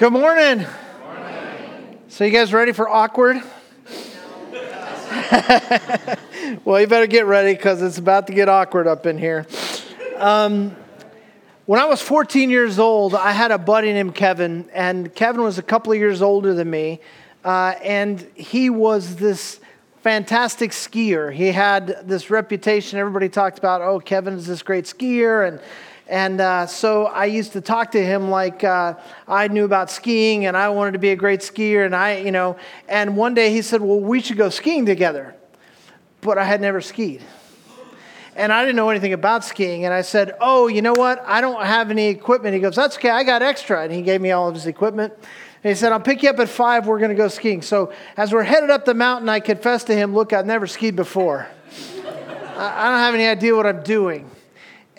Good 0.00 0.14
morning. 0.14 0.66
So, 2.08 2.24
you 2.24 2.30
guys 2.30 2.54
ready 2.54 2.72
for 2.72 2.88
awkward? 2.88 3.36
well, 6.64 6.80
you 6.80 6.86
better 6.86 7.06
get 7.06 7.26
ready 7.26 7.52
because 7.52 7.82
it's 7.82 7.98
about 7.98 8.26
to 8.28 8.32
get 8.32 8.48
awkward 8.48 8.86
up 8.86 9.04
in 9.04 9.18
here. 9.18 9.46
Um, 10.16 10.74
when 11.66 11.78
I 11.78 11.84
was 11.84 12.00
14 12.00 12.48
years 12.48 12.78
old, 12.78 13.14
I 13.14 13.32
had 13.32 13.50
a 13.50 13.58
buddy 13.58 13.92
named 13.92 14.14
Kevin, 14.14 14.70
and 14.72 15.14
Kevin 15.14 15.42
was 15.42 15.58
a 15.58 15.62
couple 15.62 15.92
of 15.92 15.98
years 15.98 16.22
older 16.22 16.54
than 16.54 16.70
me, 16.70 17.00
uh, 17.44 17.74
and 17.82 18.26
he 18.34 18.70
was 18.70 19.16
this 19.16 19.60
fantastic 20.02 20.70
skier. 20.70 21.30
He 21.30 21.48
had 21.48 22.08
this 22.08 22.30
reputation. 22.30 22.98
Everybody 22.98 23.28
talked 23.28 23.58
about, 23.58 23.82
oh, 23.82 24.00
Kevin 24.00 24.32
is 24.32 24.46
this 24.46 24.62
great 24.62 24.86
skier, 24.86 25.46
and 25.46 25.60
and 26.10 26.40
uh, 26.40 26.66
so 26.66 27.06
I 27.06 27.26
used 27.26 27.52
to 27.52 27.60
talk 27.60 27.92
to 27.92 28.04
him 28.04 28.30
like 28.30 28.64
uh, 28.64 28.94
I 29.28 29.46
knew 29.46 29.64
about 29.64 29.92
skiing 29.92 30.44
and 30.46 30.56
I 30.56 30.68
wanted 30.70 30.94
to 30.94 30.98
be 30.98 31.10
a 31.10 31.16
great 31.16 31.38
skier. 31.38 31.86
And 31.86 31.94
I, 31.94 32.16
you 32.18 32.32
know, 32.32 32.56
and 32.88 33.16
one 33.16 33.32
day 33.32 33.52
he 33.52 33.62
said, 33.62 33.80
Well, 33.80 34.00
we 34.00 34.20
should 34.20 34.36
go 34.36 34.50
skiing 34.50 34.84
together. 34.84 35.36
But 36.20 36.36
I 36.36 36.44
had 36.44 36.60
never 36.60 36.80
skied. 36.80 37.22
And 38.34 38.52
I 38.52 38.64
didn't 38.64 38.74
know 38.74 38.90
anything 38.90 39.12
about 39.12 39.44
skiing. 39.44 39.84
And 39.84 39.94
I 39.94 40.02
said, 40.02 40.34
Oh, 40.40 40.66
you 40.66 40.82
know 40.82 40.94
what? 40.94 41.22
I 41.24 41.40
don't 41.40 41.64
have 41.64 41.92
any 41.92 42.08
equipment. 42.08 42.54
He 42.54 42.60
goes, 42.60 42.74
That's 42.74 42.96
okay. 42.96 43.10
I 43.10 43.22
got 43.22 43.40
extra. 43.42 43.84
And 43.84 43.92
he 43.92 44.02
gave 44.02 44.20
me 44.20 44.32
all 44.32 44.48
of 44.48 44.54
his 44.56 44.66
equipment. 44.66 45.12
And 45.62 45.70
he 45.70 45.76
said, 45.76 45.92
I'll 45.92 46.00
pick 46.00 46.24
you 46.24 46.30
up 46.30 46.40
at 46.40 46.48
five. 46.48 46.88
We're 46.88 46.98
going 46.98 47.10
to 47.10 47.14
go 47.14 47.28
skiing. 47.28 47.62
So 47.62 47.92
as 48.16 48.32
we're 48.32 48.42
headed 48.42 48.70
up 48.70 48.84
the 48.84 48.94
mountain, 48.94 49.28
I 49.28 49.38
confessed 49.38 49.86
to 49.86 49.94
him, 49.94 50.12
Look, 50.12 50.32
I've 50.32 50.44
never 50.44 50.66
skied 50.66 50.96
before. 50.96 51.46
I 52.56 52.90
don't 52.90 52.98
have 52.98 53.14
any 53.14 53.26
idea 53.26 53.54
what 53.54 53.64
I'm 53.64 53.84
doing. 53.84 54.28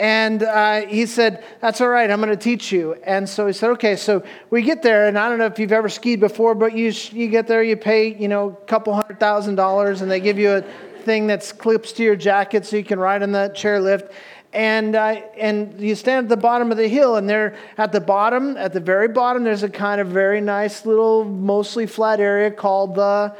And 0.01 0.41
uh, 0.41 0.87
he 0.87 1.05
said, 1.05 1.43
That's 1.59 1.79
all 1.79 1.87
right, 1.87 2.09
I'm 2.09 2.19
going 2.19 2.31
to 2.31 2.35
teach 2.35 2.71
you. 2.71 2.95
And 3.03 3.29
so 3.29 3.45
he 3.45 3.53
said, 3.53 3.69
Okay, 3.69 3.95
so 3.95 4.23
we 4.49 4.63
get 4.63 4.81
there, 4.81 5.07
and 5.07 5.15
I 5.15 5.29
don't 5.29 5.37
know 5.37 5.45
if 5.45 5.59
you've 5.59 5.71
ever 5.71 5.89
skied 5.89 6.19
before, 6.19 6.55
but 6.55 6.73
you, 6.75 6.91
you 7.11 7.27
get 7.27 7.45
there, 7.45 7.61
you 7.61 7.77
pay, 7.77 8.15
you 8.15 8.27
know, 8.27 8.49
a 8.49 8.65
couple 8.65 8.95
hundred 8.95 9.19
thousand 9.19 9.55
dollars, 9.55 10.01
and 10.01 10.09
they 10.09 10.19
give 10.19 10.39
you 10.39 10.53
a 10.53 10.61
thing 11.03 11.27
that's 11.27 11.51
clips 11.51 11.91
to 11.93 12.03
your 12.03 12.15
jacket 12.15 12.65
so 12.65 12.77
you 12.77 12.83
can 12.83 12.97
ride 12.97 13.21
on 13.21 13.31
the 13.31 13.53
chairlift. 13.55 14.11
And, 14.53 14.95
uh, 14.95 15.21
and 15.37 15.79
you 15.79 15.93
stand 15.93 16.25
at 16.25 16.29
the 16.29 16.35
bottom 16.35 16.71
of 16.71 16.77
the 16.77 16.87
hill, 16.87 17.17
and 17.17 17.29
there 17.29 17.55
at 17.77 17.91
the 17.91 18.01
bottom, 18.01 18.57
at 18.57 18.73
the 18.73 18.79
very 18.79 19.07
bottom, 19.07 19.43
there's 19.43 19.61
a 19.61 19.69
kind 19.69 20.01
of 20.01 20.07
very 20.07 20.41
nice 20.41 20.83
little, 20.83 21.25
mostly 21.25 21.85
flat 21.85 22.19
area 22.19 22.49
called 22.49 22.95
the 22.95 23.35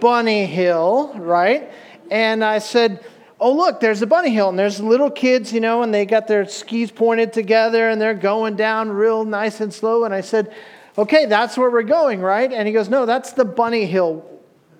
Bunny 0.00 0.46
Hill, 0.46 1.12
right? 1.16 1.70
And 2.10 2.42
I 2.42 2.60
said, 2.60 3.04
oh, 3.42 3.52
look, 3.52 3.80
there's 3.80 4.02
a 4.02 4.06
bunny 4.06 4.30
hill, 4.30 4.48
and 4.48 4.58
there's 4.58 4.80
little 4.80 5.10
kids, 5.10 5.52
you 5.52 5.60
know, 5.60 5.82
and 5.82 5.92
they 5.92 6.06
got 6.06 6.28
their 6.28 6.46
skis 6.46 6.92
pointed 6.92 7.32
together, 7.32 7.88
and 7.88 8.00
they're 8.00 8.14
going 8.14 8.54
down 8.54 8.90
real 8.90 9.24
nice 9.24 9.60
and 9.60 9.74
slow. 9.74 10.04
And 10.04 10.14
I 10.14 10.20
said, 10.20 10.54
okay, 10.96 11.26
that's 11.26 11.58
where 11.58 11.68
we're 11.68 11.82
going, 11.82 12.20
right? 12.20 12.52
And 12.52 12.68
he 12.68 12.72
goes, 12.72 12.88
no, 12.88 13.04
that's 13.04 13.32
the 13.32 13.44
bunny 13.44 13.84
hill. 13.84 14.24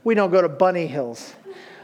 We 0.04 0.14
don't 0.14 0.30
go 0.30 0.40
to 0.40 0.48
bunny 0.48 0.86
hills. 0.86 1.34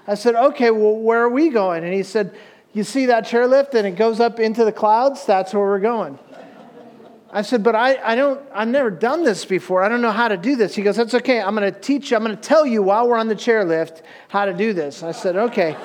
I 0.07 0.15
said, 0.15 0.37
okay, 0.37 0.70
well, 0.70 0.95
where 0.95 1.20
are 1.20 1.29
we 1.29 1.48
going? 1.51 1.83
And 1.83 1.93
he 1.93 2.05
said, 2.05 2.37
you 2.73 2.85
see 2.85 3.07
that 3.07 3.25
chairlift 3.25 3.75
and 3.75 3.87
it 3.87 3.97
goes 3.97 4.20
up 4.20 4.39
into 4.39 4.65
the 4.65 4.73
clouds? 4.73 5.27
That's 5.27 5.53
where 5.53 5.65
we're 5.65 5.81
going. 5.81 6.19
I 7.31 7.42
said, 7.42 7.63
but 7.63 7.75
I, 7.75 7.98
I 8.03 8.15
don't, 8.15 8.41
I've 8.55 8.69
never 8.69 8.91
done 8.91 9.23
this 9.25 9.45
before. 9.45 9.83
I 9.83 9.89
don't 9.89 10.01
know 10.01 10.13
how 10.13 10.29
to 10.29 10.37
do 10.37 10.57
this. 10.57 10.75
He 10.75 10.83
goes, 10.83 10.97
that's 10.97 11.13
okay. 11.15 11.41
I'm 11.41 11.55
going 11.55 11.70
to 11.70 11.79
teach 11.79 12.11
you. 12.11 12.17
I'm 12.17 12.25
going 12.25 12.35
to 12.35 12.41
tell 12.41 12.65
you 12.65 12.83
while 12.83 13.07
we're 13.07 13.19
on 13.19 13.29
the 13.29 13.35
chairlift 13.35 14.03
how 14.29 14.47
to 14.47 14.55
do 14.55 14.73
this. 14.73 15.03
I 15.03 15.13
said, 15.13 15.37
okay. 15.37 15.77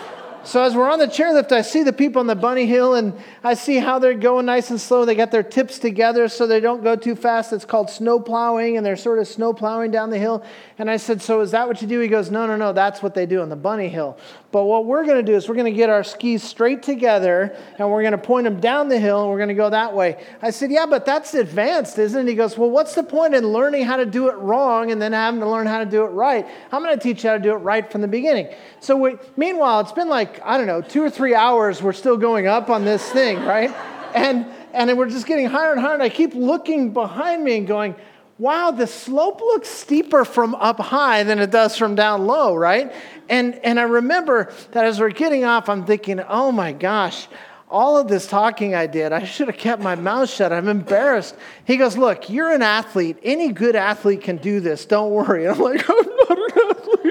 So 0.45 0.61
as 0.61 0.75
we're 0.75 0.89
on 0.89 0.99
the 0.99 1.07
chairlift, 1.07 1.53
I 1.53 1.61
see 1.61 1.83
the 1.83 1.93
people 1.93 2.19
on 2.19 2.27
the 2.27 2.35
bunny 2.35 2.65
hill 2.65 2.95
and 2.95 3.13
I 3.45 3.53
see 3.53 3.77
how 3.77 3.97
they're 3.99 4.13
going 4.13 4.45
nice 4.45 4.69
and 4.71 4.79
slow. 4.79 5.05
They 5.05 5.15
got 5.15 5.31
their 5.31 5.43
tips 5.43 5.79
together 5.79 6.27
so 6.27 6.45
they 6.45 6.59
don't 6.59 6.83
go 6.83 6.97
too 6.97 7.15
fast. 7.15 7.53
It's 7.53 7.63
called 7.63 7.89
snow 7.89 8.19
plowing 8.19 8.75
and 8.75 8.85
they're 8.85 8.97
sort 8.97 9.19
of 9.19 9.27
snow 9.27 9.53
plowing 9.53 9.91
down 9.91 10.09
the 10.09 10.17
hill. 10.17 10.43
And 10.77 10.89
I 10.89 10.97
said, 10.97 11.21
So 11.21 11.39
is 11.39 11.51
that 11.51 11.67
what 11.67 11.81
you 11.81 11.87
do? 11.87 11.99
He 12.01 12.09
goes, 12.09 12.29
No, 12.29 12.45
no, 12.45 12.57
no, 12.57 12.73
that's 12.73 13.01
what 13.01 13.15
they 13.15 13.25
do 13.25 13.41
on 13.41 13.47
the 13.47 13.55
bunny 13.55 13.87
hill. 13.87 14.17
But 14.53 14.65
what 14.65 14.85
we're 14.85 15.03
going 15.03 15.17
to 15.17 15.23
do 15.23 15.35
is 15.35 15.49
we're 15.49 15.55
going 15.55 15.73
to 15.73 15.75
get 15.75 15.89
our 15.89 16.03
skis 16.03 16.43
straight 16.43 16.83
together 16.83 17.57
and 17.79 17.89
we're 17.89 18.03
going 18.03 18.11
to 18.11 18.19
point 18.19 18.43
them 18.43 18.59
down 18.59 18.87
the 18.87 18.99
hill 18.99 19.21
and 19.21 19.31
we're 19.31 19.37
going 19.37 19.49
to 19.49 19.55
go 19.55 19.71
that 19.71 19.95
way. 19.95 20.23
I 20.43 20.51
said, 20.51 20.71
Yeah, 20.71 20.85
but 20.85 21.07
that's 21.07 21.33
advanced, 21.33 21.97
isn't 21.97 22.27
it? 22.27 22.29
He 22.29 22.35
goes, 22.35 22.55
Well, 22.55 22.69
what's 22.69 22.93
the 22.93 23.01
point 23.01 23.33
in 23.33 23.47
learning 23.47 23.85
how 23.85 23.97
to 23.97 24.05
do 24.05 24.29
it 24.29 24.35
wrong 24.35 24.91
and 24.91 25.01
then 25.01 25.11
having 25.11 25.39
to 25.39 25.49
learn 25.49 25.65
how 25.65 25.79
to 25.79 25.87
do 25.87 26.03
it 26.03 26.09
right? 26.09 26.45
I'm 26.71 26.83
going 26.83 26.95
to 26.95 27.01
teach 27.01 27.23
you 27.23 27.31
how 27.31 27.37
to 27.37 27.41
do 27.41 27.53
it 27.53 27.57
right 27.57 27.91
from 27.91 28.01
the 28.01 28.07
beginning. 28.07 28.53
So 28.79 28.95
we, 28.95 29.15
meanwhile, 29.35 29.79
it's 29.79 29.91
been 29.91 30.07
like, 30.07 30.39
I 30.45 30.59
don't 30.59 30.67
know, 30.67 30.81
two 30.81 31.01
or 31.01 31.09
three 31.09 31.33
hours, 31.33 31.81
we're 31.81 31.91
still 31.91 32.17
going 32.17 32.45
up 32.45 32.69
on 32.69 32.85
this 32.85 33.11
thing, 33.11 33.39
right? 33.45 33.71
And, 34.13 34.45
and 34.71 34.95
we're 34.95 35.09
just 35.09 35.25
getting 35.25 35.47
higher 35.47 35.71
and 35.71 35.81
higher. 35.81 35.95
And 35.95 36.03
I 36.03 36.09
keep 36.09 36.35
looking 36.35 36.93
behind 36.93 37.43
me 37.43 37.57
and 37.57 37.65
going, 37.65 37.95
wow, 38.37 38.71
the 38.71 38.87
slope 38.87 39.41
looks 39.41 39.69
steeper 39.69 40.25
from 40.25 40.55
up 40.55 40.79
high 40.79 41.23
than 41.23 41.39
it 41.39 41.51
does 41.51 41.77
from 41.77 41.95
down 41.95 42.25
low, 42.25 42.55
right? 42.55 42.93
And, 43.29 43.55
and 43.63 43.79
I 43.79 43.83
remember 43.83 44.51
that 44.71 44.85
as 44.85 44.99
we're 44.99 45.09
getting 45.09 45.45
off, 45.45 45.69
I'm 45.69 45.85
thinking, 45.85 46.19
oh 46.21 46.51
my 46.51 46.71
gosh, 46.71 47.27
all 47.73 47.97
of 47.97 48.07
this 48.07 48.27
talking 48.27 48.75
I 48.75 48.85
did, 48.85 49.11
I 49.11 49.23
should 49.23 49.47
have 49.47 49.57
kept 49.57 49.81
my 49.81 49.95
mouth 49.95 50.29
shut. 50.29 50.53
I'm 50.53 50.67
embarrassed. 50.67 51.35
He 51.65 51.77
goes, 51.77 51.97
Look, 51.97 52.29
you're 52.29 52.51
an 52.51 52.61
athlete. 52.61 53.17
Any 53.23 53.51
good 53.51 53.75
athlete 53.75 54.21
can 54.21 54.37
do 54.37 54.59
this. 54.59 54.85
Don't 54.85 55.11
worry. 55.11 55.47
I'm 55.47 55.57
like, 55.57 55.83
I'm 55.89 55.95
not 55.95 56.37
an 56.37 56.69
athlete. 56.69 57.02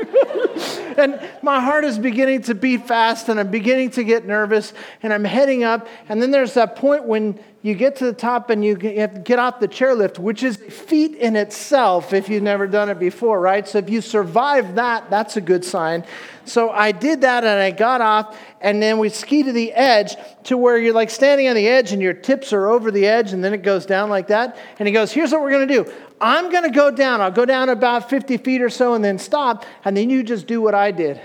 and 0.99 1.21
my 1.43 1.61
heart 1.61 1.85
is 1.85 1.99
beginning 1.99 2.43
to 2.43 2.55
beat 2.55 2.87
fast, 2.87 3.29
and 3.29 3.39
I'm 3.39 3.51
beginning 3.51 3.91
to 3.93 4.05
get 4.05 4.27
nervous, 4.27 4.73
and 5.03 5.13
I'm 5.13 5.25
heading 5.25 5.65
up. 5.65 5.89
And 6.09 6.21
then 6.21 6.31
there's 6.31 6.55
that 6.55 6.77
point 6.77 7.05
when 7.05 7.39
you 7.63 7.75
get 7.75 7.97
to 7.97 8.05
the 8.05 8.13
top 8.13 8.51
and 8.51 8.65
you 8.65 8.75
get 8.75 9.39
off 9.39 9.61
the 9.61 9.69
chairlift, 9.69 10.19
which 10.19 10.43
is 10.43 10.57
feat 10.57 11.15
in 11.15 11.37
itself 11.37 12.13
if 12.13 12.29
you've 12.29 12.43
never 12.43 12.67
done 12.67 12.89
it 12.89 12.99
before, 12.99 13.41
right? 13.41 13.67
So 13.69 13.79
if 13.79 13.89
you 13.89 14.01
survive 14.01 14.75
that, 14.75 15.11
that's 15.11 15.37
a 15.37 15.41
good 15.41 15.65
sign. 15.65 16.05
So 16.45 16.71
I 16.71 16.91
did 16.91 17.21
that 17.21 17.45
and 17.45 17.61
I 17.61 17.71
got 17.71 18.01
off, 18.01 18.37
and 18.61 18.83
then 18.83 18.99
we 18.99 19.11
ski 19.11 19.45
to 19.45 19.53
the 19.53 19.73
edge 19.73 20.17
to 20.45 20.57
where 20.57 20.77
you're 20.77 20.93
like 20.93 21.11
standing 21.11 21.47
on 21.47 21.55
the 21.55 21.69
edge 21.69 21.93
and 21.93 22.03
your 22.03 22.15
tips 22.15 22.53
are 22.53 22.67
over 22.67 22.91
the 22.91 23.07
edge, 23.07 23.33
and 23.33 23.45
then 23.45 23.55
it 23.55 23.63
goes 23.63 23.87
down 23.87 24.11
like 24.11 24.27
that. 24.27 24.59
And 24.81 24.89
he 24.89 24.93
goes, 24.93 25.13
Here's 25.13 25.31
what 25.31 25.43
we're 25.43 25.53
gonna 25.53 25.67
do 25.67 25.91
I'm 26.23 26.51
gonna 26.53 26.71
go 26.71 26.93
down. 26.93 27.21
I'll 27.21 27.33
go 27.33 27.45
down 27.45 27.69
about 27.69 28.09
50 28.09 28.37
feet 28.37 28.63
or 28.63 28.71
so 28.71 28.95
and 28.95 29.05
then 29.05 29.19
stop, 29.19 29.67
and 29.85 29.97
then 29.97 30.09
you 30.09 30.23
just 30.23 30.47
do 30.47 30.63
what 30.63 30.73
I 30.73 30.93
did. 30.93 31.17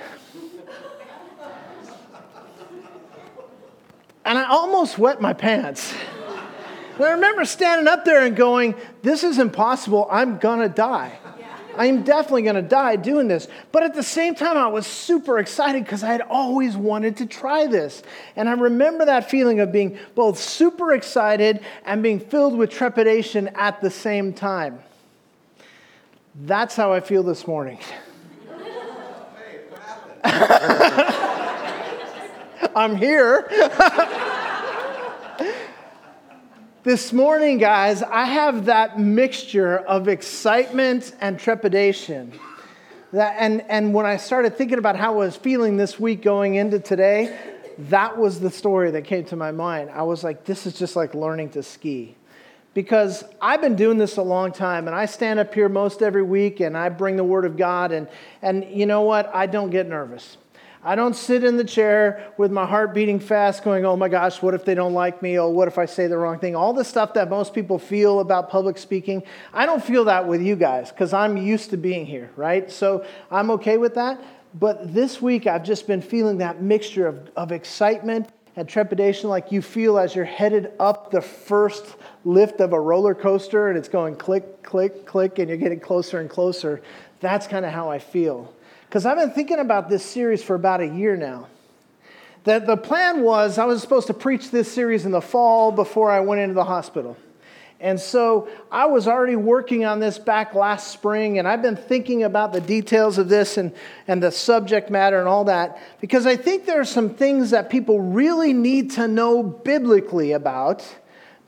and 4.26 4.40
I 4.40 4.46
almost 4.50 4.98
wet 4.98 5.22
my 5.22 5.34
pants. 5.34 5.94
I 7.00 7.12
remember 7.12 7.46
standing 7.46 7.88
up 7.88 8.06
there 8.06 8.26
and 8.26 8.36
going, 8.36 8.74
This 9.04 9.24
is 9.24 9.38
impossible. 9.38 10.08
I'm 10.10 10.40
going 10.40 10.62
to 10.62 10.70
die. 10.70 11.20
I 11.78 11.86
am 11.86 12.02
definitely 12.02 12.42
going 12.42 12.56
to 12.56 12.64
die 12.64 12.96
doing 12.96 13.28
this. 13.28 13.48
But 13.72 13.84
at 13.84 13.94
the 13.94 14.02
same 14.02 14.34
time, 14.34 14.58
I 14.58 14.68
was 14.68 14.88
super 14.88 15.38
excited 15.38 15.84
because 15.84 16.04
I 16.04 16.08
had 16.08 16.22
always 16.22 16.76
wanted 16.76 17.18
to 17.18 17.28
try 17.28 17.68
this. 17.68 18.02
And 18.36 18.50
I 18.50 18.54
remember 18.54 19.06
that 19.06 19.30
feeling 19.30 19.60
of 19.60 19.72
being 19.72 20.00
both 20.16 20.40
super 20.40 20.94
excited 20.94 21.60
and 21.86 22.02
being 22.02 22.20
filled 22.20 22.58
with 22.58 22.72
trepidation 22.72 23.50
at 23.50 23.80
the 23.80 23.92
same 23.92 24.34
time. 24.34 24.80
That's 26.40 26.76
how 26.76 26.94
I 26.94 27.00
feel 27.00 27.24
this 27.24 27.48
morning. 27.48 27.80
I'm 32.76 32.96
here. 32.96 33.50
This 36.84 37.12
morning, 37.12 37.58
guys, 37.58 38.02
I 38.02 38.24
have 38.24 38.68
that 38.68 38.98
mixture 38.98 39.78
of 39.78 40.08
excitement 40.08 41.14
and 41.20 41.38
trepidation. 41.38 42.32
That, 43.12 43.36
and, 43.38 43.62
and 43.68 43.94
when 43.94 44.06
I 44.06 44.16
started 44.16 44.58
thinking 44.58 44.78
about 44.78 44.96
how 44.96 45.16
I 45.16 45.26
was 45.26 45.36
feeling 45.36 45.76
this 45.76 46.00
week 46.00 46.22
going 46.22 46.56
into 46.56 46.80
today, 46.80 47.38
that 47.78 48.18
was 48.18 48.40
the 48.40 48.50
story 48.50 48.92
that 48.92 49.04
came 49.04 49.26
to 49.26 49.36
my 49.36 49.52
mind. 49.52 49.90
I 49.90 50.04
was 50.04 50.24
like, 50.24 50.46
this 50.46 50.66
is 50.66 50.80
just 50.80 50.96
like 50.96 51.14
learning 51.14 51.50
to 51.52 51.64
ski. 51.64 52.16
Because 52.78 53.24
I've 53.42 53.60
been 53.60 53.76
doing 53.76 53.98
this 53.98 54.18
a 54.18 54.22
long 54.22 54.52
time, 54.52 54.86
and 54.86 54.96
I 54.96 55.08
stand 55.08 55.40
up 55.40 55.52
here 55.52 55.68
most 55.68 56.04
every 56.04 56.22
week 56.22 56.60
and 56.60 56.78
I 56.78 56.90
bring 56.90 57.16
the 57.16 57.24
Word 57.24 57.44
of 57.44 57.58
God, 57.58 57.92
and, 57.92 58.08
and 58.44 58.64
you 58.66 58.86
know 58.86 59.02
what? 59.02 59.34
I 59.34 59.48
don't 59.48 59.72
get 59.72 59.88
nervous. 59.88 60.38
I 60.84 60.94
don't 60.94 61.16
sit 61.16 61.44
in 61.44 61.58
the 61.58 61.64
chair 61.64 62.32
with 62.38 62.52
my 62.52 62.68
heart 62.68 62.94
beating 62.94 63.20
fast, 63.20 63.64
going, 63.64 63.84
oh 63.84 63.96
my 63.96 64.10
gosh, 64.10 64.44
what 64.44 64.54
if 64.54 64.64
they 64.64 64.76
don't 64.76 64.94
like 64.94 65.24
me? 65.24 65.40
Oh, 65.40 65.50
what 65.50 65.68
if 65.68 65.80
I 65.80 65.88
say 65.88 66.06
the 66.06 66.20
wrong 66.20 66.38
thing? 66.38 66.56
All 66.56 66.72
the 66.72 66.84
stuff 66.84 67.16
that 67.16 67.32
most 67.32 67.56
people 67.56 67.80
feel 67.80 68.20
about 68.20 68.52
public 68.52 68.78
speaking. 68.78 69.24
I 69.56 69.66
don't 69.66 69.84
feel 69.84 70.06
that 70.06 70.28
with 70.28 70.44
you 70.44 70.56
guys 70.56 70.92
because 70.92 71.14
I'm 71.14 71.36
used 71.36 71.72
to 71.72 71.78
being 71.78 72.06
here, 72.06 72.30
right? 72.36 72.70
So 72.70 73.04
I'm 73.32 73.50
okay 73.50 73.78
with 73.78 73.96
that. 73.96 74.24
But 74.54 74.94
this 74.94 75.20
week, 75.20 75.48
I've 75.48 75.64
just 75.64 75.88
been 75.88 76.04
feeling 76.04 76.38
that 76.38 76.62
mixture 76.62 77.08
of, 77.08 77.32
of 77.36 77.52
excitement 77.52 78.30
and 78.58 78.68
trepidation, 78.68 79.30
like 79.30 79.52
you 79.52 79.62
feel 79.62 80.00
as 80.00 80.16
you're 80.16 80.26
headed 80.26 80.72
up 80.80 81.12
the 81.12 81.22
first 81.22 81.96
lift 82.26 82.60
of 82.60 82.74
a 82.74 82.80
roller 82.80 83.14
coaster 83.14 83.70
and 83.70 83.78
it's 83.78 83.88
going 83.88 84.16
click, 84.16 84.64
click, 84.64 85.06
click, 85.06 85.38
and 85.38 85.48
you're 85.48 85.60
getting 85.60 85.80
closer 85.80 86.20
and 86.20 86.28
closer. 86.28 86.82
That's 87.20 87.46
kind 87.46 87.66
of 87.66 87.72
how 87.72 87.92
I 87.92 88.00
feel. 88.00 88.52
Because 88.90 89.06
I've 89.06 89.18
been 89.18 89.32
thinking 89.32 89.60
about 89.60 89.90
this 89.90 90.04
series 90.04 90.44
for 90.44 90.56
about 90.56 90.82
a 90.82 90.88
year 90.88 91.16
now. 91.16 91.48
That 92.46 92.66
the 92.66 92.78
plan 92.78 93.22
was 93.22 93.60
I 93.60 93.66
was 93.66 93.80
supposed 93.82 94.08
to 94.08 94.14
preach 94.16 94.50
this 94.50 94.72
series 94.72 95.06
in 95.06 95.12
the 95.12 95.22
fall 95.22 95.72
before 95.72 96.10
I 96.10 96.22
went 96.22 96.42
into 96.42 96.56
the 96.56 96.64
hospital. 96.64 97.16
And 97.80 98.00
so 98.00 98.48
I 98.72 98.88
was 98.88 99.08
already 99.08 99.36
working 99.36 99.86
on 99.86 100.00
this 100.00 100.18
back 100.18 100.56
last 100.56 100.92
spring, 100.92 101.38
and 101.38 101.48
I've 101.48 101.62
been 101.62 101.76
thinking 101.76 102.24
about 102.24 102.52
the 102.52 102.62
details 102.62 103.20
of 103.20 103.30
this 103.30 103.58
and, 103.58 103.72
and 104.08 104.22
the 104.22 104.32
subject 104.32 104.90
matter 104.90 105.20
and 105.20 105.28
all 105.28 105.44
that, 105.44 105.80
because 106.02 106.26
I 106.26 106.38
think 106.38 106.66
there 106.66 106.80
are 106.80 106.86
some 106.86 107.12
things 107.12 107.52
that 107.52 107.70
people 107.70 108.00
really 108.02 108.52
need 108.52 108.92
to 108.92 109.08
know 109.08 109.44
biblically 109.44 110.32
about, 110.32 110.84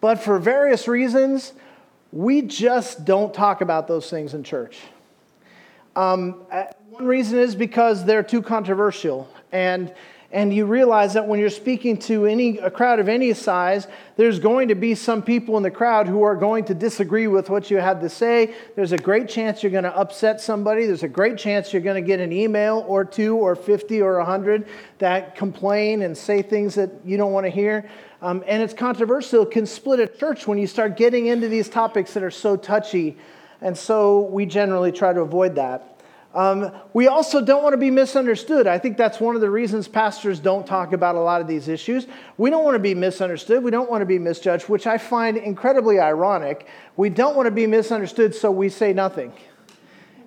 but 0.01 0.19
for 0.19 0.37
various 0.37 0.87
reasons, 0.87 1.53
we 2.11 2.43
just 2.43 3.05
don't 3.05 3.33
talk 3.33 3.61
about 3.61 3.87
those 3.87 4.09
things 4.09 4.33
in 4.35 4.43
church. 4.43 4.77
Um, 5.95 6.43
uh, 6.51 6.65
one 6.91 7.05
reason 7.05 7.39
is 7.39 7.55
because 7.55 8.05
they're 8.05 8.23
too 8.23 8.41
controversial. 8.41 9.27
And 9.51 9.93
and 10.31 10.53
you 10.53 10.65
realize 10.65 11.13
that 11.13 11.27
when 11.27 11.39
you're 11.39 11.49
speaking 11.49 11.97
to 11.97 12.25
any 12.25 12.59
a 12.59 12.69
crowd 12.69 12.99
of 12.99 13.09
any 13.09 13.33
size 13.33 13.87
there's 14.15 14.39
going 14.39 14.67
to 14.67 14.75
be 14.75 14.93
some 14.95 15.23
people 15.23 15.55
in 15.55 15.63
the 15.63 15.71
crowd 15.71 16.07
who 16.07 16.23
are 16.23 16.35
going 16.35 16.65
to 16.65 16.73
disagree 16.73 17.27
with 17.27 17.49
what 17.49 17.71
you 17.71 17.77
had 17.77 18.01
to 18.01 18.09
say. 18.09 18.53
There's 18.75 18.91
a 18.91 18.97
great 18.97 19.29
chance 19.29 19.63
you're 19.63 19.71
going 19.71 19.85
to 19.85 19.95
upset 19.95 20.41
somebody. 20.41 20.85
There's 20.85 21.03
a 21.03 21.07
great 21.07 21.37
chance 21.37 21.71
you're 21.71 21.81
going 21.81 22.03
to 22.03 22.05
get 22.05 22.19
an 22.19 22.33
email 22.33 22.83
or 22.85 23.05
two 23.05 23.37
or 23.37 23.55
50 23.55 24.01
or 24.01 24.17
100 24.17 24.67
that 24.97 25.35
complain 25.37 26.01
and 26.01 26.17
say 26.17 26.41
things 26.41 26.75
that 26.75 26.91
you 27.05 27.15
don't 27.15 27.31
want 27.31 27.45
to 27.45 27.49
hear. 27.49 27.89
Um, 28.21 28.43
and 28.45 28.61
it's 28.61 28.73
controversial. 28.73 29.43
It 29.43 29.51
can 29.51 29.65
split 29.65 30.01
a 30.01 30.07
church 30.07 30.45
when 30.45 30.57
you 30.57 30.67
start 30.67 30.97
getting 30.97 31.27
into 31.27 31.47
these 31.47 31.69
topics 31.69 32.13
that 32.13 32.23
are 32.23 32.29
so 32.29 32.57
touchy. 32.57 33.17
And 33.61 33.77
so 33.77 34.19
we 34.19 34.45
generally 34.45 34.91
try 34.91 35.13
to 35.13 35.21
avoid 35.21 35.55
that 35.55 35.98
um, 36.33 36.71
we 36.93 37.07
also 37.07 37.43
don't 37.43 37.63
want 37.63 37.73
to 37.73 37.77
be 37.77 37.89
misunderstood. 37.89 38.67
I 38.67 38.77
think 38.77 38.97
that's 38.97 39.19
one 39.19 39.33
of 39.33 39.41
the 39.41 39.49
reasons 39.49 39.87
pastors 39.87 40.39
don't 40.39 40.65
talk 40.65 40.93
about 40.93 41.15
a 41.15 41.19
lot 41.19 41.41
of 41.41 41.47
these 41.47 41.67
issues. 41.67 42.05
We 42.37 42.51
don't 42.51 42.63
want 42.63 42.75
to 42.75 42.79
be 42.79 42.93
misunderstood. 42.93 43.63
We 43.63 43.71
don't 43.71 43.89
want 43.89 44.01
to 44.01 44.05
be 44.05 44.19
misjudged, 44.19 44.69
which 44.69 44.85
I 44.85 44.99
find 44.99 45.37
incredibly 45.37 45.99
ironic. 45.99 46.67
We 46.97 47.09
don't 47.09 47.35
want 47.35 47.47
to 47.47 47.51
be 47.51 47.65
misunderstood, 47.65 48.35
so 48.35 48.51
we 48.51 48.69
say 48.69 48.93
nothing. 48.93 49.33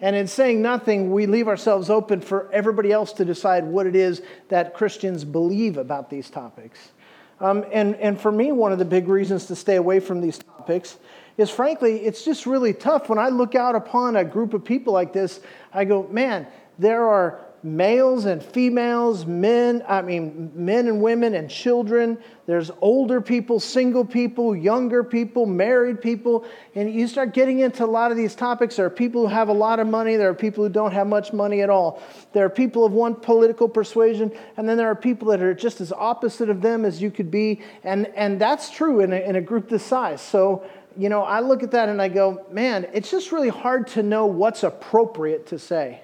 And 0.00 0.16
in 0.16 0.26
saying 0.26 0.60
nothing, 0.60 1.12
we 1.12 1.26
leave 1.26 1.46
ourselves 1.46 1.88
open 1.88 2.20
for 2.20 2.50
everybody 2.52 2.90
else 2.90 3.12
to 3.14 3.24
decide 3.24 3.64
what 3.64 3.86
it 3.86 3.94
is 3.94 4.22
that 4.48 4.74
Christians 4.74 5.24
believe 5.24 5.76
about 5.76 6.10
these 6.10 6.28
topics. 6.28 6.90
Um, 7.38 7.64
and, 7.72 7.94
and 7.96 8.20
for 8.20 8.32
me, 8.32 8.50
one 8.50 8.72
of 8.72 8.80
the 8.80 8.84
big 8.84 9.06
reasons 9.06 9.46
to 9.46 9.54
stay 9.54 9.76
away 9.76 10.00
from 10.00 10.20
these 10.20 10.38
topics 10.38 10.98
is 11.36 11.50
frankly, 11.50 12.04
it's 12.04 12.24
just 12.24 12.46
really 12.46 12.72
tough. 12.72 13.08
When 13.08 13.18
I 13.18 13.28
look 13.28 13.54
out 13.54 13.74
upon 13.74 14.16
a 14.16 14.24
group 14.24 14.54
of 14.54 14.64
people 14.64 14.92
like 14.92 15.12
this, 15.12 15.40
I 15.72 15.84
go, 15.84 16.06
man, 16.08 16.46
there 16.78 17.06
are 17.08 17.40
males 17.64 18.24
and 18.24 18.42
females, 18.42 19.24
men, 19.24 19.84
I 19.86 20.02
mean, 20.02 20.50
men 20.54 20.88
and 20.88 21.00
women 21.00 21.34
and 21.34 21.48
children. 21.48 22.18
There's 22.46 22.72
older 22.80 23.20
people, 23.20 23.60
single 23.60 24.04
people, 24.04 24.56
younger 24.56 25.04
people, 25.04 25.46
married 25.46 26.00
people. 26.00 26.44
And 26.74 26.92
you 26.92 27.06
start 27.06 27.32
getting 27.32 27.60
into 27.60 27.84
a 27.84 27.86
lot 27.86 28.10
of 28.10 28.16
these 28.16 28.34
topics. 28.34 28.76
There 28.76 28.86
are 28.86 28.90
people 28.90 29.22
who 29.22 29.32
have 29.32 29.48
a 29.48 29.54
lot 29.54 29.78
of 29.78 29.86
money. 29.86 30.16
There 30.16 30.28
are 30.28 30.34
people 30.34 30.64
who 30.64 30.70
don't 30.70 30.92
have 30.92 31.06
much 31.06 31.32
money 31.32 31.62
at 31.62 31.70
all. 31.70 32.02
There 32.32 32.44
are 32.44 32.50
people 32.50 32.84
of 32.84 32.92
one 32.92 33.14
political 33.14 33.68
persuasion. 33.68 34.32
And 34.56 34.68
then 34.68 34.76
there 34.76 34.88
are 34.88 34.96
people 34.96 35.28
that 35.28 35.40
are 35.40 35.54
just 35.54 35.80
as 35.80 35.92
opposite 35.92 36.50
of 36.50 36.62
them 36.62 36.84
as 36.84 37.00
you 37.00 37.12
could 37.12 37.30
be. 37.30 37.62
And, 37.84 38.08
and 38.16 38.40
that's 38.40 38.70
true 38.70 39.00
in 39.00 39.12
a, 39.12 39.16
in 39.16 39.36
a 39.36 39.40
group 39.40 39.68
this 39.68 39.84
size. 39.84 40.20
So, 40.20 40.64
you 40.96 41.08
know, 41.08 41.22
I 41.22 41.40
look 41.40 41.62
at 41.62 41.70
that 41.72 41.88
and 41.88 42.00
I 42.00 42.08
go, 42.08 42.44
man, 42.50 42.88
it's 42.92 43.10
just 43.10 43.32
really 43.32 43.48
hard 43.48 43.86
to 43.88 44.02
know 44.02 44.26
what's 44.26 44.62
appropriate 44.62 45.46
to 45.48 45.58
say. 45.58 46.00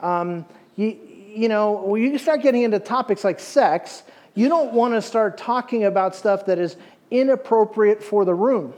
Um, 0.00 0.44
you, 0.76 0.98
you 1.34 1.48
know, 1.48 1.82
when 1.82 2.02
you 2.02 2.18
start 2.18 2.42
getting 2.42 2.62
into 2.62 2.78
topics 2.78 3.24
like 3.24 3.40
sex, 3.40 4.02
you 4.34 4.48
don't 4.48 4.72
want 4.72 4.94
to 4.94 5.02
start 5.02 5.38
talking 5.38 5.84
about 5.84 6.14
stuff 6.14 6.46
that 6.46 6.58
is 6.58 6.76
inappropriate 7.10 8.02
for 8.02 8.24
the 8.24 8.34
room. 8.34 8.74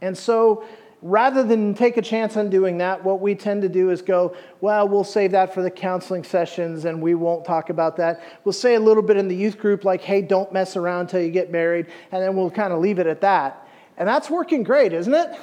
And 0.00 0.16
so, 0.16 0.64
rather 1.02 1.42
than 1.42 1.74
take 1.74 1.96
a 1.96 2.02
chance 2.02 2.36
on 2.36 2.48
doing 2.48 2.78
that, 2.78 3.02
what 3.02 3.20
we 3.20 3.34
tend 3.34 3.62
to 3.62 3.68
do 3.68 3.90
is 3.90 4.02
go, 4.02 4.36
well, 4.60 4.88
we'll 4.88 5.04
save 5.04 5.32
that 5.32 5.52
for 5.52 5.62
the 5.62 5.70
counseling 5.70 6.22
sessions 6.22 6.84
and 6.84 7.02
we 7.02 7.14
won't 7.14 7.44
talk 7.44 7.70
about 7.70 7.96
that. 7.96 8.22
We'll 8.44 8.52
say 8.52 8.74
a 8.74 8.80
little 8.80 9.02
bit 9.02 9.16
in 9.16 9.28
the 9.28 9.34
youth 9.34 9.58
group, 9.58 9.84
like, 9.84 10.00
hey, 10.00 10.22
don't 10.22 10.52
mess 10.52 10.76
around 10.76 11.02
until 11.02 11.20
you 11.20 11.30
get 11.30 11.50
married, 11.50 11.86
and 12.12 12.22
then 12.22 12.36
we'll 12.36 12.50
kind 12.50 12.72
of 12.72 12.80
leave 12.80 12.98
it 12.98 13.06
at 13.06 13.20
that. 13.22 13.66
And 13.96 14.08
that's 14.08 14.30
working 14.30 14.62
great, 14.62 14.92
isn't 14.92 15.14
it? 15.14 15.38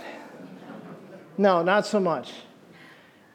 No, 1.37 1.63
not 1.63 1.85
so 1.85 1.99
much. 1.99 2.31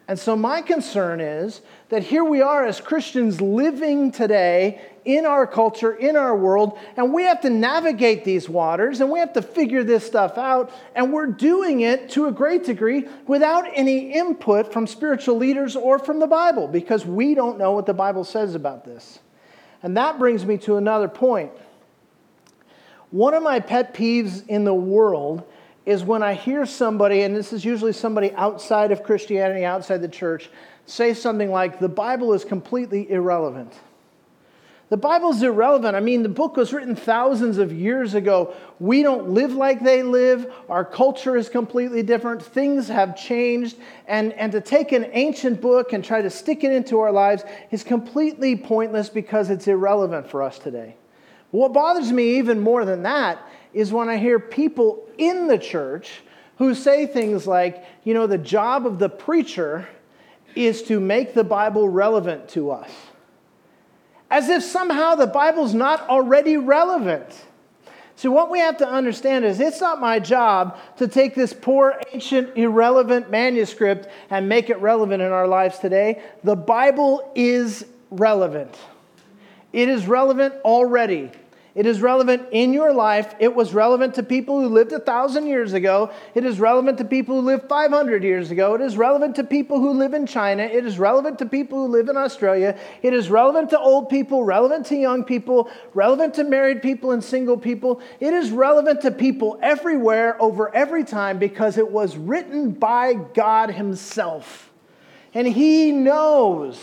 And 0.07 0.19
so, 0.19 0.37
my 0.37 0.61
concern 0.61 1.21
is 1.21 1.63
that 1.89 2.03
here 2.03 2.25
we 2.25 2.43
are 2.43 2.67
as 2.67 2.79
Christians 2.79 3.41
living 3.41 4.13
today 4.13 4.83
in 5.07 5.25
our 5.25 5.47
culture, 5.47 5.95
in 5.95 6.15
our 6.17 6.37
world, 6.37 6.79
and 6.97 7.13
we 7.13 7.23
have 7.23 7.41
to 7.43 7.51
navigate 7.51 8.25
these 8.25 8.49
waters 8.49 9.01
and 9.01 9.11
we 9.11 9.19
have 9.19 9.33
to 9.35 9.43
figure 9.43 9.83
this 9.83 10.07
stuff 10.07 10.37
out. 10.37 10.71
And 10.95 11.13
we're 11.13 11.27
doing 11.27 11.81
it 11.81 12.11
to 12.11 12.27
a 12.27 12.33
great 12.33 12.65
degree 12.65 13.09
without 13.27 13.67
any 13.75 14.13
input 14.13 14.73
from 14.73 14.87
spiritual 14.87 15.37
leaders 15.37 15.77
or 15.77 15.99
from 15.99 16.21
the 16.21 16.27
Bible 16.27 16.69
because 16.69 17.07
we 17.07 17.35
don't 17.35 17.57
know 17.59 17.73
what 17.73 17.87
the 17.87 17.95
Bible 17.95 18.25
says 18.25 18.55
about 18.55 18.85
this. 18.85 19.21
And 19.83 19.97
that 19.97 20.19
brings 20.19 20.45
me 20.45 20.59
to 20.59 20.77
another 20.77 21.09
point. 21.09 21.53
One 23.15 23.33
of 23.33 23.45
my 23.45 23.61
pet 23.61 23.95
peeves 23.95 24.45
in 24.49 24.65
the 24.65 24.75
world 24.75 25.45
is 25.87 26.03
when 26.03 26.25
I 26.25 26.35
hear 26.35 26.67
somebody, 26.67 27.23
and 27.23 27.37
this 27.37 27.53
is 27.53 27.65
usually 27.65 27.93
somebody 27.93 28.33
outside 28.33 28.91
of 28.91 29.05
Christianity, 29.05 29.65
outside 29.65 30.03
the 30.03 30.09
church, 30.09 30.51
say 30.87 31.15
something 31.15 31.49
like, 31.49 31.79
the 31.79 31.89
Bible 31.89 32.33
is 32.33 32.45
completely 32.45 33.09
irrelevant. 33.09 33.73
The 34.89 34.97
Bible's 34.97 35.41
irrelevant. 35.45 35.95
I 35.95 36.01
mean, 36.01 36.25
the 36.25 36.29
book 36.29 36.57
was 36.57 36.73
written 36.73 36.97
thousands 36.97 37.59
of 37.59 37.73
years 37.73 38.15
ago. 38.15 38.53
We 38.81 39.05
don't 39.05 39.29
live 39.29 39.53
like 39.53 39.85
they 39.85 40.03
live. 40.03 40.53
Our 40.69 40.85
culture 40.85 41.37
is 41.37 41.49
completely 41.49 42.03
different. 42.03 42.43
Things 42.43 42.89
have 42.89 43.17
changed. 43.17 43.77
And, 44.09 44.33
and 44.33 44.51
to 44.51 44.61
take 44.61 44.91
an 44.91 45.09
ancient 45.13 45.61
book 45.61 45.93
and 45.93 46.05
try 46.05 46.21
to 46.21 46.31
stick 46.31 46.65
it 46.65 46.73
into 46.73 46.99
our 46.99 47.13
lives 47.13 47.45
is 47.71 47.85
completely 47.85 48.57
pointless 48.57 49.09
because 49.09 49.51
it's 49.51 49.69
irrelevant 49.69 50.29
for 50.29 50.43
us 50.43 50.59
today. 50.59 50.97
What 51.55 51.73
bothers 51.73 52.11
me 52.11 52.39
even 52.39 52.59
more 52.59 52.85
than 52.85 53.05
that 53.05 53.39
is 53.73 53.93
when 53.93 54.09
I 54.09 54.17
hear 54.17 54.41
people 54.41 55.09
in 55.19 55.47
the 55.47 55.57
church 55.57 56.23
who 56.59 56.75
say 56.75 57.07
things 57.07 57.47
like, 57.47 57.85
you 58.03 58.13
know, 58.13 58.27
the 58.27 58.39
job 58.39 58.85
of 58.85 58.99
the 58.99 59.09
preacher 59.09 59.87
is 60.57 60.83
to 60.83 60.99
make 60.99 61.33
the 61.33 61.45
Bible 61.45 61.89
relevant 61.89 62.49
to 62.49 62.73
us. 62.73 62.91
As 64.33 64.49
if 64.49 64.65
somehow 64.65 65.15
the 65.15 65.29
Bible's 65.29 65.75
not 65.75 66.01
already 66.09 66.57
relevant. 66.57 67.45
So, 68.17 68.33
what 68.33 68.51
we 68.51 68.59
have 68.59 68.79
to 68.79 68.89
understand 68.89 69.45
is 69.45 69.61
it's 69.61 69.81
not 69.81 70.01
my 70.01 70.19
job 70.19 70.77
to 70.97 71.07
take 71.07 71.37
this 71.37 71.53
poor, 71.53 72.01
ancient, 72.13 72.57
irrelevant 72.57 73.31
manuscript 73.31 74.09
and 74.29 74.49
make 74.49 74.71
it 74.71 74.81
relevant 74.81 75.23
in 75.23 75.31
our 75.31 75.47
lives 75.47 75.79
today. 75.79 76.21
The 76.43 76.57
Bible 76.57 77.31
is 77.37 77.87
relevant, 78.11 78.77
it 79.73 79.89
is 79.89 80.09
relevant 80.09 80.55
already. 80.65 81.31
It 81.75 81.87
is 81.87 82.01
relevant 82.01 82.47
in 82.53 82.73
your 82.73 82.93
life. 82.93 83.35
It 83.41 83.53
was 83.53 83.75
relevant 83.75 84.15
to 84.15 84.23
people 84.23 84.61
who 84.61 84.69
lived 84.69 84.93
a 84.93 85.01
thousand 85.01 85.49
years 85.49 85.73
ago. 85.73 86.13
It 86.33 86.45
is 86.45 86.61
relevant 86.61 86.99
to 86.99 87.05
people 87.05 87.35
who 87.35 87.41
lived 87.41 87.69
500 87.69 88.23
years 88.23 88.53
ago. 88.53 88.75
It 88.75 88.81
is 88.81 88.97
relevant 88.97 89.35
to 89.37 89.45
people 89.45 89.81
who 89.81 89.91
live 89.91 90.15
in 90.15 90.25
China. 90.25 90.63
It 90.63 90.87
is 90.87 91.01
relevant 91.01 91.41
to 91.41 91.47
people 91.47 91.85
who 91.85 91.93
live 91.93 92.09
in 92.09 92.17
Australia. 92.17 92.79
It 93.03 93.13
is 93.13 93.29
relevant 93.29 93.71
to 93.71 93.79
old 93.81 94.09
people, 94.09 94.45
relevant 94.45 94.87
to 94.87 94.97
young 94.97 95.25
people, 95.25 95.69
relevant 95.95 96.35
to 96.35 96.45
married 96.45 96.81
people 96.81 97.11
and 97.11 97.25
single 97.25 97.59
people. 97.59 98.01
It 98.21 98.35
is 98.35 98.53
relevant 98.53 99.01
to 99.01 99.11
people 99.11 99.59
everywhere, 99.61 100.41
over 100.41 100.73
every 100.73 101.03
time, 101.03 101.39
because 101.41 101.77
it 101.77 101.91
was 101.91 102.17
written 102.17 102.71
by 102.71 103.15
God 103.15 103.73
Himself. 103.73 104.71
And 105.35 105.49
He 105.49 105.91
knows 105.91 106.81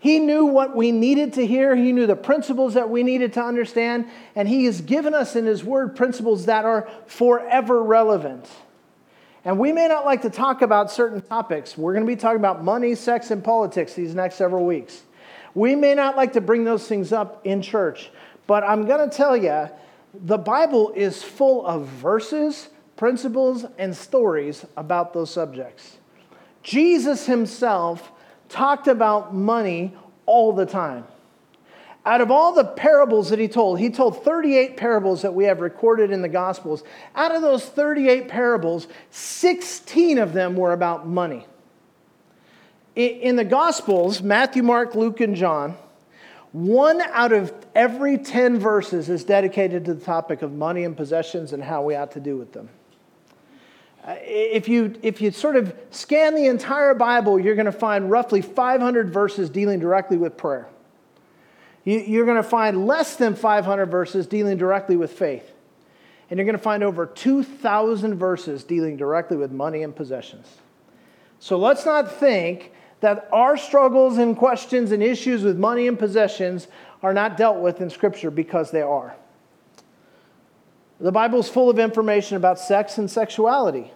he 0.00 0.18
knew 0.18 0.46
what 0.46 0.74
we 0.74 0.92
needed 0.92 1.34
to 1.34 1.46
hear. 1.46 1.76
He 1.76 1.92
knew 1.92 2.06
the 2.06 2.16
principles 2.16 2.72
that 2.72 2.88
we 2.88 3.02
needed 3.02 3.34
to 3.34 3.42
understand. 3.42 4.06
And 4.34 4.48
He 4.48 4.64
has 4.64 4.80
given 4.80 5.12
us 5.12 5.36
in 5.36 5.44
His 5.44 5.62
Word 5.62 5.94
principles 5.94 6.46
that 6.46 6.64
are 6.64 6.88
forever 7.06 7.82
relevant. 7.82 8.48
And 9.44 9.58
we 9.58 9.72
may 9.72 9.88
not 9.88 10.06
like 10.06 10.22
to 10.22 10.30
talk 10.30 10.62
about 10.62 10.90
certain 10.90 11.20
topics. 11.20 11.76
We're 11.76 11.92
going 11.92 12.06
to 12.06 12.10
be 12.10 12.16
talking 12.16 12.38
about 12.38 12.64
money, 12.64 12.94
sex, 12.94 13.30
and 13.30 13.44
politics 13.44 13.92
these 13.92 14.14
next 14.14 14.36
several 14.36 14.64
weeks. 14.64 15.02
We 15.54 15.76
may 15.76 15.94
not 15.94 16.16
like 16.16 16.32
to 16.32 16.40
bring 16.40 16.64
those 16.64 16.88
things 16.88 17.12
up 17.12 17.44
in 17.44 17.60
church. 17.60 18.10
But 18.46 18.64
I'm 18.64 18.86
going 18.86 19.08
to 19.08 19.14
tell 19.14 19.36
you, 19.36 19.68
the 20.14 20.38
Bible 20.38 20.92
is 20.96 21.22
full 21.22 21.66
of 21.66 21.86
verses, 21.86 22.70
principles, 22.96 23.66
and 23.76 23.94
stories 23.94 24.64
about 24.78 25.12
those 25.12 25.30
subjects. 25.30 25.98
Jesus 26.62 27.26
Himself 27.26 28.12
talked 28.50 28.88
about 28.88 29.34
money 29.34 29.94
all 30.26 30.52
the 30.52 30.66
time. 30.66 31.04
Out 32.04 32.20
of 32.20 32.30
all 32.30 32.52
the 32.52 32.64
parables 32.64 33.30
that 33.30 33.38
he 33.38 33.46
told, 33.46 33.78
he 33.78 33.90
told 33.90 34.24
38 34.24 34.76
parables 34.76 35.22
that 35.22 35.34
we 35.34 35.44
have 35.44 35.60
recorded 35.60 36.10
in 36.10 36.22
the 36.22 36.28
Gospels. 36.28 36.82
Out 37.14 37.34
of 37.34 37.42
those 37.42 37.64
38 37.64 38.28
parables, 38.28 38.88
16 39.10 40.18
of 40.18 40.32
them 40.32 40.56
were 40.56 40.72
about 40.72 41.06
money. 41.06 41.46
In 42.96 43.36
the 43.36 43.44
Gospels, 43.44 44.22
Matthew, 44.22 44.62
Mark, 44.62 44.94
Luke, 44.94 45.20
and 45.20 45.36
John, 45.36 45.76
one 46.52 47.00
out 47.00 47.32
of 47.32 47.52
every 47.74 48.18
10 48.18 48.58
verses 48.58 49.08
is 49.08 49.22
dedicated 49.22 49.84
to 49.84 49.94
the 49.94 50.04
topic 50.04 50.42
of 50.42 50.52
money 50.52 50.84
and 50.84 50.96
possessions 50.96 51.52
and 51.52 51.62
how 51.62 51.82
we 51.82 51.94
ought 51.94 52.12
to 52.12 52.20
do 52.20 52.36
with 52.36 52.52
them. 52.52 52.68
Uh, 54.04 54.16
if 54.20 54.68
you, 54.68 54.94
if 55.02 55.20
you 55.20 55.30
sort 55.30 55.56
of 55.56 55.74
scan 55.90 56.34
the 56.34 56.46
entire 56.46 56.94
Bible, 56.94 57.38
you're 57.38 57.54
going 57.54 57.66
to 57.66 57.72
find 57.72 58.10
roughly 58.10 58.40
500 58.40 59.12
verses 59.12 59.50
dealing 59.50 59.78
directly 59.78 60.16
with 60.16 60.36
prayer. 60.36 60.68
You, 61.84 62.22
are 62.22 62.26
going 62.26 62.36
to 62.36 62.42
find 62.42 62.86
less 62.86 63.16
than 63.16 63.34
500 63.34 63.86
verses 63.86 64.26
dealing 64.26 64.58
directly 64.58 64.96
with 64.96 65.12
faith. 65.12 65.50
And 66.28 66.38
you're 66.38 66.44
going 66.44 66.56
to 66.56 66.62
find 66.62 66.82
over 66.82 67.06
2,000 67.06 68.14
verses 68.16 68.64
dealing 68.64 68.96
directly 68.96 69.36
with 69.36 69.50
money 69.50 69.82
and 69.82 69.94
possessions. 69.94 70.46
So 71.38 71.58
let's 71.58 71.84
not 71.84 72.12
think 72.12 72.72
that 73.00 73.28
our 73.32 73.56
struggles 73.56 74.18
and 74.18 74.36
questions 74.36 74.92
and 74.92 75.02
issues 75.02 75.42
with 75.42 75.58
money 75.58 75.88
and 75.88 75.98
possessions 75.98 76.68
are 77.02 77.14
not 77.14 77.36
dealt 77.36 77.58
with 77.58 77.80
in 77.80 77.90
Scripture 77.90 78.30
because 78.30 78.70
they 78.70 78.82
are. 78.82 79.16
The 81.00 81.12
Bible 81.12 81.38
is 81.38 81.48
full 81.48 81.70
of 81.70 81.78
information 81.78 82.36
about 82.36 82.58
sex 82.58 82.98
and 82.98 83.10
sexuality. 83.10 83.90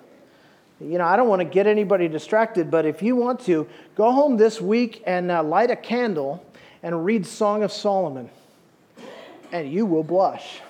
You 0.80 0.98
know, 0.98 1.04
I 1.04 1.16
don't 1.16 1.28
want 1.28 1.40
to 1.40 1.44
get 1.44 1.66
anybody 1.66 2.08
distracted, 2.08 2.70
but 2.70 2.86
if 2.86 3.02
you 3.02 3.14
want 3.14 3.40
to, 3.40 3.68
go 3.94 4.10
home 4.10 4.38
this 4.38 4.58
week 4.60 5.02
and 5.06 5.30
uh, 5.30 5.42
light 5.42 5.70
a 5.70 5.76
candle 5.76 6.44
and 6.82 7.04
read 7.04 7.26
Song 7.26 7.62
of 7.62 7.70
Solomon, 7.72 8.30
and 9.52 9.70
you 9.70 9.84
will 9.84 10.02
blush. 10.02 10.60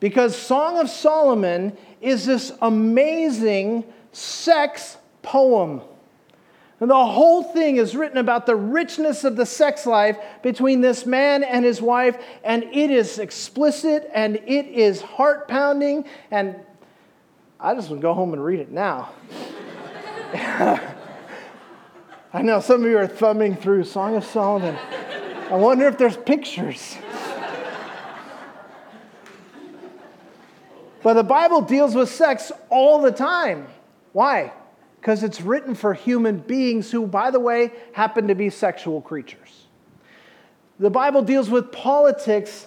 Because 0.00 0.36
Song 0.36 0.78
of 0.78 0.90
Solomon 0.90 1.76
is 2.00 2.26
this 2.26 2.52
amazing 2.60 3.84
sex 4.12 4.96
poem. 5.22 5.82
And 6.84 6.90
the 6.90 7.06
whole 7.06 7.42
thing 7.42 7.78
is 7.78 7.96
written 7.96 8.18
about 8.18 8.44
the 8.44 8.54
richness 8.54 9.24
of 9.24 9.36
the 9.36 9.46
sex 9.46 9.86
life 9.86 10.18
between 10.42 10.82
this 10.82 11.06
man 11.06 11.42
and 11.42 11.64
his 11.64 11.80
wife, 11.80 12.22
and 12.44 12.62
it 12.64 12.90
is 12.90 13.18
explicit 13.18 14.10
and 14.12 14.36
it 14.36 14.66
is 14.66 15.00
heart 15.00 15.48
pounding. 15.48 16.04
And 16.30 16.56
I 17.58 17.74
just 17.74 17.88
want 17.88 18.02
to 18.02 18.06
go 18.06 18.12
home 18.12 18.34
and 18.34 18.44
read 18.44 18.60
it 18.60 18.70
now. 18.70 19.12
I 22.34 22.42
know 22.42 22.60
some 22.60 22.84
of 22.84 22.90
you 22.90 22.98
are 22.98 23.06
thumbing 23.06 23.56
through 23.56 23.84
Song 23.84 24.16
of 24.16 24.24
Solomon. 24.26 24.76
I 25.50 25.54
wonder 25.54 25.86
if 25.86 25.96
there's 25.96 26.18
pictures. 26.18 26.98
But 31.02 31.14
the 31.14 31.24
Bible 31.24 31.62
deals 31.62 31.94
with 31.94 32.10
sex 32.10 32.52
all 32.68 33.00
the 33.00 33.10
time. 33.10 33.68
Why? 34.12 34.52
Because 35.04 35.22
it's 35.22 35.42
written 35.42 35.74
for 35.74 35.92
human 35.92 36.38
beings 36.38 36.90
who, 36.90 37.06
by 37.06 37.30
the 37.30 37.38
way, 37.38 37.70
happen 37.92 38.26
to 38.28 38.34
be 38.34 38.48
sexual 38.48 39.02
creatures. 39.02 39.66
The 40.78 40.88
Bible 40.88 41.20
deals 41.20 41.50
with 41.50 41.70
politics 41.70 42.66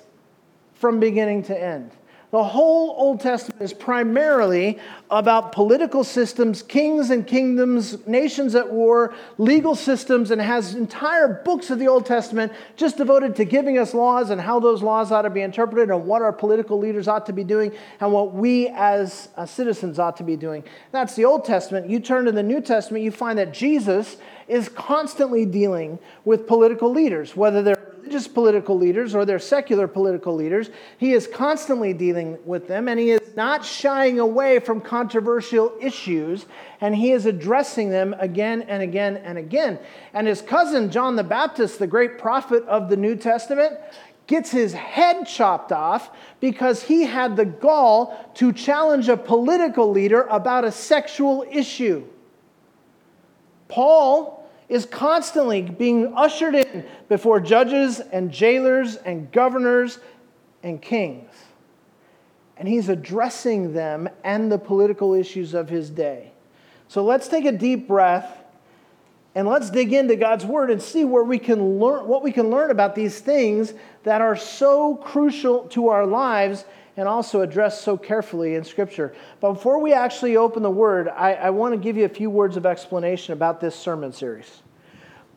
from 0.75 0.99
beginning 0.99 1.41
to 1.45 1.59
end. 1.59 1.89
The 2.29 2.43
whole 2.43 2.93
Old 2.97 3.21
Testament 3.21 3.61
is 3.61 3.71
primarily 3.71 4.79
about 5.09 5.53
political 5.53 6.03
systems, 6.03 6.61
kings 6.61 7.09
and 7.09 7.25
kingdoms, 7.25 8.05
nations 8.05 8.53
at 8.53 8.69
war, 8.69 9.13
legal 9.37 9.75
systems, 9.75 10.29
and 10.29 10.41
has 10.41 10.75
entire 10.75 11.41
books 11.45 11.69
of 11.69 11.79
the 11.79 11.87
Old 11.87 12.05
Testament 12.05 12.51
just 12.75 12.97
devoted 12.97 13.37
to 13.37 13.45
giving 13.45 13.77
us 13.77 13.93
laws 13.93 14.29
and 14.29 14.41
how 14.41 14.59
those 14.59 14.83
laws 14.83 15.09
ought 15.09 15.21
to 15.21 15.29
be 15.29 15.39
interpreted 15.39 15.89
and 15.89 16.05
what 16.05 16.21
our 16.21 16.33
political 16.33 16.77
leaders 16.77 17.07
ought 17.07 17.25
to 17.27 17.33
be 17.33 17.45
doing 17.45 17.71
and 18.01 18.11
what 18.11 18.33
we 18.33 18.67
as 18.75 19.29
uh, 19.37 19.45
citizens 19.45 19.97
ought 19.97 20.17
to 20.17 20.23
be 20.23 20.35
doing. 20.35 20.65
That's 20.91 21.15
the 21.15 21.23
Old 21.23 21.45
Testament. 21.45 21.89
You 21.89 22.01
turn 22.01 22.25
to 22.25 22.33
the 22.33 22.43
New 22.43 22.59
Testament, 22.59 23.05
you 23.05 23.11
find 23.11 23.39
that 23.39 23.53
Jesus 23.53 24.17
is 24.49 24.67
constantly 24.67 25.45
dealing 25.45 25.97
with 26.25 26.45
political 26.45 26.91
leaders, 26.91 27.37
whether 27.37 27.63
they're 27.63 27.86
religious 28.07 28.27
political 28.29 28.77
leaders 28.77 29.13
or 29.13 29.25
their 29.25 29.37
secular 29.37 29.85
political 29.85 30.33
leaders. 30.33 30.69
He 30.97 31.11
is 31.11 31.27
constantly 31.27 31.91
dealing 31.91 32.37
with 32.45 32.65
them, 32.65 32.87
and 32.87 32.97
he 32.97 33.11
is 33.11 33.35
not 33.35 33.65
shying 33.65 34.17
away 34.17 34.59
from 34.59 34.79
controversial 34.79 35.73
issues, 35.81 36.45
and 36.79 36.95
he 36.95 37.11
is 37.11 37.25
addressing 37.25 37.89
them 37.89 38.15
again 38.17 38.61
and 38.61 38.81
again 38.81 39.17
and 39.17 39.37
again. 39.37 39.77
And 40.13 40.25
his 40.25 40.41
cousin, 40.41 40.89
John 40.89 41.17
the 41.17 41.23
Baptist, 41.25 41.79
the 41.79 41.87
great 41.87 42.17
prophet 42.17 42.63
of 42.63 42.89
the 42.89 42.95
New 42.95 43.17
Testament, 43.17 43.77
gets 44.25 44.51
his 44.51 44.71
head 44.71 45.27
chopped 45.27 45.73
off 45.73 46.09
because 46.39 46.83
he 46.83 47.03
had 47.03 47.35
the 47.35 47.45
gall 47.45 48.31
to 48.35 48.53
challenge 48.53 49.09
a 49.09 49.17
political 49.17 49.91
leader 49.91 50.21
about 50.29 50.63
a 50.63 50.71
sexual 50.71 51.45
issue. 51.51 52.05
Paul 53.67 54.36
is 54.69 54.85
constantly 54.85 55.61
being 55.61 56.13
ushered 56.15 56.55
in 56.55 56.85
before 57.07 57.39
judges 57.39 57.99
and 57.99 58.31
jailers 58.31 58.95
and 58.97 59.31
governors 59.31 59.99
and 60.63 60.81
kings. 60.81 61.31
And 62.57 62.67
he's 62.67 62.89
addressing 62.89 63.73
them 63.73 64.09
and 64.23 64.51
the 64.51 64.57
political 64.57 65.13
issues 65.13 65.53
of 65.53 65.69
his 65.69 65.89
day. 65.89 66.31
So 66.87 67.03
let's 67.03 67.27
take 67.27 67.45
a 67.45 67.51
deep 67.51 67.87
breath 67.87 68.43
and 69.35 69.47
let's 69.47 69.69
dig 69.69 69.93
into 69.93 70.15
God's 70.15 70.45
word 70.45 70.71
and 70.71 70.81
see 70.81 71.05
where 71.05 71.23
we 71.23 71.37
can 71.37 71.79
learn 71.79 72.07
what 72.07 72.23
we 72.23 72.31
can 72.31 72.49
learn 72.49 72.71
about 72.71 72.95
these 72.95 73.19
things 73.19 73.73
that 74.03 74.19
are 74.19 74.35
so 74.35 74.95
crucial 74.95 75.67
to 75.67 75.89
our 75.89 76.07
lives 76.07 76.65
and 76.97 77.07
also 77.07 77.41
addressed 77.41 77.83
so 77.83 77.95
carefully 77.95 78.55
in 78.55 78.63
Scripture. 78.63 79.13
But 79.39 79.53
before 79.53 79.79
we 79.79 79.93
actually 79.93 80.35
open 80.35 80.63
the 80.63 80.69
Word, 80.69 81.07
I, 81.07 81.33
I 81.33 81.49
want 81.51 81.73
to 81.73 81.77
give 81.77 81.95
you 81.95 82.05
a 82.05 82.09
few 82.09 82.29
words 82.29 82.57
of 82.57 82.65
explanation 82.65 83.33
about 83.33 83.61
this 83.61 83.75
sermon 83.75 84.11
series. 84.11 84.63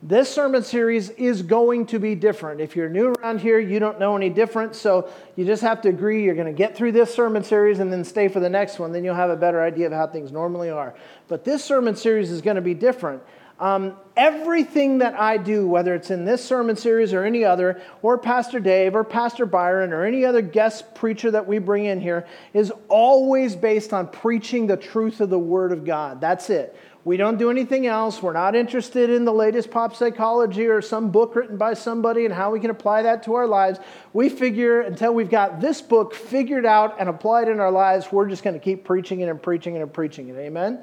This 0.03 0.33
sermon 0.33 0.63
series 0.63 1.11
is 1.11 1.43
going 1.43 1.85
to 1.87 1.99
be 1.99 2.15
different. 2.15 2.63
If 2.63 2.75
you're 2.75 2.89
new 2.89 3.13
around 3.13 3.43
here, 3.43 3.59
you 3.59 3.79
don't 3.79 4.01
know 4.01 4.17
any 4.17 4.31
different, 4.31 4.75
so 4.75 5.11
you 5.37 5.45
just 5.45 5.61
have 5.61 5.83
to 5.83 5.91
agree 5.91 6.25
you're 6.25 6.35
going 6.35 6.47
to 6.47 6.55
get 6.55 6.75
through 6.75 6.93
this 6.93 7.15
sermon 7.15 7.45
series 7.45 7.81
and 7.81 7.93
then 7.93 8.03
stay 8.03 8.27
for 8.29 8.41
the 8.41 8.49
next 8.49 8.79
one. 8.79 8.93
Then 8.93 9.05
you'll 9.05 9.15
have 9.15 9.29
a 9.29 9.37
better 9.37 9.63
idea 9.63 9.87
of 9.87 9.93
how 9.93 10.07
things 10.07 10.33
normally 10.33 10.71
are. 10.71 10.95
But 11.29 11.45
this 11.45 11.63
sermon 11.63 11.97
series 11.97 12.31
is 12.31 12.41
going 12.41 12.57
to 12.57 12.63
be 12.63 12.73
different. 12.73 13.23
Um, 13.61 13.95
everything 14.17 14.99
that 14.99 15.21
I 15.21 15.37
do, 15.37 15.69
whether 15.69 15.95
it's 15.95 16.11
in 16.11 16.25
this 16.25 16.43
sermon 16.43 16.77
series 16.77 17.13
or 17.13 17.25
any 17.25 17.45
other, 17.45 17.81
or 18.01 18.17
Pastor 18.17 18.59
Dave 18.59 18.95
or 18.95 19.05
Pastor 19.05 19.45
Byron 19.45 19.93
or 19.93 20.05
any 20.05 20.25
other 20.25 20.41
guest 20.41 20.95
preacher 20.95 21.31
that 21.31 21.47
we 21.47 21.59
bring 21.59 21.85
in 21.85 22.01
here, 22.01 22.27
is 22.55 22.73
always 22.89 23.55
based 23.55 23.93
on 23.93 24.09
preaching 24.09 24.67
the 24.67 24.79
truth 24.79 25.21
of 25.21 25.29
the 25.29 25.39
Word 25.39 25.73
of 25.73 25.85
God. 25.85 26.23
That's 26.23 26.49
it. 26.49 26.75
We 27.05 27.17
don't 27.17 27.39
do 27.39 27.51
anything 27.51 27.87
else. 27.87 28.23
We're 28.23 28.33
not 28.33 28.55
interested 28.55 29.11
in 29.11 29.25
the 29.25 29.33
latest 29.33 29.71
pop 29.71 29.95
psychology 29.95 30.67
or 30.67 30.83
some 30.83 31.11
book 31.11 31.35
written 31.35 31.57
by 31.57 31.75
somebody 31.75 32.25
and 32.25 32.33
how 32.33 32.51
we 32.51 32.61
can 32.61 32.71
apply 32.71 33.03
that 33.03 33.23
to 33.25 33.35
our 33.35 33.47
lives. 33.47 33.79
We 34.13 34.29
figure 34.29 34.83
until 34.83 35.15
we've 35.15 35.31
got 35.31 35.61
this 35.61 35.81
book 35.81 36.15
figured 36.15 36.67
out 36.67 36.97
and 36.99 37.09
applied 37.09 37.49
in 37.49 37.61
our 37.61 37.71
lives, 37.71 38.13
we're 38.13 38.29
just 38.29 38.43
going 38.43 38.55
to 38.55 38.61
keep 38.61 38.85
preaching 38.85 39.21
it 39.21 39.29
and 39.29 39.43
preaching 39.43 39.77
it 39.77 39.81
and 39.81 39.93
preaching 39.93 40.29
it. 40.29 40.37
Amen? 40.37 40.79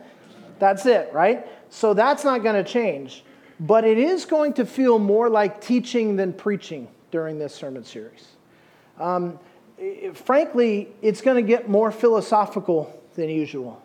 That's 0.60 0.88
it, 0.88 1.14
right? 1.14 1.48
So 1.70 1.94
that's 1.94 2.24
not 2.24 2.44
going 2.44 2.64
to 2.64 2.70
change. 2.70 3.24
But 3.60 3.86
it 3.86 3.98
is 3.98 4.26
going 4.26 4.54
to 4.54 4.66
feel 4.66 5.00
more 5.00 5.30
like 5.30 5.62
teaching 5.62 6.16
than 6.16 6.34
preaching 6.34 6.88
during 7.12 7.40
this 7.40 7.56
sermon 7.56 7.84
series. 7.84 8.28
Um, 9.00 9.40
frankly, 10.14 10.90
it's 11.02 11.22
going 11.22 11.38
to 11.38 11.48
get 11.48 11.70
more 11.70 11.92
philosophical 11.92 13.02
than 13.16 13.30
usual. 13.30 13.82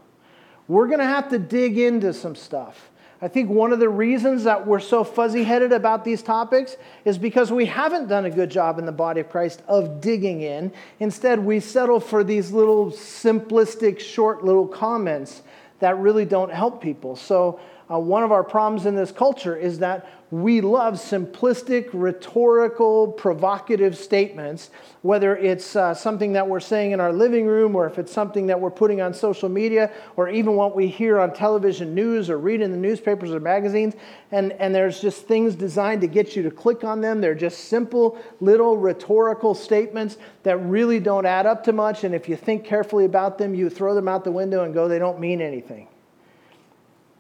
We're 0.68 0.86
going 0.86 1.00
to 1.00 1.06
have 1.06 1.30
to 1.30 1.38
dig 1.38 1.78
into 1.78 2.12
some 2.12 2.34
stuff. 2.34 2.90
I 3.20 3.28
think 3.28 3.50
one 3.50 3.72
of 3.72 3.78
the 3.78 3.88
reasons 3.88 4.44
that 4.44 4.66
we're 4.66 4.80
so 4.80 5.04
fuzzy 5.04 5.44
headed 5.44 5.72
about 5.72 6.04
these 6.04 6.22
topics 6.22 6.76
is 7.04 7.18
because 7.18 7.52
we 7.52 7.66
haven't 7.66 8.08
done 8.08 8.24
a 8.24 8.30
good 8.30 8.50
job 8.50 8.80
in 8.80 8.84
the 8.84 8.90
body 8.92 9.20
of 9.20 9.30
Christ 9.30 9.62
of 9.68 10.00
digging 10.00 10.42
in. 10.42 10.72
Instead, 10.98 11.38
we 11.38 11.60
settle 11.60 12.00
for 12.00 12.24
these 12.24 12.50
little 12.50 12.90
simplistic, 12.90 14.00
short 14.00 14.44
little 14.44 14.66
comments 14.66 15.42
that 15.78 15.96
really 15.98 16.24
don't 16.24 16.52
help 16.52 16.82
people. 16.82 17.14
So, 17.14 17.60
uh, 17.90 17.98
one 17.98 18.22
of 18.22 18.32
our 18.32 18.44
problems 18.44 18.86
in 18.86 18.94
this 18.94 19.12
culture 19.12 19.56
is 19.56 19.78
that 19.80 20.08
we 20.32 20.62
love 20.62 20.94
simplistic, 20.94 21.90
rhetorical, 21.92 23.12
provocative 23.12 23.98
statements, 23.98 24.70
whether 25.02 25.36
it's 25.36 25.76
uh, 25.76 25.92
something 25.92 26.32
that 26.32 26.48
we're 26.48 26.58
saying 26.58 26.92
in 26.92 27.00
our 27.00 27.12
living 27.12 27.44
room 27.44 27.76
or 27.76 27.86
if 27.86 27.98
it's 27.98 28.10
something 28.10 28.46
that 28.46 28.58
we're 28.58 28.70
putting 28.70 29.02
on 29.02 29.12
social 29.12 29.50
media 29.50 29.92
or 30.16 30.30
even 30.30 30.56
what 30.56 30.74
we 30.74 30.88
hear 30.88 31.20
on 31.20 31.34
television 31.34 31.94
news 31.94 32.30
or 32.30 32.38
read 32.38 32.62
in 32.62 32.70
the 32.70 32.78
newspapers 32.78 33.30
or 33.30 33.40
magazines. 33.40 33.94
And, 34.30 34.52
and 34.52 34.74
there's 34.74 35.02
just 35.02 35.26
things 35.26 35.54
designed 35.54 36.00
to 36.00 36.06
get 36.06 36.34
you 36.34 36.42
to 36.44 36.50
click 36.50 36.82
on 36.82 37.02
them. 37.02 37.20
They're 37.20 37.34
just 37.34 37.66
simple, 37.66 38.18
little 38.40 38.78
rhetorical 38.78 39.54
statements 39.54 40.16
that 40.44 40.56
really 40.56 40.98
don't 40.98 41.26
add 41.26 41.44
up 41.44 41.62
to 41.64 41.74
much. 41.74 42.04
And 42.04 42.14
if 42.14 42.26
you 42.26 42.36
think 42.36 42.64
carefully 42.64 43.04
about 43.04 43.36
them, 43.36 43.54
you 43.54 43.68
throw 43.68 43.94
them 43.94 44.08
out 44.08 44.24
the 44.24 44.32
window 44.32 44.64
and 44.64 44.72
go, 44.72 44.88
they 44.88 44.98
don't 44.98 45.20
mean 45.20 45.42
anything. 45.42 45.88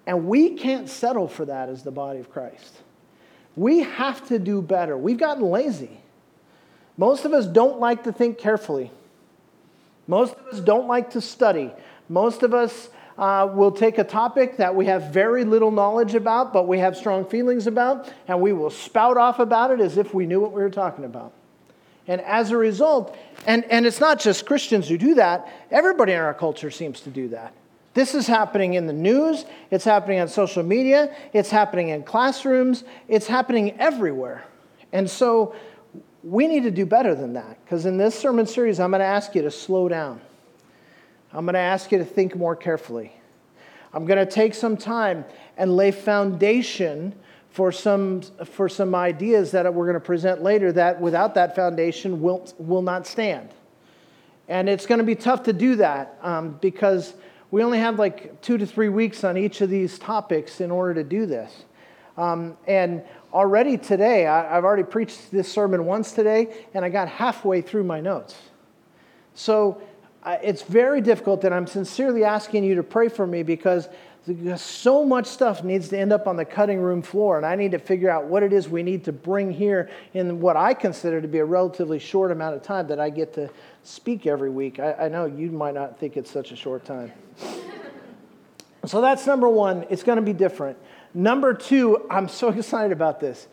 And 0.06 0.26
we 0.26 0.54
can't 0.54 0.88
settle 0.88 1.28
for 1.28 1.44
that 1.44 1.68
as 1.68 1.82
the 1.82 1.90
body 1.90 2.18
of 2.18 2.30
Christ. 2.30 2.74
We 3.54 3.80
have 3.80 4.26
to 4.28 4.38
do 4.38 4.62
better. 4.62 4.96
We've 4.96 5.18
gotten 5.18 5.44
lazy. 5.44 6.00
Most 6.96 7.24
of 7.24 7.32
us 7.32 7.46
don't 7.46 7.78
like 7.78 8.04
to 8.04 8.12
think 8.12 8.38
carefully. 8.38 8.90
Most 10.06 10.34
of 10.34 10.46
us 10.48 10.60
don't 10.60 10.88
like 10.88 11.10
to 11.10 11.20
study. 11.20 11.70
Most 12.08 12.42
of 12.42 12.52
us 12.52 12.90
uh, 13.16 13.48
will 13.52 13.70
take 13.70 13.98
a 13.98 14.04
topic 14.04 14.56
that 14.56 14.74
we 14.74 14.86
have 14.86 15.12
very 15.12 15.44
little 15.44 15.70
knowledge 15.70 16.14
about, 16.14 16.52
but 16.52 16.66
we 16.66 16.78
have 16.78 16.96
strong 16.96 17.24
feelings 17.24 17.66
about, 17.66 18.12
and 18.26 18.40
we 18.40 18.52
will 18.52 18.70
spout 18.70 19.16
off 19.16 19.38
about 19.38 19.70
it 19.70 19.80
as 19.80 19.98
if 19.98 20.12
we 20.12 20.26
knew 20.26 20.40
what 20.40 20.52
we 20.52 20.62
were 20.62 20.70
talking 20.70 21.04
about. 21.04 21.32
And 22.08 22.20
as 22.22 22.50
a 22.50 22.56
result, 22.56 23.16
and, 23.46 23.64
and 23.66 23.86
it's 23.86 24.00
not 24.00 24.18
just 24.18 24.44
Christians 24.44 24.88
who 24.88 24.98
do 24.98 25.14
that, 25.14 25.52
everybody 25.70 26.12
in 26.12 26.18
our 26.18 26.34
culture 26.34 26.70
seems 26.70 27.00
to 27.02 27.10
do 27.10 27.28
that. 27.28 27.52
This 27.94 28.14
is 28.14 28.26
happening 28.26 28.74
in 28.74 28.86
the 28.86 28.92
news, 28.92 29.44
it's 29.70 29.84
happening 29.84 30.20
on 30.20 30.28
social 30.28 30.62
media, 30.62 31.14
it's 31.34 31.50
happening 31.50 31.90
in 31.90 32.02
classrooms, 32.02 32.84
it's 33.06 33.26
happening 33.26 33.78
everywhere. 33.78 34.44
And 34.92 35.08
so 35.10 35.54
we 36.22 36.46
need 36.46 36.62
to 36.62 36.70
do 36.70 36.86
better 36.86 37.14
than 37.14 37.34
that 37.34 37.58
because 37.64 37.84
in 37.84 37.98
this 37.98 38.18
sermon 38.18 38.46
series, 38.46 38.80
I'm 38.80 38.90
going 38.90 39.00
to 39.00 39.06
ask 39.06 39.34
you 39.34 39.42
to 39.42 39.50
slow 39.50 39.88
down. 39.88 40.20
I'm 41.32 41.44
going 41.44 41.54
to 41.54 41.60
ask 41.60 41.92
you 41.92 41.98
to 41.98 42.04
think 42.04 42.36
more 42.36 42.56
carefully. 42.56 43.12
I'm 43.92 44.06
going 44.06 44.18
to 44.18 44.30
take 44.30 44.54
some 44.54 44.76
time 44.76 45.24
and 45.56 45.76
lay 45.76 45.90
foundation 45.90 47.14
for 47.50 47.70
some, 47.70 48.22
for 48.46 48.68
some 48.68 48.94
ideas 48.94 49.50
that 49.50 49.72
we're 49.72 49.84
going 49.84 49.94
to 49.94 50.00
present 50.00 50.42
later 50.42 50.72
that 50.72 50.98
without 51.00 51.34
that 51.34 51.54
foundation 51.54 52.22
will, 52.22 52.50
will 52.58 52.80
not 52.80 53.06
stand. 53.06 53.50
And 54.48 54.68
it's 54.68 54.86
going 54.86 54.98
to 54.98 55.04
be 55.04 55.14
tough 55.14 55.42
to 55.44 55.52
do 55.52 55.76
that 55.76 56.18
um, 56.22 56.58
because 56.60 57.14
we 57.52 57.62
only 57.62 57.78
have 57.78 57.98
like 57.98 58.40
two 58.40 58.58
to 58.58 58.66
three 58.66 58.88
weeks 58.88 59.22
on 59.22 59.36
each 59.36 59.60
of 59.60 59.70
these 59.70 59.98
topics 59.98 60.60
in 60.60 60.70
order 60.70 60.94
to 60.94 61.04
do 61.04 61.26
this. 61.26 61.64
Um, 62.16 62.56
and 62.66 63.02
already 63.32 63.76
today, 63.76 64.26
I, 64.26 64.56
I've 64.56 64.64
already 64.64 64.82
preached 64.82 65.30
this 65.30 65.52
sermon 65.52 65.84
once 65.84 66.12
today, 66.12 66.66
and 66.74 66.84
I 66.84 66.88
got 66.88 67.08
halfway 67.08 67.60
through 67.60 67.84
my 67.84 68.00
notes. 68.00 68.34
So 69.34 69.80
it's 70.26 70.62
very 70.62 71.02
difficult, 71.02 71.44
and 71.44 71.54
I'm 71.54 71.66
sincerely 71.66 72.24
asking 72.24 72.64
you 72.64 72.74
to 72.76 72.82
pray 72.82 73.08
for 73.08 73.26
me 73.26 73.42
because 73.42 73.88
so 74.56 75.04
much 75.04 75.26
stuff 75.26 75.64
needs 75.64 75.88
to 75.88 75.98
end 75.98 76.12
up 76.12 76.28
on 76.28 76.36
the 76.36 76.44
cutting 76.44 76.80
room 76.80 77.02
floor, 77.02 77.38
and 77.38 77.44
I 77.44 77.56
need 77.56 77.72
to 77.72 77.78
figure 77.78 78.08
out 78.08 78.26
what 78.26 78.44
it 78.44 78.52
is 78.52 78.68
we 78.68 78.84
need 78.84 79.04
to 79.04 79.12
bring 79.12 79.50
here 79.50 79.90
in 80.14 80.40
what 80.40 80.56
I 80.56 80.74
consider 80.74 81.20
to 81.20 81.26
be 81.26 81.38
a 81.38 81.44
relatively 81.44 81.98
short 81.98 82.30
amount 82.30 82.54
of 82.54 82.62
time 82.62 82.86
that 82.88 83.00
I 83.00 83.10
get 83.10 83.34
to 83.34 83.50
speak 83.82 84.26
every 84.26 84.50
week. 84.50 84.78
I, 84.78 84.92
I 84.92 85.08
know 85.08 85.26
you 85.26 85.50
might 85.50 85.74
not 85.74 85.98
think 85.98 86.16
it's 86.16 86.30
such 86.30 86.52
a 86.52 86.56
short 86.56 86.84
time. 86.84 87.10
so 88.86 89.00
that's 89.00 89.26
number 89.26 89.48
one. 89.48 89.86
It's 89.90 90.04
going 90.04 90.16
to 90.16 90.22
be 90.22 90.32
different. 90.32 90.78
Number 91.14 91.52
two, 91.52 92.06
I'm 92.08 92.28
so 92.28 92.48
excited 92.56 92.92
about 92.92 93.18
this. 93.18 93.48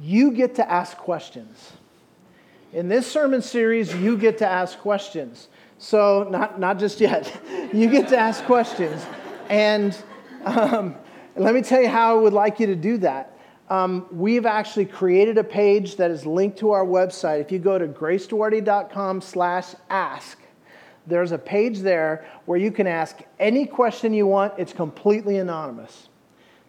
You 0.00 0.30
get 0.30 0.54
to 0.54 0.70
ask 0.70 0.96
questions. 0.96 1.72
In 2.72 2.88
this 2.88 3.10
sermon 3.10 3.42
series, 3.42 3.92
you 3.94 4.16
get 4.16 4.38
to 4.38 4.46
ask 4.46 4.78
questions. 4.78 5.48
So, 5.78 6.28
not, 6.30 6.60
not 6.60 6.78
just 6.78 7.00
yet. 7.00 7.30
you 7.72 7.90
get 7.90 8.08
to 8.10 8.16
ask 8.16 8.44
questions. 8.44 9.04
And 9.50 9.96
um, 10.44 10.96
let 11.36 11.54
me 11.54 11.62
tell 11.62 11.80
you 11.80 11.88
how 11.88 12.16
I 12.16 12.20
would 12.20 12.32
like 12.32 12.60
you 12.60 12.66
to 12.66 12.76
do 12.76 12.98
that. 12.98 13.38
Um, 13.70 14.06
we've 14.10 14.44
actually 14.44 14.84
created 14.84 15.38
a 15.38 15.44
page 15.44 15.96
that 15.96 16.10
is 16.10 16.26
linked 16.26 16.58
to 16.58 16.72
our 16.72 16.84
website. 16.84 17.40
If 17.40 17.50
you 17.50 17.58
go 17.58 17.78
to 17.78 17.86
graceduarte.com 17.86 19.20
slash 19.22 19.74
ask, 19.88 20.38
there's 21.06 21.32
a 21.32 21.38
page 21.38 21.78
there 21.80 22.26
where 22.44 22.58
you 22.58 22.70
can 22.70 22.86
ask 22.86 23.20
any 23.40 23.66
question 23.66 24.12
you 24.12 24.26
want. 24.26 24.54
It's 24.58 24.72
completely 24.72 25.38
anonymous. 25.38 26.08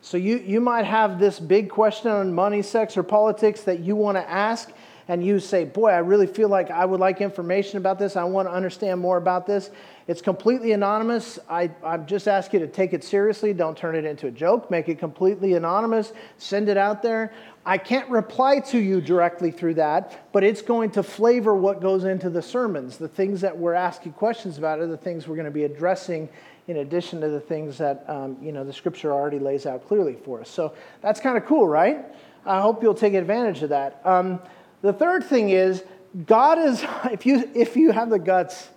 So 0.01 0.17
you, 0.17 0.37
you 0.37 0.59
might 0.59 0.85
have 0.85 1.19
this 1.19 1.39
big 1.39 1.69
question 1.69 2.11
on 2.11 2.33
money, 2.33 2.61
sex, 2.61 2.97
or 2.97 3.03
politics 3.03 3.61
that 3.61 3.79
you 3.79 3.95
want 3.95 4.17
to 4.17 4.29
ask, 4.29 4.71
and 5.07 5.25
you 5.25 5.39
say, 5.39 5.65
Boy, 5.65 5.89
I 5.89 5.99
really 5.99 6.27
feel 6.27 6.49
like 6.49 6.71
I 6.71 6.85
would 6.85 6.99
like 6.99 7.21
information 7.21 7.77
about 7.77 7.99
this. 7.99 8.15
I 8.15 8.23
want 8.23 8.47
to 8.47 8.53
understand 8.53 8.99
more 8.99 9.17
about 9.17 9.45
this. 9.45 9.69
It's 10.07 10.21
completely 10.21 10.73
anonymous. 10.73 11.39
I, 11.49 11.71
I 11.83 11.97
just 11.97 12.27
ask 12.27 12.51
you 12.51 12.59
to 12.59 12.67
take 12.67 12.93
it 12.93 13.03
seriously. 13.03 13.53
Don't 13.53 13.77
turn 13.77 13.95
it 13.95 14.03
into 14.03 14.27
a 14.27 14.31
joke. 14.31 14.69
Make 14.69 14.89
it 14.89 14.99
completely 14.99 15.53
anonymous. 15.53 16.11
Send 16.37 16.67
it 16.67 16.77
out 16.77 17.01
there. 17.01 17.33
I 17.65 17.77
can't 17.77 18.09
reply 18.09 18.59
to 18.59 18.77
you 18.77 18.99
directly 18.99 19.49
through 19.51 19.75
that, 19.75 20.31
but 20.33 20.43
it's 20.43 20.61
going 20.61 20.91
to 20.91 21.03
flavor 21.03 21.55
what 21.55 21.79
goes 21.79 22.03
into 22.03 22.29
the 22.29 22.41
sermons. 22.41 22.97
The 22.97 23.07
things 23.07 23.39
that 23.41 23.57
we're 23.57 23.73
asking 23.73 24.13
questions 24.13 24.57
about 24.57 24.79
are 24.79 24.87
the 24.87 24.97
things 24.97 25.27
we're 25.27 25.37
going 25.37 25.45
to 25.45 25.51
be 25.51 25.63
addressing 25.63 26.27
in 26.67 26.77
addition 26.77 27.21
to 27.21 27.29
the 27.29 27.39
things 27.39 27.77
that 27.77 28.05
um, 28.09 28.37
you 28.41 28.51
know 28.51 28.63
the 28.63 28.73
scripture 28.73 29.11
already 29.11 29.39
lays 29.39 29.65
out 29.65 29.87
clearly 29.87 30.15
for 30.25 30.41
us. 30.41 30.49
So 30.49 30.73
that's 31.01 31.19
kind 31.19 31.37
of 31.37 31.45
cool, 31.45 31.67
right? 31.67 32.05
I 32.45 32.59
hope 32.61 32.83
you'll 32.83 32.93
take 32.93 33.13
advantage 33.13 33.63
of 33.63 33.69
that. 33.69 34.01
Um, 34.03 34.41
the 34.83 34.93
third 34.93 35.23
thing 35.23 35.49
is 35.49 35.83
God 36.27 36.59
is 36.59 36.85
if 37.11 37.25
you 37.25 37.49
if 37.55 37.75
you 37.75 37.91
have 37.91 38.11
the 38.11 38.19
guts 38.19 38.69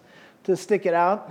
to 0.45 0.57
stick 0.57 0.87
it 0.87 0.95
out 0.95 1.31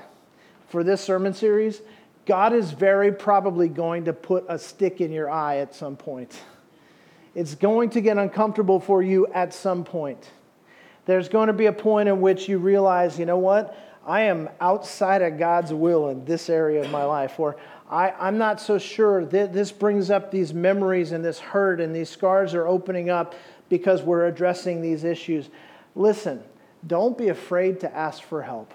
for 0.69 0.83
this 0.83 1.01
sermon 1.01 1.33
series, 1.33 1.81
God 2.27 2.53
is 2.53 2.71
very 2.71 3.11
probably 3.11 3.69
going 3.69 4.05
to 4.05 4.13
put 4.13 4.45
a 4.47 4.59
stick 4.59 5.01
in 5.01 5.11
your 5.11 5.31
eye 5.31 5.57
at 5.57 5.73
some 5.73 5.95
point. 5.95 6.39
It's 7.33 7.55
going 7.55 7.89
to 7.91 8.01
get 8.01 8.17
uncomfortable 8.17 8.79
for 8.79 9.01
you 9.01 9.27
at 9.27 9.53
some 9.53 9.83
point. 9.83 10.29
There's 11.05 11.29
going 11.29 11.47
to 11.47 11.53
be 11.53 11.67
a 11.67 11.73
point 11.73 12.09
in 12.09 12.19
which 12.21 12.49
you 12.49 12.57
realize, 12.57 13.19
you 13.19 13.25
know 13.25 13.37
what? 13.37 13.77
I 14.05 14.21
am 14.21 14.49
outside 14.61 15.21
of 15.21 15.37
God's 15.37 15.73
will 15.73 16.09
in 16.09 16.25
this 16.25 16.49
area 16.49 16.81
of 16.81 16.91
my 16.91 17.03
life, 17.03 17.39
or 17.39 17.57
I, 17.89 18.27
am 18.27 18.37
not 18.37 18.61
so 18.61 18.77
sure 18.77 19.25
that 19.25 19.53
this 19.53 19.71
brings 19.71 20.09
up 20.09 20.31
these 20.31 20.53
memories 20.53 21.11
and 21.11 21.23
this 21.23 21.39
hurt 21.39 21.79
and 21.79 21.95
these 21.95 22.09
scars 22.09 22.53
are 22.53 22.67
opening 22.67 23.09
up 23.09 23.35
because 23.69 24.03
we're 24.03 24.25
addressing 24.25 24.81
these 24.81 25.03
issues. 25.03 25.49
Listen, 25.95 26.43
don't 26.85 27.17
be 27.17 27.29
afraid 27.29 27.79
to 27.81 27.95
ask 27.95 28.21
for 28.23 28.41
help. 28.41 28.73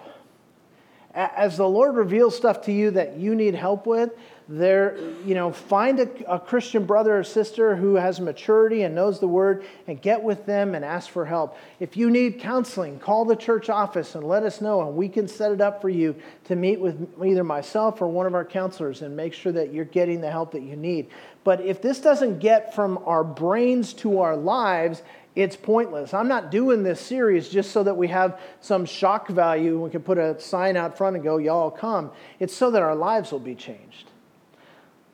As 1.13 1.57
the 1.57 1.67
Lord 1.67 1.95
reveals 1.95 2.37
stuff 2.37 2.61
to 2.63 2.71
you 2.71 2.91
that 2.91 3.17
you 3.17 3.35
need 3.35 3.53
help 3.53 3.85
with, 3.85 4.11
there, 4.51 4.97
you 5.25 5.33
know, 5.33 5.51
find 5.51 5.99
a, 5.99 6.33
a, 6.33 6.39
Christian 6.39 6.85
brother 6.85 7.17
or 7.17 7.23
sister 7.23 7.75
who 7.75 7.95
has 7.95 8.19
maturity 8.19 8.83
and 8.83 8.93
knows 8.93 9.19
the 9.19 9.27
word 9.27 9.63
and 9.87 10.01
get 10.01 10.21
with 10.21 10.45
them 10.45 10.75
and 10.75 10.83
ask 10.83 11.09
for 11.09 11.25
help. 11.25 11.57
If 11.79 11.95
you 11.95 12.09
need 12.09 12.39
counseling, 12.39 12.99
call 12.99 13.23
the 13.23 13.35
church 13.35 13.69
office 13.69 14.15
and 14.15 14.25
let 14.25 14.43
us 14.43 14.59
know, 14.59 14.81
and 14.81 14.95
we 14.95 15.07
can 15.07 15.27
set 15.27 15.53
it 15.53 15.61
up 15.61 15.81
for 15.81 15.89
you 15.89 16.15
to 16.45 16.55
meet 16.55 16.81
with 16.81 17.07
either 17.23 17.45
myself 17.45 18.01
or 18.01 18.07
one 18.07 18.25
of 18.25 18.35
our 18.35 18.43
counselors 18.43 19.01
and 19.01 19.15
make 19.15 19.33
sure 19.33 19.53
that 19.53 19.73
you're 19.73 19.85
getting 19.85 20.19
the 20.19 20.31
help 20.31 20.51
that 20.51 20.63
you 20.63 20.75
need. 20.75 21.09
But 21.43 21.61
if 21.61 21.81
this 21.81 21.99
doesn't 21.99 22.39
get 22.39 22.75
from 22.75 22.99
our 23.05 23.23
brains 23.23 23.93
to 23.95 24.19
our 24.19 24.37
lives, 24.37 25.01
it's 25.35 25.55
pointless. 25.55 26.13
I'm 26.13 26.27
not 26.27 26.51
doing 26.51 26.83
this 26.83 26.99
series 26.99 27.49
just 27.49 27.71
so 27.71 27.83
that 27.83 27.95
we 27.95 28.09
have 28.09 28.39
some 28.59 28.85
shock 28.85 29.27
value. 29.29 29.79
We 29.79 29.89
can 29.89 30.03
put 30.03 30.17
a 30.17 30.39
sign 30.39 30.75
out 30.75 30.97
front 30.97 31.15
and 31.15 31.23
go, 31.23 31.37
Y'all 31.37 31.71
come. 31.71 32.11
It's 32.39 32.53
so 32.53 32.69
that 32.71 32.81
our 32.81 32.95
lives 32.95 33.31
will 33.31 33.39
be 33.39 33.55
changed. 33.55 34.09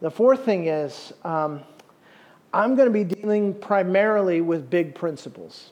The 0.01 0.11
fourth 0.11 0.43
thing 0.43 0.67
is, 0.67 1.13
um, 1.23 1.61
I'm 2.53 2.75
going 2.75 2.87
to 2.87 2.93
be 2.93 3.03
dealing 3.03 3.53
primarily 3.53 4.41
with 4.41 4.69
big 4.69 4.95
principles. 4.95 5.71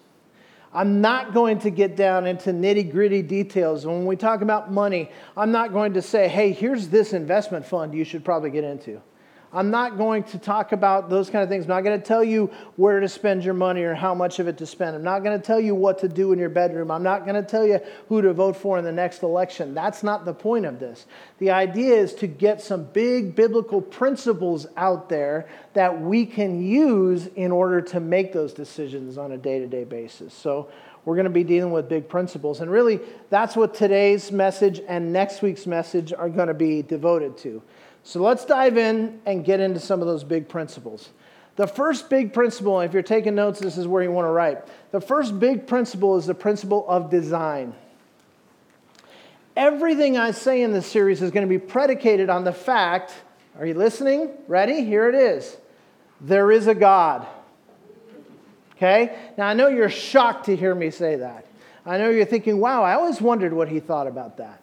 I'm 0.74 1.00
not 1.00 1.34
going 1.34 1.60
to 1.60 1.70
get 1.70 1.96
down 1.96 2.28
into 2.28 2.52
nitty 2.52 2.92
gritty 2.92 3.22
details. 3.22 3.86
When 3.86 4.06
we 4.06 4.16
talk 4.16 4.42
about 4.42 4.72
money, 4.72 5.10
I'm 5.38 5.52
not 5.52 5.72
going 5.72 5.94
to 5.94 6.02
say, 6.02 6.28
hey, 6.28 6.52
here's 6.52 6.90
this 6.90 7.14
investment 7.14 7.66
fund 7.66 7.94
you 7.94 8.04
should 8.04 8.26
probably 8.26 8.50
get 8.50 8.66
into. 8.66 9.02
I'm 9.56 9.72
not 9.72 9.98
going 9.98 10.24
to 10.26 10.38
talk 10.38 10.74
about 10.74 11.10
those 11.10 11.30
kind 11.30 11.42
of 11.42 11.48
things. 11.48 11.64
I'm 11.64 11.70
not 11.70 11.86
going 11.86 11.98
to 11.98 12.06
tell 12.06 12.24
you 12.24 12.48
where 12.76 13.00
to 13.00 13.08
spend 13.08 13.46
your 13.46 13.54
money 13.54 13.84
or 13.84 13.96
how 13.96 14.14
much 14.14 14.40
of 14.40 14.50
it 14.50 14.58
to 14.58 14.66
spend. 14.66 14.98
I'm 14.98 15.04
not 15.04 15.24
going 15.24 15.40
to 15.40 15.46
tell 15.46 15.62
you 15.62 15.74
what 15.74 16.00
to 16.00 16.10
do 16.10 16.34
in 16.34 16.40
your 16.40 16.50
bedroom. 16.50 16.92
I'm 16.92 17.04
not 17.04 17.26
going 17.26 17.42
to 17.42 17.50
tell 17.50 17.66
you 17.66 17.80
who 18.10 18.22
to 18.22 18.34
vote 18.34 18.58
for 18.58 18.78
in 18.78 18.84
the 18.84 18.92
next 18.92 19.24
election. 19.24 19.74
That's 19.74 20.04
not 20.04 20.26
the 20.26 20.34
point 20.34 20.66
of 20.66 20.80
this. 20.80 21.06
The 21.40 21.52
idea 21.52 21.96
is 21.96 22.14
to 22.16 22.28
get 22.28 22.62
some 22.62 22.84
big 22.84 23.34
biblical 23.34 23.82
principles 23.82 24.68
out 24.76 25.08
there 25.08 25.48
that 25.74 26.02
we 26.02 26.26
can 26.26 26.62
use 26.62 27.28
in 27.28 27.54
order 27.54 27.80
to 27.82 28.02
make 28.02 28.34
those 28.34 28.54
decisions 28.54 29.18
on 29.18 29.32
a 29.32 29.38
day 29.38 29.60
to 29.60 29.68
day 29.68 29.86
basis. 29.86 30.34
So, 30.34 30.70
we're 31.06 31.16
going 31.16 31.26
to 31.26 31.30
be 31.30 31.44
dealing 31.44 31.72
with 31.72 31.88
big 31.88 32.10
principles. 32.10 32.62
And 32.62 32.72
really, 32.72 33.00
that's 33.30 33.56
what 33.56 33.76
today's 33.76 34.32
message 34.32 34.82
and 34.88 35.14
next 35.14 35.44
week's 35.44 35.68
message 35.68 36.12
are 36.12 36.30
going 36.30 36.48
to 36.48 36.56
be 36.56 36.82
devoted 36.82 37.38
to. 37.40 37.62
So 38.06 38.22
let's 38.22 38.46
dive 38.46 38.78
in 38.78 39.20
and 39.26 39.44
get 39.44 39.60
into 39.60 39.80
some 39.80 40.00
of 40.00 40.08
those 40.08 40.24
big 40.24 40.48
principles. 40.48 41.10
The 41.56 41.66
first 41.66 42.08
big 42.08 42.34
principle, 42.34 42.80
if 42.82 42.94
you're 42.94 43.02
taking 43.02 43.34
notes, 43.34 43.60
this 43.60 43.80
is 43.80 43.88
where 43.88 44.04
you 44.04 44.12
want 44.12 44.28
to 44.28 44.30
write. 44.30 44.60
The 44.92 45.02
first 45.02 45.40
big 45.40 45.66
principle 45.66 46.16
is 46.16 46.28
the 46.28 46.36
principle 46.36 46.86
of 46.88 47.10
design. 47.10 47.74
Everything 49.58 50.18
I 50.18 50.32
say 50.32 50.62
in 50.62 50.72
this 50.72 50.86
series 50.86 51.24
is 51.24 51.32
going 51.32 51.48
to 51.48 51.50
be 51.50 51.58
predicated 51.58 52.30
on 52.30 52.44
the 52.44 52.54
fact 52.54 53.14
are 53.58 53.66
you 53.66 53.74
listening? 53.74 54.32
Ready? 54.50 54.84
Here 54.84 55.08
it 55.08 55.16
is. 55.16 55.56
There 56.20 56.52
is 56.52 56.68
a 56.68 56.76
God. 56.76 57.26
Okay? 58.76 59.18
Now, 59.38 59.48
I 59.48 59.54
know 59.54 59.70
you're 59.70 59.90
shocked 59.90 60.48
to 60.48 60.56
hear 60.56 60.76
me 60.76 60.92
say 60.92 61.16
that. 61.16 61.46
I 61.86 61.98
know 61.98 62.10
you're 62.10 62.26
thinking, 62.26 62.60
wow, 62.60 62.84
I 62.84 62.96
always 62.96 63.22
wondered 63.22 63.54
what 63.54 63.70
he 63.70 63.80
thought 63.80 64.08
about 64.08 64.38
that. 64.38 64.62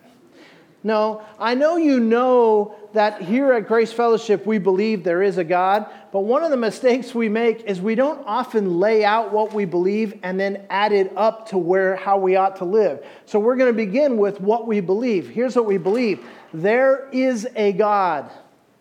No, 0.85 1.23
I 1.38 1.55
know 1.55 1.77
you 1.77 2.01
know 2.01 2.75
that 2.92 3.23
here 3.23 3.53
at 3.53 3.68
Grace 3.68 3.92
Fellowship 3.92 4.45
we 4.45 4.59
believe 4.59 5.05
there 5.05 5.23
is 5.23 5.38
a 5.38 5.45
God, 5.45 5.87
but 6.11 6.21
one 6.21 6.42
of 6.42 6.51
the 6.51 6.57
mistakes 6.57 7.14
we 7.14 7.29
make 7.29 7.62
is 7.62 7.81
we 7.81 7.95
don't 7.95 8.23
often 8.27 8.81
lay 8.81 9.05
out 9.05 9.33
what 9.33 9.53
we 9.53 9.64
believe 9.64 10.18
and 10.25 10.38
then 10.40 10.66
add 10.71 10.92
it 10.92 11.12
up 11.16 11.49
to 11.51 11.59
where 11.59 11.95
how 11.95 12.18
we 12.18 12.35
ought 12.35 12.57
to 12.57 12.64
live. 12.64 13.05
So 13.27 13.38
we're 13.38 13.57
going 13.57 13.71
to 13.71 13.77
begin 13.77 14.16
with 14.16 14.40
what 14.40 14.66
we 14.66 14.81
believe. 14.81 15.29
Here's 15.29 15.55
what 15.55 15.66
we 15.66 15.79
believe. 15.79 16.27
There 16.53 17.09
is 17.12 17.47
a 17.55 17.73
God, 17.73 18.31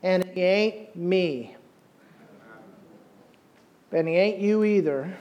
and 0.01 0.25
he 0.25 0.41
ain't 0.41 0.95
me. 0.95 1.55
And 3.91 4.07
he 4.07 4.15
ain't 4.15 4.39
you 4.39 4.63
either. 4.63 5.15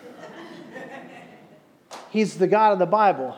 He's 2.08 2.38
the 2.38 2.46
God 2.46 2.72
of 2.72 2.78
the 2.78 2.86
Bible. 2.86 3.36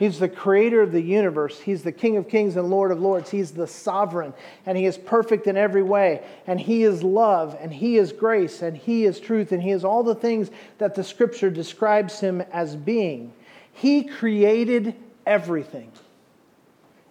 He's 0.00 0.18
the 0.18 0.30
creator 0.30 0.80
of 0.80 0.92
the 0.92 1.02
universe. 1.02 1.60
He's 1.60 1.82
the 1.82 1.92
King 1.92 2.16
of 2.16 2.26
kings 2.26 2.56
and 2.56 2.70
Lord 2.70 2.90
of 2.90 3.02
lords. 3.02 3.28
He's 3.28 3.50
the 3.50 3.66
sovereign, 3.66 4.32
and 4.64 4.78
He 4.78 4.86
is 4.86 4.96
perfect 4.96 5.46
in 5.46 5.58
every 5.58 5.82
way. 5.82 6.22
And 6.46 6.58
He 6.58 6.84
is 6.84 7.02
love, 7.02 7.54
and 7.60 7.70
He 7.70 7.98
is 7.98 8.10
grace, 8.10 8.62
and 8.62 8.74
He 8.74 9.04
is 9.04 9.20
truth, 9.20 9.52
and 9.52 9.62
He 9.62 9.72
is 9.72 9.84
all 9.84 10.02
the 10.02 10.14
things 10.14 10.50
that 10.78 10.94
the 10.94 11.04
scripture 11.04 11.50
describes 11.50 12.18
Him 12.18 12.40
as 12.50 12.76
being. 12.76 13.34
He 13.74 14.04
created 14.04 14.94
everything, 15.26 15.92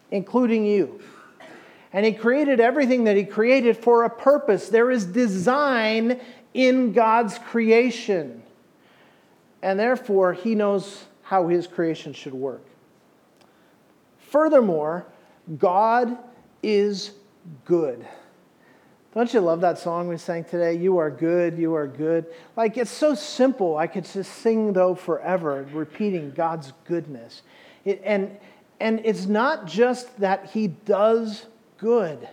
including 0.10 0.66
you. 0.66 1.00
And 1.94 2.04
He 2.08 2.12
created 2.12 2.60
everything 2.60 3.04
that 3.04 3.16
He 3.16 3.24
created 3.24 3.78
for 3.78 4.04
a 4.04 4.10
purpose. 4.10 4.68
There 4.68 4.90
is 4.90 5.06
design 5.06 6.20
in 6.56 6.94
God's 6.94 7.38
creation. 7.38 8.42
And 9.62 9.80
therefore, 9.80 10.34
He 10.34 10.56
knows 10.56 11.06
how 11.22 11.50
His 11.50 11.68
creation 11.68 12.14
should 12.14 12.34
work. 12.34 12.64
Furthermore, 14.30 15.06
God 15.58 16.18
is 16.62 17.12
good. 17.66 18.06
Don't 19.16 19.34
you 19.34 19.40
love 19.40 19.62
that 19.62 19.80
song 19.80 20.08
we 20.08 20.18
sang 20.18 20.44
today? 20.44 20.76
You 20.76 20.98
are 21.00 21.10
good, 21.10 21.58
you 21.58 21.74
are 21.74 21.88
good. 21.88 22.28
Like 22.56 22.78
it's 22.78 22.92
so 22.92 23.16
simple. 23.16 23.76
I 23.76 23.88
could 23.88 24.06
just 24.06 24.32
sing 24.32 24.74
though 24.74 24.94
forever, 24.94 25.68
repeating 25.74 26.32
God's 26.32 26.74
goodness. 26.86 27.42
It, 27.86 28.02
and, 28.06 28.38
and 28.80 29.02
it's 29.04 29.26
not 29.26 29.66
just 29.66 30.16
that 30.20 30.46
He 30.52 30.68
does 30.68 31.48
good, 31.78 32.30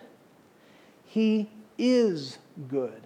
He 1.07 1.51
is 1.79 2.39
good. 2.69 3.03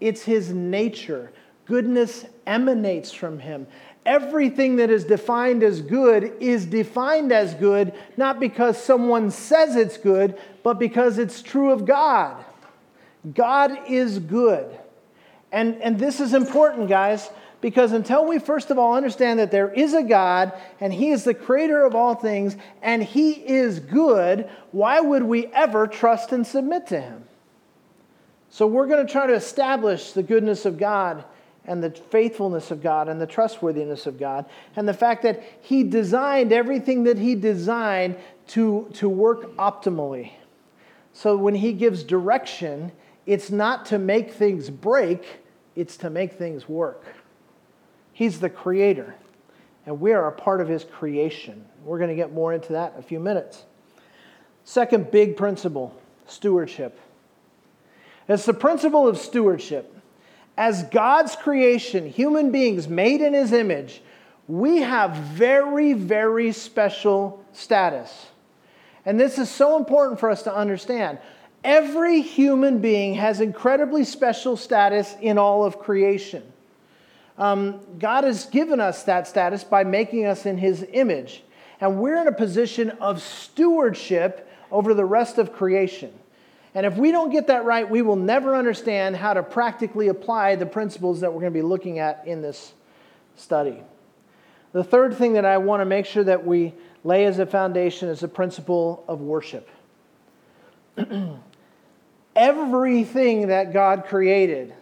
It's 0.00 0.22
His 0.22 0.50
nature. 0.50 1.32
Goodness 1.64 2.26
emanates 2.46 3.12
from 3.12 3.38
Him 3.38 3.66
everything 4.04 4.76
that 4.76 4.90
is 4.90 5.04
defined 5.04 5.62
as 5.62 5.80
good 5.80 6.34
is 6.40 6.66
defined 6.66 7.32
as 7.32 7.54
good 7.54 7.92
not 8.16 8.40
because 8.40 8.82
someone 8.82 9.30
says 9.30 9.76
it's 9.76 9.96
good, 9.96 10.38
but 10.62 10.78
because 10.78 11.18
it's 11.18 11.42
true 11.42 11.70
of 11.70 11.86
God. 11.86 12.44
God 13.34 13.78
is 13.88 14.18
good. 14.18 14.78
And, 15.52 15.80
and 15.82 15.98
this 15.98 16.18
is 16.18 16.34
important, 16.34 16.88
guys, 16.88 17.30
because 17.60 17.92
until 17.92 18.26
we 18.26 18.38
first 18.38 18.70
of 18.70 18.78
all 18.78 18.96
understand 18.96 19.38
that 19.38 19.50
there 19.50 19.70
is 19.72 19.94
a 19.94 20.02
God 20.02 20.52
and 20.80 20.92
He 20.92 21.10
is 21.10 21.22
the 21.24 21.34
creator 21.34 21.84
of 21.84 21.94
all 21.94 22.14
things 22.14 22.56
and 22.82 23.02
He 23.02 23.32
is 23.32 23.78
good, 23.78 24.50
why 24.72 25.00
would 25.00 25.22
we 25.22 25.46
ever 25.48 25.86
trust 25.86 26.32
and 26.32 26.46
submit 26.46 26.88
to 26.88 27.00
Him? 27.00 27.24
So 28.50 28.66
we're 28.66 28.88
going 28.88 29.06
to 29.06 29.10
try 29.10 29.26
to 29.26 29.34
establish 29.34 30.12
the 30.12 30.22
goodness 30.22 30.66
of 30.66 30.76
God 30.76 31.24
and 31.64 31.82
the 31.82 31.90
faithfulness 31.90 32.70
of 32.70 32.82
God 32.82 33.08
and 33.08 33.20
the 33.20 33.26
trustworthiness 33.26 34.06
of 34.06 34.18
God, 34.18 34.46
and 34.74 34.88
the 34.88 34.94
fact 34.94 35.22
that 35.22 35.42
He 35.60 35.84
designed 35.84 36.52
everything 36.52 37.04
that 37.04 37.18
He 37.18 37.34
designed 37.34 38.16
to, 38.48 38.90
to 38.94 39.08
work 39.08 39.54
optimally. 39.56 40.32
So 41.12 41.36
when 41.36 41.54
He 41.54 41.72
gives 41.72 42.02
direction, 42.02 42.92
it's 43.26 43.50
not 43.50 43.86
to 43.86 43.98
make 43.98 44.32
things 44.32 44.70
break, 44.70 45.24
it's 45.76 45.96
to 45.98 46.10
make 46.10 46.32
things 46.32 46.68
work. 46.68 47.04
He's 48.12 48.40
the 48.40 48.50
creator, 48.50 49.14
and 49.86 50.00
we 50.00 50.12
are 50.12 50.26
a 50.26 50.32
part 50.32 50.60
of 50.60 50.68
His 50.68 50.84
creation. 50.84 51.64
We're 51.84 51.98
going 51.98 52.10
to 52.10 52.16
get 52.16 52.32
more 52.32 52.52
into 52.52 52.72
that 52.72 52.94
in 52.94 52.98
a 52.98 53.02
few 53.02 53.20
minutes. 53.20 53.64
Second 54.64 55.10
big 55.10 55.36
principle 55.36 55.96
stewardship. 56.26 56.98
It's 58.28 58.46
the 58.46 58.54
principle 58.54 59.06
of 59.06 59.18
stewardship 59.18 59.96
as 60.56 60.84
God's 60.84 61.34
creation, 61.36 62.08
human 62.08 62.50
beings 62.50 62.88
made 62.88 63.20
in 63.20 63.34
his 63.34 63.52
image, 63.52 64.02
we 64.48 64.82
have 64.82 65.12
very, 65.12 65.92
very 65.92 66.52
special 66.52 67.44
status. 67.52 68.26
And 69.04 69.18
this 69.18 69.38
is 69.38 69.50
so 69.50 69.76
important 69.76 70.20
for 70.20 70.30
us 70.30 70.42
to 70.42 70.54
understand. 70.54 71.18
Every 71.64 72.20
human 72.20 72.80
being 72.80 73.14
has 73.14 73.40
incredibly 73.40 74.04
special 74.04 74.56
status 74.56 75.14
in 75.20 75.38
all 75.38 75.64
of 75.64 75.78
creation. 75.78 76.42
Um, 77.38 77.80
God 77.98 78.24
has 78.24 78.46
given 78.46 78.78
us 78.80 79.04
that 79.04 79.26
status 79.26 79.64
by 79.64 79.84
making 79.84 80.26
us 80.26 80.44
in 80.44 80.58
his 80.58 80.86
image. 80.92 81.42
And 81.80 81.98
we're 81.98 82.20
in 82.20 82.28
a 82.28 82.32
position 82.32 82.90
of 83.00 83.22
stewardship 83.22 84.48
over 84.70 84.94
the 84.94 85.04
rest 85.04 85.38
of 85.38 85.52
creation. 85.52 86.12
And 86.74 86.86
if 86.86 86.96
we 86.96 87.12
don't 87.12 87.30
get 87.30 87.48
that 87.48 87.64
right, 87.64 87.88
we 87.88 88.00
will 88.00 88.16
never 88.16 88.56
understand 88.56 89.16
how 89.16 89.34
to 89.34 89.42
practically 89.42 90.08
apply 90.08 90.56
the 90.56 90.66
principles 90.66 91.20
that 91.20 91.32
we're 91.32 91.40
going 91.40 91.52
to 91.52 91.58
be 91.58 91.62
looking 91.62 91.98
at 91.98 92.26
in 92.26 92.40
this 92.40 92.72
study. 93.36 93.82
The 94.72 94.82
third 94.82 95.16
thing 95.16 95.34
that 95.34 95.44
I 95.44 95.58
want 95.58 95.82
to 95.82 95.84
make 95.84 96.06
sure 96.06 96.24
that 96.24 96.46
we 96.46 96.72
lay 97.04 97.26
as 97.26 97.38
a 97.38 97.46
foundation 97.46 98.08
is 98.08 98.20
the 98.20 98.28
principle 98.28 99.04
of 99.06 99.20
worship. 99.20 99.68
Everything 102.36 103.48
that 103.48 103.74
God 103.74 104.06
created, 104.06 104.72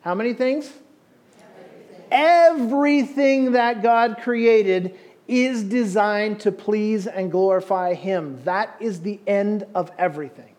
how 0.00 0.14
many 0.14 0.32
things? 0.32 0.72
Everything. 1.38 2.06
Everything 2.10 3.52
that 3.52 3.82
God 3.82 4.18
created 4.22 4.98
is 5.26 5.62
designed 5.62 6.40
to 6.40 6.52
please 6.52 7.06
and 7.06 7.30
glorify 7.30 7.92
Him. 7.92 8.40
That 8.44 8.74
is 8.80 9.02
the 9.02 9.20
end 9.26 9.66
of 9.74 9.92
everything. 9.98 10.54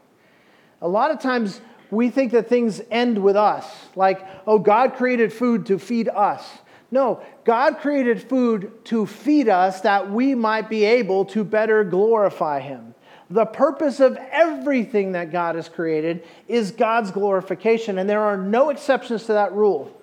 A 0.81 0.87
lot 0.87 1.11
of 1.11 1.19
times 1.19 1.61
we 1.91 2.09
think 2.09 2.31
that 2.31 2.47
things 2.47 2.81
end 2.91 3.21
with 3.21 3.35
us, 3.35 3.65
like, 3.95 4.25
oh, 4.47 4.59
God 4.59 4.93
created 4.93 5.33
food 5.33 5.65
to 5.67 5.79
feed 5.79 6.07
us. 6.07 6.47
No, 6.91 7.21
God 7.43 7.77
created 7.79 8.21
food 8.21 8.71
to 8.85 9.05
feed 9.05 9.47
us 9.47 9.81
that 9.81 10.09
we 10.11 10.33
might 10.35 10.69
be 10.69 10.85
able 10.85 11.25
to 11.25 11.43
better 11.43 11.83
glorify 11.83 12.59
Him. 12.59 12.95
The 13.29 13.45
purpose 13.45 13.99
of 13.99 14.17
everything 14.31 15.11
that 15.11 15.31
God 15.31 15.55
has 15.55 15.69
created 15.69 16.23
is 16.47 16.71
God's 16.71 17.11
glorification, 17.11 17.99
and 17.99 18.09
there 18.09 18.23
are 18.23 18.37
no 18.37 18.69
exceptions 18.69 19.25
to 19.25 19.33
that 19.33 19.53
rule. 19.53 19.95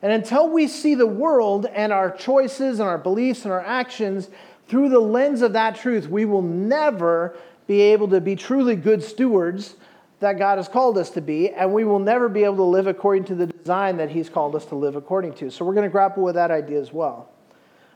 And 0.00 0.12
until 0.12 0.48
we 0.48 0.68
see 0.68 0.94
the 0.94 1.06
world 1.06 1.66
and 1.66 1.92
our 1.92 2.10
choices 2.10 2.78
and 2.78 2.88
our 2.88 2.98
beliefs 2.98 3.42
and 3.42 3.52
our 3.52 3.64
actions 3.64 4.28
through 4.68 4.90
the 4.90 5.00
lens 5.00 5.42
of 5.42 5.54
that 5.54 5.74
truth, 5.74 6.08
we 6.08 6.24
will 6.24 6.42
never 6.42 7.36
be 7.66 7.80
able 7.80 8.06
to 8.08 8.20
be 8.20 8.36
truly 8.36 8.76
good 8.76 9.02
stewards 9.02 9.74
that 10.20 10.38
God 10.38 10.58
has 10.58 10.68
called 10.68 10.98
us 10.98 11.10
to 11.10 11.20
be, 11.20 11.50
and 11.50 11.72
we 11.72 11.84
will 11.84 12.00
never 12.00 12.28
be 12.28 12.44
able 12.44 12.56
to 12.56 12.62
live 12.64 12.86
according 12.86 13.24
to 13.26 13.34
the 13.34 13.46
design 13.46 13.98
that 13.98 14.10
He's 14.10 14.28
called 14.28 14.56
us 14.56 14.64
to 14.66 14.74
live 14.74 14.96
according 14.96 15.34
to. 15.34 15.50
So 15.50 15.64
we're 15.64 15.74
going 15.74 15.86
to 15.86 15.90
grapple 15.90 16.22
with 16.22 16.34
that 16.34 16.50
idea 16.50 16.80
as 16.80 16.92
well. 16.92 17.28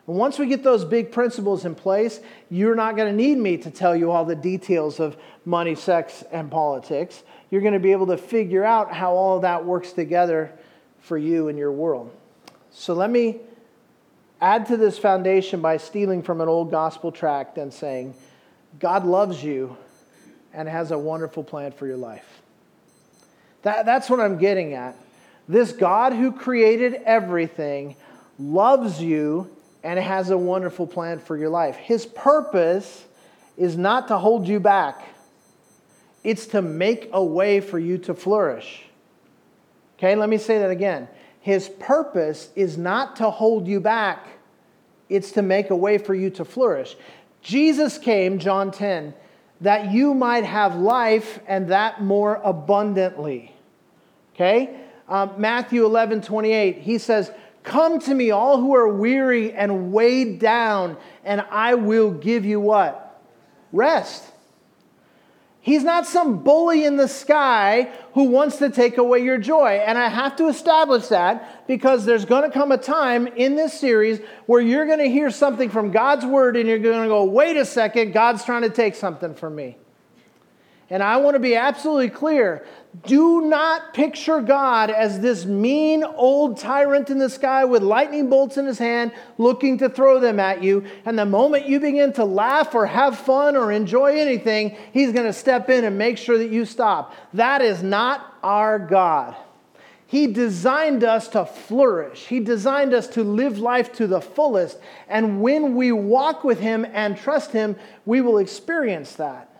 And 0.06 0.16
once 0.16 0.38
we 0.38 0.46
get 0.46 0.64
those 0.64 0.84
big 0.84 1.12
principles 1.12 1.64
in 1.64 1.74
place, 1.74 2.20
you're 2.50 2.74
not 2.74 2.96
going 2.96 3.08
to 3.08 3.16
need 3.16 3.38
me 3.38 3.56
to 3.58 3.70
tell 3.70 3.94
you 3.94 4.10
all 4.10 4.24
the 4.24 4.34
details 4.34 4.98
of 4.98 5.16
money, 5.44 5.74
sex, 5.74 6.24
and 6.32 6.50
politics. 6.50 7.22
You're 7.50 7.60
going 7.60 7.74
to 7.74 7.80
be 7.80 7.92
able 7.92 8.08
to 8.08 8.16
figure 8.16 8.64
out 8.64 8.92
how 8.92 9.12
all 9.12 9.36
of 9.36 9.42
that 9.42 9.64
works 9.64 9.92
together 9.92 10.52
for 11.00 11.16
you 11.16 11.48
and 11.48 11.58
your 11.58 11.72
world. 11.72 12.10
So 12.70 12.94
let 12.94 13.10
me 13.10 13.40
add 14.40 14.66
to 14.66 14.76
this 14.76 14.98
foundation 14.98 15.60
by 15.60 15.76
stealing 15.76 16.22
from 16.22 16.40
an 16.40 16.48
old 16.48 16.70
gospel 16.70 17.12
tract 17.12 17.58
and 17.58 17.72
saying, 17.72 18.14
God 18.80 19.04
loves 19.04 19.42
you 19.42 19.76
and 20.54 20.68
has 20.68 20.90
a 20.90 20.98
wonderful 20.98 21.44
plan 21.44 21.72
for 21.72 21.86
your 21.86 21.96
life. 21.96 22.42
That, 23.62 23.86
that's 23.86 24.10
what 24.10 24.20
I'm 24.20 24.38
getting 24.38 24.74
at. 24.74 24.96
This 25.48 25.72
God 25.72 26.12
who 26.12 26.32
created 26.32 26.94
everything 27.04 27.96
loves 28.38 29.00
you 29.00 29.54
and 29.82 29.98
has 29.98 30.30
a 30.30 30.38
wonderful 30.38 30.86
plan 30.86 31.18
for 31.18 31.36
your 31.36 31.50
life. 31.50 31.76
His 31.76 32.06
purpose 32.06 33.04
is 33.56 33.76
not 33.76 34.08
to 34.08 34.18
hold 34.18 34.46
you 34.48 34.60
back, 34.60 35.02
it's 36.24 36.46
to 36.48 36.62
make 36.62 37.10
a 37.12 37.22
way 37.22 37.60
for 37.60 37.78
you 37.78 37.98
to 37.98 38.14
flourish. 38.14 38.84
Okay, 39.98 40.14
let 40.16 40.28
me 40.28 40.38
say 40.38 40.58
that 40.58 40.70
again. 40.70 41.08
His 41.40 41.68
purpose 41.68 42.50
is 42.54 42.78
not 42.78 43.16
to 43.16 43.30
hold 43.30 43.66
you 43.66 43.80
back, 43.80 44.26
it's 45.08 45.32
to 45.32 45.42
make 45.42 45.70
a 45.70 45.76
way 45.76 45.98
for 45.98 46.14
you 46.14 46.30
to 46.30 46.44
flourish. 46.44 46.96
Jesus 47.42 47.98
came, 47.98 48.38
John 48.38 48.70
10, 48.70 49.14
that 49.62 49.92
you 49.92 50.12
might 50.12 50.44
have 50.44 50.76
life 50.76 51.38
and 51.46 51.68
that 51.68 52.02
more 52.02 52.40
abundantly. 52.44 53.54
Okay? 54.34 54.78
Um, 55.08 55.32
Matthew 55.38 55.84
11, 55.84 56.22
28, 56.22 56.78
he 56.78 56.98
says, 56.98 57.30
Come 57.62 58.00
to 58.00 58.14
me, 58.14 58.32
all 58.32 58.60
who 58.60 58.74
are 58.74 58.88
weary 58.88 59.52
and 59.52 59.92
weighed 59.92 60.40
down, 60.40 60.96
and 61.24 61.40
I 61.50 61.74
will 61.74 62.10
give 62.10 62.44
you 62.44 62.60
what? 62.60 63.20
Rest. 63.72 64.31
He's 65.64 65.84
not 65.84 66.06
some 66.06 66.42
bully 66.42 66.84
in 66.84 66.96
the 66.96 67.06
sky 67.06 67.92
who 68.14 68.24
wants 68.24 68.56
to 68.56 68.68
take 68.68 68.98
away 68.98 69.20
your 69.20 69.38
joy. 69.38 69.80
And 69.86 69.96
I 69.96 70.08
have 70.08 70.34
to 70.36 70.48
establish 70.48 71.06
that 71.06 71.68
because 71.68 72.04
there's 72.04 72.24
going 72.24 72.42
to 72.42 72.50
come 72.50 72.72
a 72.72 72.78
time 72.78 73.28
in 73.28 73.54
this 73.54 73.78
series 73.78 74.18
where 74.46 74.60
you're 74.60 74.86
going 74.86 74.98
to 74.98 75.08
hear 75.08 75.30
something 75.30 75.70
from 75.70 75.92
God's 75.92 76.26
word 76.26 76.56
and 76.56 76.68
you're 76.68 76.80
going 76.80 77.02
to 77.02 77.08
go, 77.08 77.22
wait 77.24 77.56
a 77.56 77.64
second, 77.64 78.10
God's 78.10 78.44
trying 78.44 78.62
to 78.62 78.70
take 78.70 78.96
something 78.96 79.34
from 79.36 79.54
me. 79.54 79.76
And 80.92 81.02
I 81.02 81.16
want 81.16 81.36
to 81.36 81.40
be 81.40 81.56
absolutely 81.56 82.10
clear 82.10 82.66
do 83.06 83.40
not 83.40 83.94
picture 83.94 84.42
God 84.42 84.90
as 84.90 85.20
this 85.20 85.46
mean 85.46 86.04
old 86.04 86.58
tyrant 86.58 87.08
in 87.08 87.16
the 87.16 87.30
sky 87.30 87.64
with 87.64 87.82
lightning 87.82 88.28
bolts 88.28 88.58
in 88.58 88.66
his 88.66 88.78
hand 88.78 89.12
looking 89.38 89.78
to 89.78 89.88
throw 89.88 90.20
them 90.20 90.38
at 90.38 90.62
you. 90.62 90.84
And 91.06 91.18
the 91.18 91.24
moment 91.24 91.66
you 91.66 91.80
begin 91.80 92.12
to 92.12 92.26
laugh 92.26 92.74
or 92.74 92.84
have 92.84 93.18
fun 93.18 93.56
or 93.56 93.72
enjoy 93.72 94.18
anything, 94.18 94.76
he's 94.92 95.14
going 95.14 95.24
to 95.24 95.32
step 95.32 95.70
in 95.70 95.84
and 95.84 95.96
make 95.96 96.18
sure 96.18 96.36
that 96.36 96.50
you 96.50 96.66
stop. 96.66 97.14
That 97.32 97.62
is 97.62 97.82
not 97.82 98.36
our 98.42 98.78
God. 98.78 99.34
He 100.06 100.26
designed 100.26 101.04
us 101.04 101.26
to 101.28 101.46
flourish. 101.46 102.26
He 102.26 102.38
designed 102.38 102.92
us 102.92 103.06
to 103.08 103.24
live 103.24 103.58
life 103.58 103.94
to 103.94 104.06
the 104.06 104.20
fullest. 104.20 104.76
And 105.08 105.40
when 105.40 105.74
we 105.74 105.90
walk 105.90 106.44
with 106.44 106.60
Him 106.60 106.84
and 106.92 107.16
trust 107.16 107.52
Him, 107.52 107.76
we 108.04 108.20
will 108.20 108.36
experience 108.36 109.14
that. 109.14 109.51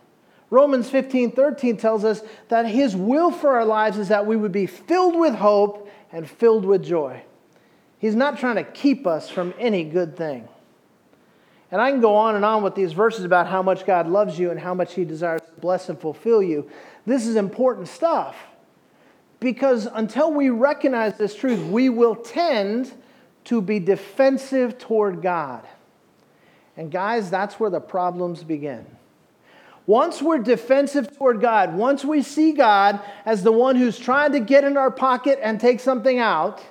Romans 0.53 0.87
15 0.87 1.31
13 1.31 1.77
tells 1.77 2.05
us 2.05 2.21
that 2.49 2.67
His 2.67 2.95
will 2.95 3.31
for 3.31 3.55
our 3.55 3.65
lives 3.65 3.97
is 3.97 4.09
that 4.09 4.27
we 4.27 4.35
would 4.35 4.51
be 4.51 4.67
filled 4.67 5.15
with 5.15 5.33
hope 5.33 5.89
and 6.11 6.29
filled 6.29 6.63
with 6.63 6.83
joy. 6.83 7.23
He's 7.97 8.13
not 8.13 8.37
trying 8.37 8.57
to 8.57 8.63
keep 8.63 9.07
us 9.07 9.31
from 9.31 9.55
any 9.57 9.83
good 9.83 10.15
thing. 10.15 10.47
And 11.71 11.81
I 11.81 11.89
can 11.89 12.01
go 12.01 12.13
on 12.15 12.35
and 12.35 12.45
on 12.45 12.61
with 12.61 12.75
these 12.75 12.93
verses 12.93 13.25
about 13.25 13.47
how 13.47 13.63
much 13.63 13.83
God 13.87 14.07
loves 14.07 14.37
you 14.37 14.51
and 14.51 14.59
how 14.59 14.75
much 14.75 14.93
He 14.93 15.05
desires 15.05 15.41
to 15.41 15.59
bless 15.59 15.89
and 15.89 15.99
fulfill 15.99 16.43
you. 16.43 16.69
This 17.07 17.25
is 17.25 17.35
important 17.35 17.87
stuff 17.87 18.35
because 19.39 19.87
until 19.91 20.31
we 20.31 20.51
recognize 20.51 21.17
this 21.17 21.33
truth, 21.33 21.65
we 21.65 21.89
will 21.89 22.15
tend 22.15 22.93
to 23.45 23.59
be 23.59 23.79
defensive 23.79 24.77
toward 24.77 25.23
God. 25.23 25.67
And 26.77 26.91
guys, 26.91 27.31
that's 27.31 27.59
where 27.59 27.71
the 27.71 27.81
problems 27.81 28.43
begin. 28.43 28.85
Once 29.85 30.21
we're 30.21 30.37
defensive 30.37 31.15
toward 31.17 31.41
God, 31.41 31.75
once 31.75 32.05
we 32.05 32.21
see 32.21 32.53
God 32.53 33.01
as 33.25 33.43
the 33.43 33.51
one 33.51 33.75
who's 33.75 33.99
trying 33.99 34.31
to 34.31 34.39
get 34.39 34.63
in 34.63 34.77
our 34.77 34.91
pocket 34.91 35.39
and 35.41 35.59
take 35.59 35.79
something 35.79 36.19
out, 36.19 36.63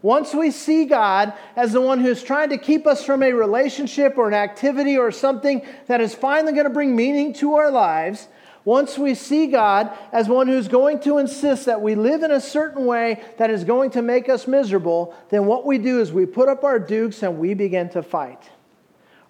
once 0.00 0.34
we 0.34 0.50
see 0.50 0.84
God 0.84 1.32
as 1.56 1.72
the 1.72 1.80
one 1.80 2.00
who's 2.00 2.22
trying 2.22 2.50
to 2.50 2.58
keep 2.58 2.86
us 2.86 3.04
from 3.04 3.22
a 3.22 3.32
relationship 3.32 4.18
or 4.18 4.28
an 4.28 4.34
activity 4.34 4.96
or 4.96 5.10
something 5.10 5.64
that 5.86 6.00
is 6.00 6.14
finally 6.14 6.52
going 6.52 6.64
to 6.64 6.70
bring 6.70 6.94
meaning 6.94 7.32
to 7.34 7.54
our 7.54 7.70
lives, 7.70 8.28
once 8.64 8.96
we 8.96 9.14
see 9.14 9.48
God 9.48 9.96
as 10.12 10.28
one 10.28 10.46
who's 10.46 10.68
going 10.68 11.00
to 11.00 11.18
insist 11.18 11.66
that 11.66 11.80
we 11.80 11.96
live 11.96 12.22
in 12.22 12.30
a 12.30 12.40
certain 12.40 12.84
way 12.84 13.22
that 13.38 13.50
is 13.50 13.64
going 13.64 13.90
to 13.90 14.02
make 14.02 14.28
us 14.28 14.46
miserable, 14.46 15.16
then 15.30 15.46
what 15.46 15.66
we 15.66 15.78
do 15.78 16.00
is 16.00 16.12
we 16.12 16.26
put 16.26 16.48
up 16.48 16.62
our 16.62 16.78
dukes 16.78 17.22
and 17.24 17.38
we 17.38 17.54
begin 17.54 17.88
to 17.90 18.02
fight. 18.02 18.50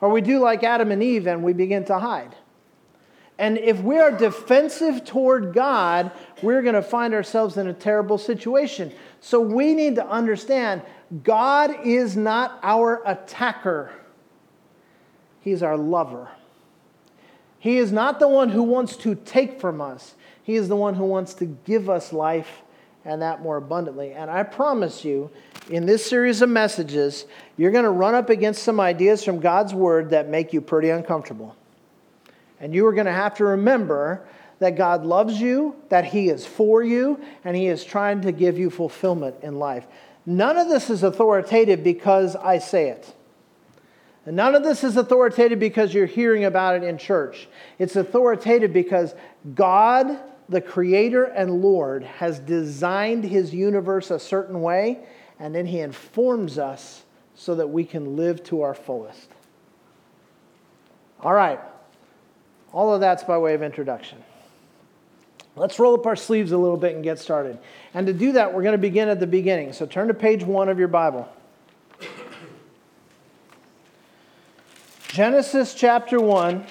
Or 0.01 0.11
we 0.11 0.21
do 0.21 0.39
like 0.39 0.65
Adam 0.65 0.91
and 0.91 1.03
Eve 1.03 1.27
and 1.27 1.43
we 1.43 1.55
begin 1.55 1.85
to 1.87 1.99
hide. 1.99 2.35
And 3.43 3.59
if 3.59 3.81
we 3.81 3.99
are 3.99 4.13
defensive 4.13 5.05
toward 5.05 5.53
God, 5.53 6.13
we're 6.43 6.63
going 6.63 6.77
to 6.77 6.83
find 6.83 7.13
ourselves 7.13 7.57
in 7.57 7.67
a 7.67 7.73
terrible 7.73 8.17
situation. 8.17 8.93
So 9.19 9.41
we 9.41 9.75
need 9.75 9.97
to 9.97 10.07
understand 10.07 10.83
God 11.25 11.85
is 11.85 12.17
not 12.17 12.61
our 12.63 13.03
attacker, 13.05 13.91
He's 15.41 15.61
our 15.61 15.77
lover. 15.77 16.29
He 17.59 17.79
is 17.79 17.91
not 17.91 18.21
the 18.21 18.29
one 18.29 18.49
who 18.49 18.63
wants 18.63 18.97
to 18.99 19.17
take 19.17 19.61
from 19.61 19.81
us, 19.81 20.15
He 20.45 20.55
is 20.55 20.69
the 20.69 20.77
one 20.77 20.95
who 20.95 21.07
wants 21.07 21.35
to 21.35 21.47
give 21.47 21.91
us 21.91 22.13
life 22.13 22.63
and 23.05 23.23
that 23.23 23.43
more 23.43 23.57
abundantly. 23.57 24.13
And 24.13 24.31
I 24.31 24.45
promise 24.45 25.05
you, 25.05 25.33
in 25.69 25.85
this 25.85 26.07
series 26.07 26.43
of 26.43 26.49
messages, 26.49 27.27
you're 27.57 27.73
going 27.73 27.83
to 27.83 27.91
run 27.91 28.15
up 28.15 28.31
against 28.31 28.63
some 28.63 28.79
ideas 28.79 29.25
from 29.25 29.41
God's 29.41 29.75
Word 29.75 30.11
that 30.11 30.29
make 30.29 30.53
you 30.53 30.61
pretty 30.61 30.91
uncomfortable. 30.91 31.57
And 32.63 32.73
you 32.73 32.87
are 32.87 32.93
going 32.93 33.07
to 33.07 33.13
have 33.13 33.35
to 33.35 33.45
remember 33.45 34.27
that 34.61 34.77
God 34.77 35.05
loves 35.05 35.41
you, 35.41 35.75
that 35.89 36.05
He 36.05 36.29
is 36.29 36.47
for 36.47 36.83
you, 36.83 37.21
and 37.45 37.57
He 37.57 37.67
is 37.67 37.85
trying 37.85 38.23
to 38.23 38.31
give 38.31 38.57
you 38.57 38.71
fulfillment 38.71 39.35
in 39.43 39.59
life. 39.59 39.85
None 40.25 40.57
of 40.57 40.69
this 40.69 40.89
is 40.89 41.03
authoritative 41.03 41.83
because 41.83 42.37
I 42.37 42.59
say 42.59 42.91
it. 42.91 43.13
And 44.25 44.37
none 44.37 44.55
of 44.55 44.63
this 44.63 44.85
is 44.85 44.97
authoritative 44.97 45.59
because 45.59 45.93
you're 45.93 46.07
hearing 46.07 46.45
about 46.45 46.77
it 46.77 46.85
in 46.85 46.97
church. 46.97 47.49
It's 47.81 47.97
authoritative 47.97 48.73
because 48.73 49.17
God, 49.57 50.17
the 50.49 50.61
Creator 50.61 51.25
and 51.25 51.61
Lord, 51.61 52.05
has 52.05 52.39
designed 52.39 53.25
His 53.25 53.53
universe 53.53 54.13
a 54.13 54.21
certain 54.21 54.63
way, 54.63 55.01
and 55.41 55.53
then 55.53 55.67
He 55.67 55.81
informs 55.81 56.57
us 56.57 57.03
so 57.35 57.57
that 57.57 57.67
we 57.67 57.85
can 57.85 58.15
live 58.15 58.45
to 58.45 58.63
our 58.63 58.75
fullest. 58.75 59.29
All 61.21 61.35
right. 61.35 61.59
All 62.73 62.95
of 62.95 63.01
that's 63.01 63.23
by 63.25 63.39
way 63.39 63.55
of 63.55 63.63
introduction. 63.63 64.19
Let's 65.55 65.79
roll 65.79 65.95
up 65.95 66.07
our 66.07 66.17
sleeves 66.17 66.53
a 66.53 66.57
little 66.59 66.79
bit 66.79 66.95
and 66.95 67.05
get 67.05 67.19
started. 67.19 67.59
And 67.93 68.07
to 68.07 68.15
do 68.15 68.33
that, 68.33 68.55
we're 68.55 68.63
going 68.63 68.73
to 68.73 68.79
begin 68.79 69.09
at 69.09 69.21
the 69.21 69.27
beginning. 69.27 69.75
So 69.75 69.85
turn 69.85 70.09
to 70.09 70.15
page 70.15 70.43
one 70.43 70.71
of 70.71 70.79
your 70.79 70.89
Bible. 70.89 71.29
Genesis 75.09 75.75
chapter 75.75 76.19
1. 76.19 76.65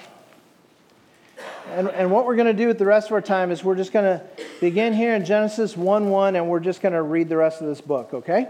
And, 1.70 1.88
and 1.90 2.10
what 2.10 2.26
we're 2.26 2.34
going 2.34 2.48
to 2.48 2.52
do 2.52 2.66
with 2.66 2.78
the 2.78 2.84
rest 2.84 3.06
of 3.06 3.12
our 3.12 3.20
time 3.20 3.52
is 3.52 3.62
we're 3.62 3.76
just 3.76 3.92
going 3.92 4.18
to 4.18 4.24
begin 4.60 4.92
here 4.92 5.14
in 5.14 5.24
Genesis 5.24 5.76
1 5.76 6.10
1, 6.10 6.34
and 6.34 6.48
we're 6.48 6.60
just 6.60 6.80
going 6.80 6.92
to 6.92 7.02
read 7.02 7.28
the 7.28 7.36
rest 7.36 7.60
of 7.60 7.68
this 7.68 7.80
book, 7.80 8.12
okay? 8.12 8.48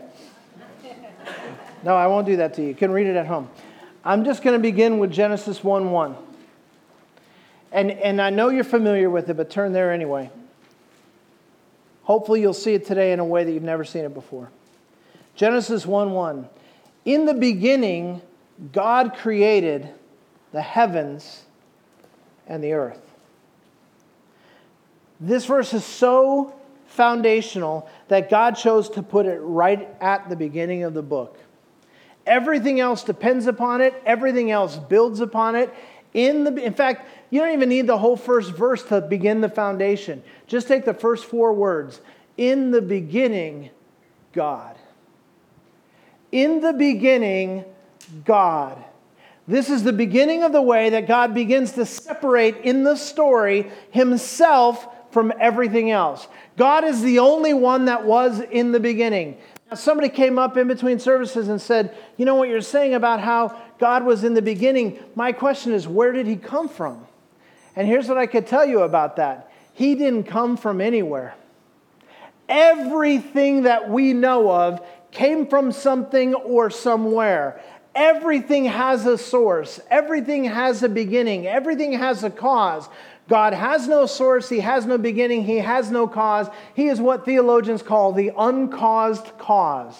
No, 1.84 1.94
I 1.94 2.06
won't 2.06 2.26
do 2.26 2.36
that 2.36 2.54
to 2.54 2.62
you. 2.62 2.68
You 2.68 2.74
can 2.74 2.90
read 2.90 3.06
it 3.06 3.16
at 3.16 3.26
home. 3.26 3.50
I'm 4.02 4.24
just 4.24 4.42
going 4.42 4.56
to 4.56 4.62
begin 4.62 4.98
with 4.98 5.12
Genesis 5.12 5.62
1 5.62 5.90
1. 5.90 6.16
And, 7.72 7.90
and 7.90 8.20
I 8.20 8.30
know 8.30 8.50
you're 8.50 8.64
familiar 8.64 9.08
with 9.08 9.30
it, 9.30 9.36
but 9.36 9.50
turn 9.50 9.72
there 9.72 9.92
anyway. 9.92 10.30
Hopefully, 12.02 12.40
you'll 12.40 12.52
see 12.52 12.74
it 12.74 12.86
today 12.86 13.12
in 13.12 13.18
a 13.18 13.24
way 13.24 13.44
that 13.44 13.52
you've 13.52 13.62
never 13.62 13.84
seen 13.84 14.04
it 14.04 14.12
before. 14.12 14.50
Genesis 15.34 15.86
1 15.86 16.12
1. 16.12 16.48
In 17.04 17.24
the 17.24 17.34
beginning, 17.34 18.20
God 18.72 19.14
created 19.16 19.88
the 20.52 20.60
heavens 20.60 21.44
and 22.46 22.62
the 22.62 22.74
earth. 22.74 23.00
This 25.20 25.46
verse 25.46 25.72
is 25.72 25.84
so 25.84 26.54
foundational 26.86 27.88
that 28.08 28.28
God 28.28 28.52
chose 28.52 28.90
to 28.90 29.02
put 29.02 29.24
it 29.24 29.38
right 29.38 29.88
at 30.00 30.28
the 30.28 30.36
beginning 30.36 30.82
of 30.82 30.94
the 30.94 31.02
book. 31.02 31.38
Everything 32.26 32.80
else 32.80 33.02
depends 33.02 33.46
upon 33.46 33.80
it, 33.80 34.00
everything 34.04 34.50
else 34.50 34.76
builds 34.76 35.20
upon 35.20 35.54
it. 35.54 35.72
In, 36.12 36.44
the, 36.44 36.54
in 36.62 36.74
fact, 36.74 37.08
you 37.32 37.40
don't 37.40 37.54
even 37.54 37.70
need 37.70 37.86
the 37.86 37.96
whole 37.96 38.18
first 38.18 38.52
verse 38.52 38.82
to 38.84 39.00
begin 39.00 39.40
the 39.40 39.48
foundation. 39.48 40.22
Just 40.46 40.68
take 40.68 40.84
the 40.84 40.92
first 40.92 41.24
four 41.24 41.54
words. 41.54 42.02
In 42.36 42.72
the 42.72 42.82
beginning, 42.82 43.70
God. 44.34 44.76
In 46.30 46.60
the 46.60 46.74
beginning, 46.74 47.64
God. 48.26 48.76
This 49.48 49.70
is 49.70 49.82
the 49.82 49.94
beginning 49.94 50.42
of 50.42 50.52
the 50.52 50.60
way 50.60 50.90
that 50.90 51.08
God 51.08 51.32
begins 51.32 51.72
to 51.72 51.86
separate 51.86 52.58
in 52.64 52.84
the 52.84 52.96
story 52.96 53.70
himself 53.92 54.86
from 55.10 55.32
everything 55.40 55.90
else. 55.90 56.28
God 56.58 56.84
is 56.84 57.00
the 57.00 57.20
only 57.20 57.54
one 57.54 57.86
that 57.86 58.04
was 58.04 58.40
in 58.40 58.72
the 58.72 58.80
beginning. 58.80 59.38
Now, 59.70 59.76
somebody 59.76 60.10
came 60.10 60.38
up 60.38 60.58
in 60.58 60.68
between 60.68 60.98
services 60.98 61.48
and 61.48 61.58
said, 61.58 61.96
You 62.18 62.26
know 62.26 62.34
what 62.34 62.50
you're 62.50 62.60
saying 62.60 62.92
about 62.92 63.20
how 63.20 63.58
God 63.78 64.04
was 64.04 64.22
in 64.22 64.34
the 64.34 64.42
beginning? 64.42 64.98
My 65.14 65.32
question 65.32 65.72
is, 65.72 65.88
where 65.88 66.12
did 66.12 66.26
he 66.26 66.36
come 66.36 66.68
from? 66.68 67.06
And 67.74 67.86
here's 67.86 68.08
what 68.08 68.18
I 68.18 68.26
could 68.26 68.46
tell 68.46 68.66
you 68.66 68.80
about 68.82 69.16
that 69.16 69.50
He 69.74 69.94
didn't 69.94 70.24
come 70.24 70.56
from 70.56 70.80
anywhere. 70.80 71.34
Everything 72.48 73.62
that 73.62 73.88
we 73.88 74.12
know 74.12 74.50
of 74.50 74.80
came 75.10 75.46
from 75.46 75.72
something 75.72 76.34
or 76.34 76.70
somewhere. 76.70 77.62
Everything 77.94 78.64
has 78.64 79.04
a 79.04 79.18
source, 79.18 79.78
everything 79.90 80.44
has 80.44 80.82
a 80.82 80.88
beginning, 80.88 81.46
everything 81.46 81.92
has 81.92 82.24
a 82.24 82.30
cause. 82.30 82.88
God 83.28 83.52
has 83.52 83.86
no 83.86 84.06
source, 84.06 84.48
He 84.48 84.60
has 84.60 84.86
no 84.86 84.96
beginning, 84.98 85.44
He 85.44 85.58
has 85.58 85.90
no 85.90 86.08
cause. 86.08 86.48
He 86.74 86.88
is 86.88 87.00
what 87.00 87.24
theologians 87.24 87.82
call 87.82 88.12
the 88.12 88.32
uncaused 88.36 89.36
cause. 89.38 89.96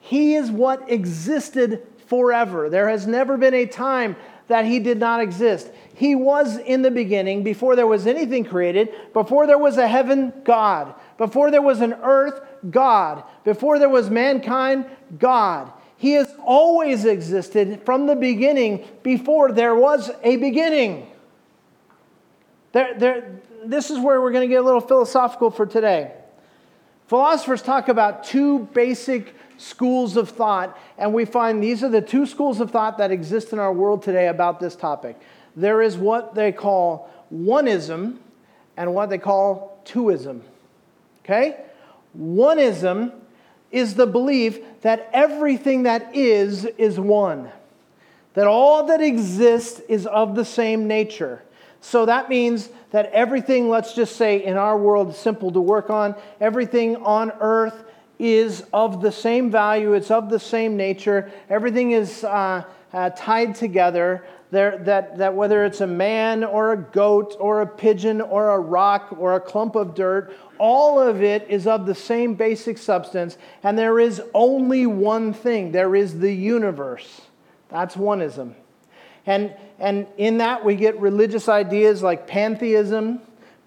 He 0.00 0.34
is 0.34 0.50
what 0.50 0.90
existed 0.90 1.86
forever. 2.06 2.68
There 2.68 2.88
has 2.88 3.06
never 3.06 3.36
been 3.36 3.54
a 3.54 3.66
time 3.66 4.16
that 4.48 4.64
He 4.64 4.78
did 4.78 4.98
not 4.98 5.20
exist. 5.20 5.70
He 5.94 6.14
was 6.14 6.56
in 6.56 6.82
the 6.82 6.90
beginning, 6.90 7.42
before 7.42 7.76
there 7.76 7.86
was 7.86 8.06
anything 8.06 8.44
created, 8.44 8.88
before 9.12 9.46
there 9.46 9.58
was 9.58 9.76
a 9.76 9.86
heaven, 9.86 10.32
God. 10.44 10.94
Before 11.18 11.50
there 11.50 11.62
was 11.62 11.80
an 11.80 11.94
earth, 12.02 12.40
God. 12.70 13.24
Before 13.44 13.78
there 13.78 13.88
was 13.88 14.10
mankind, 14.10 14.86
God. 15.18 15.72
He 15.96 16.12
has 16.14 16.34
always 16.44 17.04
existed 17.04 17.82
from 17.84 18.06
the 18.06 18.16
beginning 18.16 18.84
before 19.04 19.52
there 19.52 19.74
was 19.74 20.10
a 20.24 20.36
beginning. 20.36 21.06
There, 22.72 22.98
there, 22.98 23.40
this 23.64 23.90
is 23.90 24.00
where 24.00 24.20
we're 24.20 24.32
going 24.32 24.48
to 24.48 24.52
get 24.52 24.60
a 24.60 24.64
little 24.64 24.80
philosophical 24.80 25.50
for 25.50 25.66
today. 25.66 26.12
Philosophers 27.06 27.62
talk 27.62 27.88
about 27.88 28.24
two 28.24 28.60
basic 28.72 29.34
schools 29.62 30.16
of 30.16 30.28
thought, 30.28 30.78
and 30.98 31.14
we 31.14 31.24
find 31.24 31.62
these 31.62 31.82
are 31.82 31.88
the 31.88 32.02
two 32.02 32.26
schools 32.26 32.60
of 32.60 32.70
thought 32.70 32.98
that 32.98 33.10
exist 33.10 33.52
in 33.52 33.58
our 33.58 33.72
world 33.72 34.02
today 34.02 34.28
about 34.28 34.60
this 34.60 34.76
topic. 34.76 35.20
There 35.56 35.82
is 35.82 35.96
what 35.96 36.34
they 36.34 36.52
call 36.52 37.10
oneism, 37.32 38.18
and 38.76 38.94
what 38.94 39.10
they 39.10 39.18
call 39.18 39.80
twoism. 39.84 40.40
Okay? 41.24 41.60
Oneism 42.18 43.12
is 43.70 43.94
the 43.94 44.06
belief 44.06 44.58
that 44.82 45.08
everything 45.12 45.84
that 45.84 46.14
is 46.14 46.64
is 46.64 46.98
one, 46.98 47.50
that 48.34 48.46
all 48.46 48.86
that 48.86 49.00
exists 49.00 49.80
is 49.88 50.06
of 50.06 50.34
the 50.34 50.44
same 50.44 50.86
nature. 50.86 51.42
So 51.80 52.06
that 52.06 52.28
means 52.28 52.68
that 52.92 53.10
everything, 53.12 53.68
let's 53.68 53.94
just 53.94 54.16
say 54.16 54.44
in 54.44 54.56
our 54.56 54.78
world, 54.78 55.14
simple 55.16 55.50
to 55.52 55.60
work 55.60 55.90
on, 55.90 56.14
everything 56.40 56.96
on 56.96 57.32
earth 57.40 57.84
is 58.22 58.64
of 58.72 59.02
the 59.02 59.10
same 59.10 59.50
value, 59.50 59.94
it's 59.94 60.10
of 60.10 60.30
the 60.30 60.38
same 60.38 60.76
nature, 60.76 61.30
everything 61.50 61.90
is 61.90 62.22
uh, 62.22 62.62
uh, 62.92 63.10
tied 63.10 63.54
together. 63.56 64.24
There, 64.52 64.78
that, 64.84 65.16
that 65.16 65.34
whether 65.34 65.64
it's 65.64 65.80
a 65.80 65.86
man 65.86 66.44
or 66.44 66.72
a 66.72 66.76
goat 66.76 67.36
or 67.40 67.62
a 67.62 67.66
pigeon 67.66 68.20
or 68.20 68.50
a 68.50 68.60
rock 68.60 69.16
or 69.18 69.34
a 69.34 69.40
clump 69.40 69.76
of 69.76 69.94
dirt, 69.94 70.36
all 70.58 71.00
of 71.00 71.22
it 71.22 71.46
is 71.48 71.66
of 71.66 71.86
the 71.86 71.94
same 71.94 72.34
basic 72.34 72.76
substance, 72.76 73.38
and 73.62 73.78
there 73.78 73.98
is 73.98 74.22
only 74.34 74.86
one 74.86 75.32
thing 75.32 75.72
there 75.72 75.96
is 75.96 76.20
the 76.20 76.32
universe. 76.32 77.22
That's 77.70 77.96
oneism. 77.96 78.54
And, 79.24 79.54
and 79.78 80.06
in 80.18 80.38
that, 80.38 80.64
we 80.64 80.76
get 80.76 81.00
religious 81.00 81.48
ideas 81.48 82.02
like 82.02 82.26
pantheism, 82.26 83.20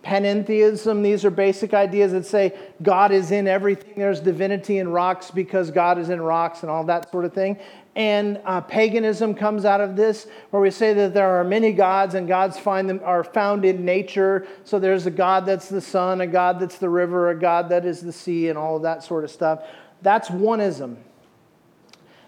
panentheism. 0.05 1.01
These 1.01 1.25
are 1.25 1.31
basic 1.31 1.73
ideas 1.73 2.11
that 2.11 2.25
say 2.25 2.53
God 2.81 3.11
is 3.11 3.31
in 3.31 3.47
everything. 3.47 3.95
There's 3.97 4.19
divinity 4.19 4.77
in 4.77 4.89
rocks 4.89 5.31
because 5.31 5.71
God 5.71 5.97
is 5.97 6.09
in 6.09 6.21
rocks 6.21 6.61
and 6.61 6.69
all 6.69 6.83
that 6.85 7.11
sort 7.11 7.25
of 7.25 7.33
thing. 7.33 7.57
And 7.95 8.39
uh, 8.45 8.61
paganism 8.61 9.33
comes 9.33 9.65
out 9.65 9.81
of 9.81 9.95
this, 9.95 10.27
where 10.51 10.61
we 10.61 10.69
say 10.69 10.93
that 10.93 11.13
there 11.13 11.39
are 11.39 11.45
many 11.45 11.71
gods, 11.71 12.13
and 12.13 12.27
gods 12.27 12.59
find 12.59 12.89
them 12.89 12.99
are 13.03 13.23
found 13.23 13.63
in 13.63 13.85
nature. 13.85 14.45
So 14.65 14.79
there's 14.79 15.05
a 15.05 15.11
God 15.11 15.45
that's 15.45 15.69
the 15.69 15.81
sun, 15.81 16.19
a 16.19 16.27
God 16.27 16.59
that's 16.59 16.77
the 16.77 16.89
river, 16.89 17.29
a 17.29 17.39
God 17.39 17.69
that 17.69 17.85
is 17.85 18.01
the 18.01 18.11
sea, 18.11 18.49
and 18.49 18.57
all 18.57 18.75
of 18.75 18.81
that 18.83 19.03
sort 19.03 19.23
of 19.23 19.31
stuff. 19.31 19.63
That's 20.01 20.29
oneism. 20.29 20.97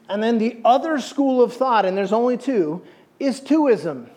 And 0.09 0.23
then 0.23 0.37
the 0.37 0.57
other 0.63 0.99
school 0.99 1.43
of 1.43 1.53
thought, 1.53 1.85
and 1.85 1.97
there's 1.97 2.13
only 2.13 2.37
two, 2.37 2.81
is 3.19 3.41
twoism. 3.41 4.09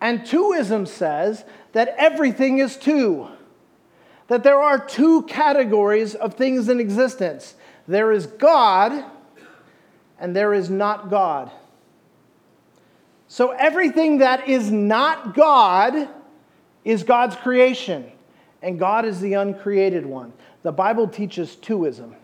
And 0.00 0.22
twoism 0.22 0.88
says 0.88 1.44
that 1.72 1.94
everything 1.98 2.58
is 2.58 2.76
two, 2.76 3.28
that 4.28 4.42
there 4.42 4.60
are 4.60 4.78
two 4.78 5.22
categories 5.22 6.14
of 6.14 6.34
things 6.34 6.68
in 6.68 6.80
existence 6.80 7.54
there 7.88 8.12
is 8.12 8.26
God, 8.26 9.04
and 10.18 10.36
there 10.36 10.54
is 10.54 10.70
not 10.70 11.10
God. 11.10 11.50
So 13.28 13.50
everything 13.50 14.18
that 14.18 14.48
is 14.48 14.70
not 14.70 15.34
God 15.34 16.08
is 16.84 17.02
God's 17.02 17.34
creation, 17.36 18.10
and 18.62 18.78
God 18.78 19.04
is 19.04 19.20
the 19.20 19.34
uncreated 19.34 20.06
one. 20.06 20.32
The 20.62 20.72
Bible 20.72 21.08
teaches 21.08 21.56
twoism. 21.56 22.14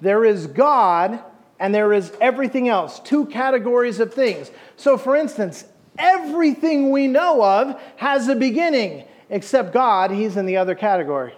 There 0.00 0.24
is 0.24 0.46
God, 0.46 1.20
and 1.58 1.74
there 1.74 1.92
is 1.92 2.12
everything 2.20 2.68
else, 2.68 3.00
two 3.00 3.26
categories 3.26 4.00
of 4.00 4.12
things. 4.12 4.50
So, 4.76 4.98
for 4.98 5.16
instance, 5.16 5.64
everything 5.98 6.90
we 6.90 7.06
know 7.06 7.42
of 7.42 7.80
has 7.96 8.28
a 8.28 8.34
beginning, 8.34 9.04
except 9.30 9.72
God, 9.72 10.10
he's 10.10 10.36
in 10.36 10.46
the 10.46 10.56
other 10.56 10.74
category, 10.74 11.34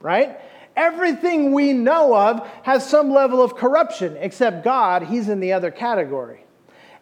right? 0.00 0.38
Everything 0.76 1.52
we 1.52 1.72
know 1.72 2.16
of 2.16 2.46
has 2.62 2.88
some 2.88 3.10
level 3.10 3.42
of 3.42 3.54
corruption, 3.56 4.16
except 4.18 4.64
God, 4.64 5.04
he's 5.04 5.28
in 5.28 5.40
the 5.40 5.52
other 5.52 5.70
category. 5.70 6.44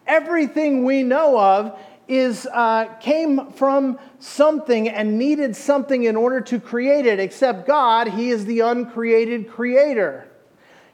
Everything 0.07 0.85
we 0.85 1.03
know 1.03 1.39
of 1.39 1.79
is 2.09 2.47
uh, 2.53 2.85
came 3.01 3.51
from 3.53 3.99
something 4.19 4.89
and 4.89 5.19
needed 5.19 5.57
something 5.57 6.05
in 6.05 6.17
order 6.17 6.41
to 6.41 6.61
create 6.61 7.07
it, 7.07 7.19
except 7.19 7.67
God, 7.67 8.09
he 8.09 8.31
is 8.31 8.45
the 8.45 8.61
uncreated 8.61 9.51
creator. 9.51 10.29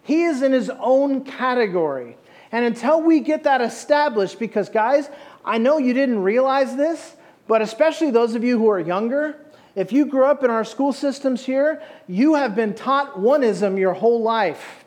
He 0.03 0.25
is 0.25 0.43
in 0.43 0.53
his 0.53 0.71
own 0.71 1.25
category. 1.25 2.17
And 2.53 2.65
until 2.65 3.03
we 3.03 3.21
get 3.21 3.45
that 3.45 3.61
established, 3.61 4.39
because 4.39 4.69
guys, 4.69 5.11
I 5.45 5.59
know 5.59 5.79
you 5.79 5.95
didn't 5.95 6.23
realize 6.23 6.77
this, 6.77 7.17
but 7.47 7.63
especially 7.63 8.11
those 8.11 8.35
of 8.35 8.45
you 8.45 8.59
who 8.59 8.69
are 8.69 8.81
younger, 8.81 9.37
if 9.75 9.93
you 9.93 10.07
grew 10.07 10.25
up 10.25 10.43
in 10.43 10.51
our 10.51 10.65
school 10.65 10.93
systems 10.93 11.45
here, 11.45 11.83
you 12.07 12.35
have 12.35 12.57
been 12.57 12.75
taught 12.75 13.15
oneism 13.15 13.79
your 13.79 13.95
whole 13.95 14.23
life. 14.23 14.85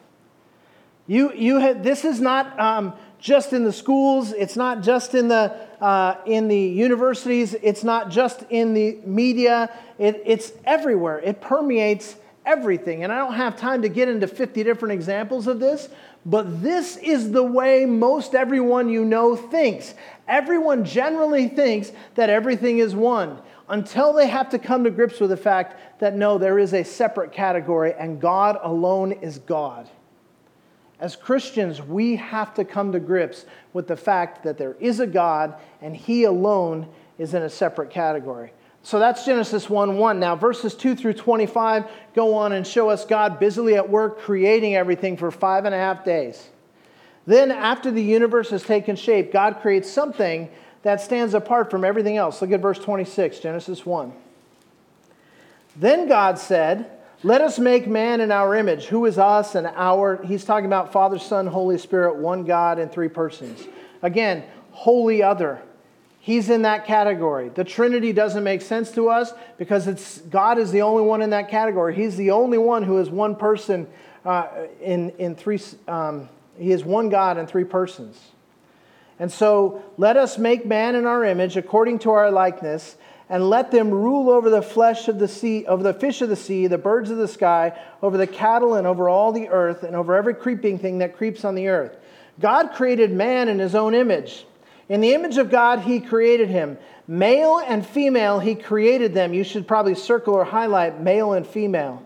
You, 1.08 1.34
you 1.34 1.60
had, 1.60 1.84
this 1.84 2.06
is 2.06 2.20
not 2.20 2.60
um, 2.60 2.94
just 3.20 3.54
in 3.54 3.64
the 3.64 3.72
schools, 3.72 4.34
it's 4.34 4.56
not 4.56 4.82
just 4.82 5.16
in 5.16 5.28
the, 5.28 5.56
uh, 5.80 6.16
in 6.26 6.48
the 6.48 6.60
universities, 6.60 7.56
it's 7.62 7.84
not 7.84 8.10
just 8.10 8.44
in 8.50 8.74
the 8.74 9.00
media, 9.06 9.70
it, 9.98 10.22
it's 10.26 10.52
everywhere. 10.66 11.20
It 11.20 11.42
permeates 11.42 12.16
everything. 12.46 13.04
And 13.04 13.14
I 13.14 13.18
don't 13.18 13.36
have 13.36 13.56
time 13.56 13.84
to 13.84 13.90
get 13.90 14.10
into 14.10 14.28
50 14.28 14.64
different 14.64 14.94
examples 14.94 15.48
of 15.48 15.60
this, 15.60 15.90
but 16.26 16.62
this 16.62 16.98
is 16.98 17.32
the 17.32 17.44
way 17.44 17.86
most 17.86 18.36
everyone 18.36 18.90
you 18.90 19.04
know 19.04 19.36
thinks. 19.36 19.94
Everyone 20.28 20.86
generally 20.86 21.48
thinks 21.48 21.92
that 22.16 22.30
everything 22.30 22.78
is 22.78 22.96
one 22.96 23.40
until 23.70 24.14
they 24.14 24.28
have 24.28 24.50
to 24.50 24.60
come 24.60 24.84
to 24.84 24.92
grips 24.92 25.20
with 25.20 25.30
the 25.30 25.38
fact 25.38 26.00
that 26.00 26.16
no, 26.16 26.38
there 26.38 26.60
is 26.60 26.74
a 26.74 26.84
separate 26.84 27.32
category 27.32 27.94
and 27.94 28.22
God 28.22 28.60
alone 28.62 29.14
is 29.14 29.40
God. 29.40 29.90
As 31.00 31.16
Christians, 31.16 31.82
we 31.82 32.18
have 32.18 32.54
to 32.56 32.66
come 32.66 32.92
to 32.92 33.00
grips 33.00 33.46
with 33.74 33.88
the 33.88 33.96
fact 33.96 34.44
that 34.44 34.60
there 34.60 34.76
is 34.80 35.00
a 35.00 35.08
God 35.08 35.56
and 35.82 35.96
He 35.96 36.26
alone 36.26 36.88
is 37.18 37.34
in 37.34 37.42
a 37.42 37.50
separate 37.50 37.90
category. 37.90 38.54
So 38.84 39.00
that's 39.00 39.26
Genesis 39.26 39.70
1 39.70 39.98
1. 39.98 40.20
Now, 40.20 40.36
verses 40.36 40.74
2 40.74 40.96
through 40.96 41.13
25 41.13 41.86
go 42.15 42.34
on 42.34 42.52
and 42.52 42.65
show 42.65 42.89
us 42.89 43.06
God 43.06 43.39
busily 43.39 43.76
at 43.76 43.89
work 43.89 44.20
creating 44.20 44.76
everything 44.76 45.17
for 45.17 45.30
five 45.32 45.65
and 45.65 45.76
a 45.76 45.78
half 45.78 46.04
days. 46.04 46.50
Then, 47.28 47.52
after 47.52 47.91
the 47.91 48.02
universe 48.02 48.50
has 48.50 48.63
taken 48.63 48.96
shape, 48.96 49.32
God 49.32 49.60
creates 49.62 49.89
something 49.89 50.50
that 50.82 51.00
stands 51.00 51.36
apart 51.36 51.70
from 51.70 51.86
everything 51.86 52.17
else. 52.17 52.41
Look 52.41 52.52
at 52.52 52.60
verse 52.60 52.80
26, 52.80 53.39
Genesis 53.39 53.86
1. 53.86 54.12
Then 55.76 56.08
God 56.08 56.39
said, 56.39 56.89
Let 57.22 57.41
us 57.41 57.60
make 57.60 57.88
man 57.88 58.20
in 58.20 58.32
our 58.32 58.56
image. 58.56 58.86
Who 58.86 59.06
is 59.06 59.20
us 59.20 59.54
and 59.54 59.67
our? 59.67 60.22
He's 60.24 60.44
talking 60.44 60.65
about 60.65 60.91
Father, 60.91 61.20
Son, 61.20 61.46
Holy 61.46 61.78
Spirit, 61.78 62.15
one 62.15 62.44
God 62.44 62.80
in 62.80 62.89
three 62.89 63.10
persons. 63.10 63.67
Again, 64.02 64.44
wholly 64.72 65.22
other. 65.22 65.62
He's 66.24 66.52
in 66.52 66.62
that 66.62 66.86
category. 66.86 67.50
The 67.50 67.64
Trinity 67.64 68.14
doesn't 68.14 68.44
make 68.44 68.62
sense 68.62 68.92
to 68.92 69.10
us 69.10 69.34
because 69.58 69.88
it's, 69.88 70.20
God 70.20 70.60
is 70.60 70.72
the 70.72 70.84
only 70.84 71.02
one 71.02 71.24
in 71.24 71.32
that 71.32 71.50
category. 71.50 71.96
He's 71.96 72.16
the 72.16 72.30
only 72.30 72.60
one 72.60 72.84
who 72.84 73.00
is 73.00 73.10
one 73.10 73.36
person 73.36 73.88
uh, 74.24 74.48
in, 74.80 75.10
in 75.18 75.36
three, 75.36 75.60
um, 75.88 76.30
he 76.60 76.72
is 76.72 76.86
one 76.86 77.10
God 77.10 77.40
in 77.40 77.48
three 77.48 77.64
persons. 77.64 78.20
And 79.18 79.32
so 79.32 79.84
let 79.98 80.16
us 80.16 80.38
make 80.38 80.64
man 80.64 80.94
in 80.94 81.08
our 81.08 81.26
image 81.26 81.58
according 81.58 81.98
to 82.00 82.12
our 82.12 82.30
likeness 82.30 82.98
and 83.28 83.50
let 83.50 83.72
them 83.72 83.90
rule 83.90 84.30
over 84.30 84.52
the 84.52 84.62
flesh 84.62 85.08
of 85.08 85.18
the 85.18 85.28
sea, 85.28 85.66
over 85.66 85.82
the 85.82 85.94
fish 85.94 86.22
of 86.22 86.30
the 86.30 86.36
sea, 86.36 86.68
the 86.68 86.78
birds 86.78 87.10
of 87.10 87.18
the 87.18 87.28
sky, 87.28 87.76
over 88.04 88.16
the 88.16 88.28
cattle 88.28 88.76
and 88.76 88.86
over 88.86 89.10
all 89.10 89.32
the 89.32 89.48
earth 89.48 89.82
and 89.82 89.96
over 89.96 90.16
every 90.16 90.36
creeping 90.36 90.78
thing 90.78 91.00
that 91.00 91.18
creeps 91.18 91.44
on 91.44 91.56
the 91.56 91.68
earth. 91.68 91.98
God 92.40 92.74
created 92.74 93.12
man 93.12 93.50
in 93.50 93.58
his 93.58 93.74
own 93.74 93.96
image. 93.96 94.46
In 94.91 94.99
the 94.99 95.13
image 95.13 95.38
of 95.38 95.49
God, 95.49 95.80
He 95.80 96.01
created 96.01 96.49
him. 96.49 96.77
Male 97.08 97.60
and 97.65 97.86
female, 97.86 98.39
He 98.39 98.56
created 98.56 99.13
them. 99.13 99.34
You 99.34 99.45
should 99.45 99.65
probably 99.65 99.95
circle 99.95 100.34
or 100.34 100.43
highlight 100.43 100.99
male 100.99 101.32
and 101.32 101.47
female. 101.47 102.06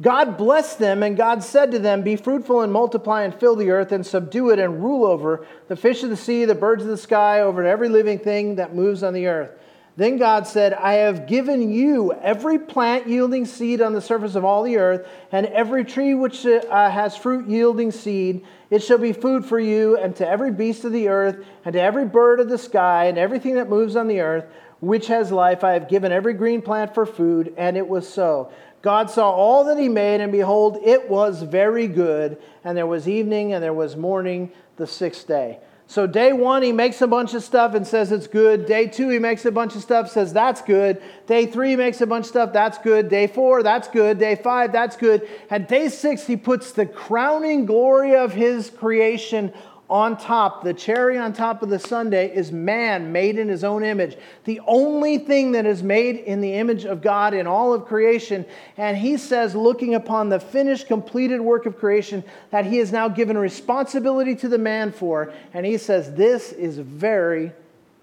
God 0.00 0.38
blessed 0.38 0.78
them, 0.78 1.02
and 1.02 1.14
God 1.14 1.44
said 1.44 1.72
to 1.72 1.78
them, 1.78 2.00
Be 2.00 2.16
fruitful 2.16 2.62
and 2.62 2.72
multiply 2.72 3.24
and 3.24 3.34
fill 3.34 3.54
the 3.54 3.70
earth 3.70 3.92
and 3.92 4.04
subdue 4.04 4.48
it 4.48 4.58
and 4.58 4.82
rule 4.82 5.04
over 5.04 5.46
the 5.68 5.76
fish 5.76 6.02
of 6.02 6.08
the 6.08 6.16
sea, 6.16 6.46
the 6.46 6.54
birds 6.54 6.82
of 6.82 6.88
the 6.88 6.96
sky, 6.96 7.42
over 7.42 7.62
every 7.62 7.90
living 7.90 8.18
thing 8.18 8.54
that 8.54 8.74
moves 8.74 9.02
on 9.02 9.12
the 9.12 9.26
earth. 9.26 9.50
Then 9.96 10.16
God 10.16 10.48
said, 10.48 10.72
I 10.72 10.94
have 10.94 11.28
given 11.28 11.70
you 11.72 12.12
every 12.12 12.58
plant 12.58 13.06
yielding 13.06 13.46
seed 13.46 13.80
on 13.80 13.92
the 13.92 14.00
surface 14.00 14.34
of 14.34 14.44
all 14.44 14.64
the 14.64 14.76
earth, 14.76 15.06
and 15.30 15.46
every 15.46 15.84
tree 15.84 16.14
which 16.14 16.44
uh, 16.44 16.90
has 16.90 17.16
fruit 17.16 17.46
yielding 17.46 17.92
seed. 17.92 18.44
It 18.70 18.82
shall 18.82 18.98
be 18.98 19.12
food 19.12 19.44
for 19.44 19.60
you, 19.60 19.96
and 19.96 20.16
to 20.16 20.28
every 20.28 20.50
beast 20.50 20.84
of 20.84 20.90
the 20.90 21.08
earth, 21.08 21.44
and 21.64 21.74
to 21.74 21.80
every 21.80 22.06
bird 22.06 22.40
of 22.40 22.48
the 22.48 22.58
sky, 22.58 23.04
and 23.04 23.18
everything 23.18 23.54
that 23.54 23.68
moves 23.68 23.94
on 23.94 24.08
the 24.08 24.20
earth, 24.20 24.46
which 24.80 25.06
has 25.06 25.30
life. 25.30 25.62
I 25.62 25.74
have 25.74 25.88
given 25.88 26.10
every 26.10 26.34
green 26.34 26.60
plant 26.60 26.92
for 26.92 27.06
food, 27.06 27.54
and 27.56 27.76
it 27.76 27.86
was 27.86 28.08
so. 28.08 28.50
God 28.82 29.10
saw 29.10 29.30
all 29.30 29.64
that 29.64 29.78
he 29.78 29.88
made, 29.88 30.20
and 30.20 30.32
behold, 30.32 30.78
it 30.84 31.08
was 31.08 31.42
very 31.42 31.86
good. 31.86 32.36
And 32.64 32.76
there 32.76 32.86
was 32.86 33.08
evening, 33.08 33.52
and 33.52 33.62
there 33.62 33.72
was 33.72 33.96
morning 33.96 34.50
the 34.76 34.88
sixth 34.88 35.28
day. 35.28 35.60
So, 35.86 36.06
day 36.06 36.32
one, 36.32 36.62
he 36.62 36.72
makes 36.72 37.02
a 37.02 37.06
bunch 37.06 37.34
of 37.34 37.42
stuff 37.42 37.74
and 37.74 37.86
says 37.86 38.10
it's 38.10 38.26
good. 38.26 38.64
Day 38.64 38.86
two, 38.86 39.10
he 39.10 39.18
makes 39.18 39.44
a 39.44 39.52
bunch 39.52 39.76
of 39.76 39.82
stuff, 39.82 40.10
says 40.10 40.32
that's 40.32 40.62
good. 40.62 41.02
Day 41.26 41.44
three, 41.44 41.70
he 41.70 41.76
makes 41.76 42.00
a 42.00 42.06
bunch 42.06 42.24
of 42.24 42.30
stuff, 42.30 42.52
that's 42.54 42.78
good. 42.78 43.10
Day 43.10 43.26
four, 43.26 43.62
that's 43.62 43.88
good. 43.88 44.18
Day 44.18 44.34
five, 44.34 44.72
that's 44.72 44.96
good. 44.96 45.28
And 45.50 45.66
day 45.66 45.88
six, 45.88 46.26
he 46.26 46.36
puts 46.36 46.72
the 46.72 46.86
crowning 46.86 47.66
glory 47.66 48.16
of 48.16 48.32
his 48.32 48.70
creation 48.70 49.52
on 49.88 50.16
top, 50.16 50.64
the 50.64 50.72
cherry 50.72 51.18
on 51.18 51.34
top 51.34 51.62
of 51.62 51.68
the 51.68 51.78
sundae, 51.78 52.34
is 52.34 52.50
man 52.50 53.12
made 53.12 53.38
in 53.38 53.48
his 53.48 53.62
own 53.62 53.84
image. 53.84 54.16
The 54.44 54.60
only 54.66 55.18
thing 55.18 55.52
that 55.52 55.66
is 55.66 55.82
made 55.82 56.16
in 56.16 56.40
the 56.40 56.54
image 56.54 56.86
of 56.86 57.02
God 57.02 57.34
in 57.34 57.46
all 57.46 57.74
of 57.74 57.84
creation. 57.84 58.46
And 58.78 58.96
he 58.96 59.18
says, 59.18 59.54
looking 59.54 59.94
upon 59.94 60.30
the 60.30 60.40
finished, 60.40 60.86
completed 60.86 61.40
work 61.40 61.66
of 61.66 61.78
creation, 61.78 62.24
that 62.50 62.64
he 62.64 62.78
has 62.78 62.92
now 62.92 63.08
given 63.08 63.36
responsibility 63.36 64.34
to 64.36 64.48
the 64.48 64.58
man 64.58 64.90
for. 64.90 65.32
And 65.52 65.66
he 65.66 65.76
says, 65.76 66.14
This 66.14 66.52
is 66.52 66.78
very 66.78 67.52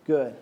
good. 0.06 0.36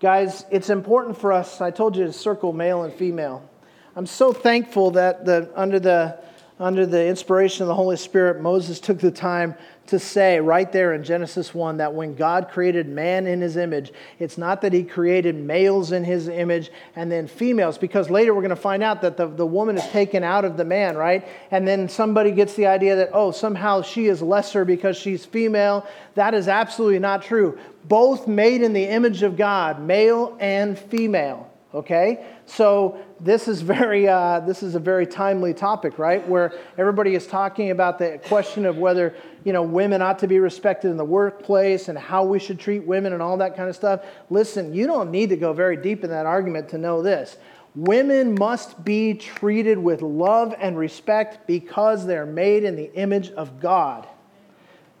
Guys, 0.00 0.44
it's 0.50 0.68
important 0.68 1.16
for 1.16 1.32
us. 1.32 1.62
I 1.62 1.70
told 1.70 1.96
you 1.96 2.04
to 2.04 2.12
circle 2.12 2.52
male 2.52 2.82
and 2.82 2.92
female. 2.92 3.48
I'm 3.96 4.04
so 4.04 4.34
thankful 4.34 4.90
that 4.90 5.24
the, 5.24 5.50
under 5.54 5.80
the 5.80 6.18
under 6.60 6.86
the 6.86 7.04
inspiration 7.06 7.62
of 7.62 7.68
the 7.68 7.74
Holy 7.74 7.96
Spirit, 7.96 8.40
Moses 8.40 8.78
took 8.78 9.00
the 9.00 9.10
time 9.10 9.56
to 9.88 9.98
say 9.98 10.38
right 10.38 10.70
there 10.70 10.94
in 10.94 11.02
Genesis 11.02 11.52
1 11.52 11.78
that 11.78 11.92
when 11.92 12.14
God 12.14 12.48
created 12.48 12.88
man 12.88 13.26
in 13.26 13.40
his 13.40 13.56
image, 13.56 13.92
it's 14.20 14.38
not 14.38 14.60
that 14.62 14.72
he 14.72 14.84
created 14.84 15.34
males 15.34 15.90
in 15.90 16.04
his 16.04 16.28
image 16.28 16.70
and 16.94 17.10
then 17.10 17.26
females, 17.26 17.76
because 17.76 18.08
later 18.08 18.32
we're 18.32 18.40
going 18.40 18.50
to 18.50 18.56
find 18.56 18.84
out 18.84 19.02
that 19.02 19.16
the, 19.16 19.26
the 19.26 19.44
woman 19.44 19.76
is 19.76 19.86
taken 19.88 20.22
out 20.22 20.44
of 20.44 20.56
the 20.56 20.64
man, 20.64 20.96
right? 20.96 21.26
And 21.50 21.66
then 21.66 21.88
somebody 21.88 22.30
gets 22.30 22.54
the 22.54 22.66
idea 22.66 22.96
that, 22.96 23.10
oh, 23.12 23.32
somehow 23.32 23.82
she 23.82 24.06
is 24.06 24.22
lesser 24.22 24.64
because 24.64 24.96
she's 24.96 25.24
female. 25.24 25.84
That 26.14 26.34
is 26.34 26.46
absolutely 26.46 27.00
not 27.00 27.22
true. 27.22 27.58
Both 27.84 28.28
made 28.28 28.62
in 28.62 28.72
the 28.72 28.84
image 28.84 29.24
of 29.24 29.36
God, 29.36 29.80
male 29.80 30.36
and 30.38 30.78
female 30.78 31.50
okay 31.74 32.24
so 32.46 32.96
this 33.24 33.48
is 33.48 33.62
very 33.62 34.06
uh, 34.06 34.40
this 34.40 34.62
is 34.62 34.74
a 34.74 34.78
very 34.78 35.06
timely 35.06 35.54
topic 35.54 35.98
right? 35.98 36.26
Where 36.28 36.52
everybody 36.78 37.14
is 37.14 37.26
talking 37.26 37.70
about 37.70 37.98
the 37.98 38.20
question 38.24 38.66
of 38.66 38.76
whether 38.78 39.14
you 39.44 39.52
know 39.52 39.62
women 39.62 40.02
ought 40.02 40.18
to 40.20 40.26
be 40.26 40.38
respected 40.38 40.90
in 40.90 40.96
the 40.96 41.04
workplace 41.04 41.88
and 41.88 41.98
how 41.98 42.24
we 42.24 42.38
should 42.38 42.58
treat 42.58 42.84
women 42.84 43.12
and 43.12 43.22
all 43.22 43.36
that 43.38 43.56
kind 43.56 43.68
of 43.68 43.76
stuff. 43.76 44.04
Listen 44.30 44.74
you 44.74 44.86
don't 44.86 45.10
need 45.10 45.30
to 45.30 45.36
go 45.36 45.52
very 45.52 45.76
deep 45.76 46.04
in 46.04 46.10
that 46.10 46.26
argument 46.26 46.68
to 46.70 46.78
know 46.78 47.02
this. 47.02 47.36
Women 47.74 48.36
must 48.38 48.84
be 48.84 49.14
treated 49.14 49.78
with 49.78 50.00
love 50.00 50.54
and 50.60 50.78
respect 50.78 51.46
because 51.48 52.06
they're 52.06 52.26
made 52.26 52.62
in 52.62 52.76
the 52.76 52.92
image 52.94 53.30
of 53.32 53.60
god. 53.60 54.06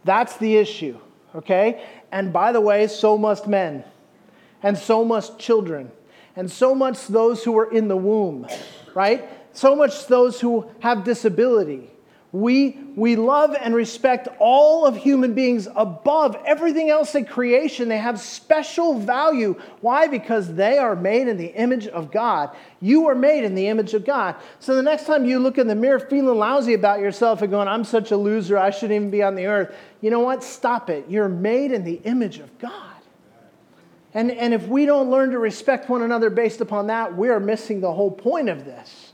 That's 0.04 0.36
the 0.38 0.56
issue 0.56 0.98
okay? 1.34 1.84
And 2.12 2.32
by 2.32 2.52
the 2.52 2.60
way 2.60 2.86
so 2.86 3.18
must 3.18 3.46
men 3.46 3.84
and 4.62 4.78
so 4.78 5.04
must 5.04 5.38
children 5.38 5.90
and 6.36 6.50
so 6.50 6.74
much 6.74 7.06
those 7.06 7.44
who 7.44 7.56
are 7.58 7.70
in 7.70 7.88
the 7.88 7.96
womb, 7.96 8.46
right? 8.94 9.28
So 9.56 9.76
much 9.76 10.06
those 10.06 10.40
who 10.40 10.68
have 10.80 11.04
disability. 11.04 11.90
We, 12.32 12.70
we 12.96 13.14
love 13.14 13.54
and 13.54 13.76
respect 13.76 14.26
all 14.40 14.86
of 14.86 14.96
human 14.96 15.34
beings 15.34 15.68
above 15.76 16.36
everything 16.44 16.90
else 16.90 17.14
in 17.14 17.26
creation. 17.26 17.88
They 17.88 17.98
have 17.98 18.18
special 18.18 18.98
value. 18.98 19.54
Why? 19.82 20.08
Because 20.08 20.52
they 20.52 20.78
are 20.78 20.96
made 20.96 21.28
in 21.28 21.36
the 21.36 21.54
image 21.54 21.86
of 21.86 22.10
God. 22.10 22.50
You 22.80 23.06
are 23.06 23.14
made 23.14 23.44
in 23.44 23.54
the 23.54 23.68
image 23.68 23.94
of 23.94 24.04
God. 24.04 24.34
So 24.58 24.74
the 24.74 24.82
next 24.82 25.06
time 25.06 25.24
you 25.24 25.38
look 25.38 25.58
in 25.58 25.68
the 25.68 25.76
mirror 25.76 26.00
feeling 26.00 26.36
lousy 26.36 26.74
about 26.74 26.98
yourself 26.98 27.40
and 27.40 27.52
going, 27.52 27.68
I'm 27.68 27.84
such 27.84 28.10
a 28.10 28.16
loser, 28.16 28.58
I 28.58 28.70
shouldn't 28.70 28.96
even 28.96 29.10
be 29.10 29.22
on 29.22 29.36
the 29.36 29.46
earth, 29.46 29.72
you 30.00 30.10
know 30.10 30.18
what? 30.18 30.42
Stop 30.42 30.90
it. 30.90 31.04
You're 31.08 31.28
made 31.28 31.70
in 31.70 31.84
the 31.84 32.00
image 32.02 32.40
of 32.40 32.58
God. 32.58 32.93
And, 34.14 34.30
and 34.30 34.54
if 34.54 34.68
we 34.68 34.86
don't 34.86 35.10
learn 35.10 35.32
to 35.32 35.38
respect 35.38 35.88
one 35.88 36.02
another 36.02 36.30
based 36.30 36.60
upon 36.60 36.86
that, 36.86 37.16
we 37.16 37.28
are 37.28 37.40
missing 37.40 37.80
the 37.80 37.92
whole 37.92 38.12
point 38.12 38.48
of 38.48 38.64
this. 38.64 39.12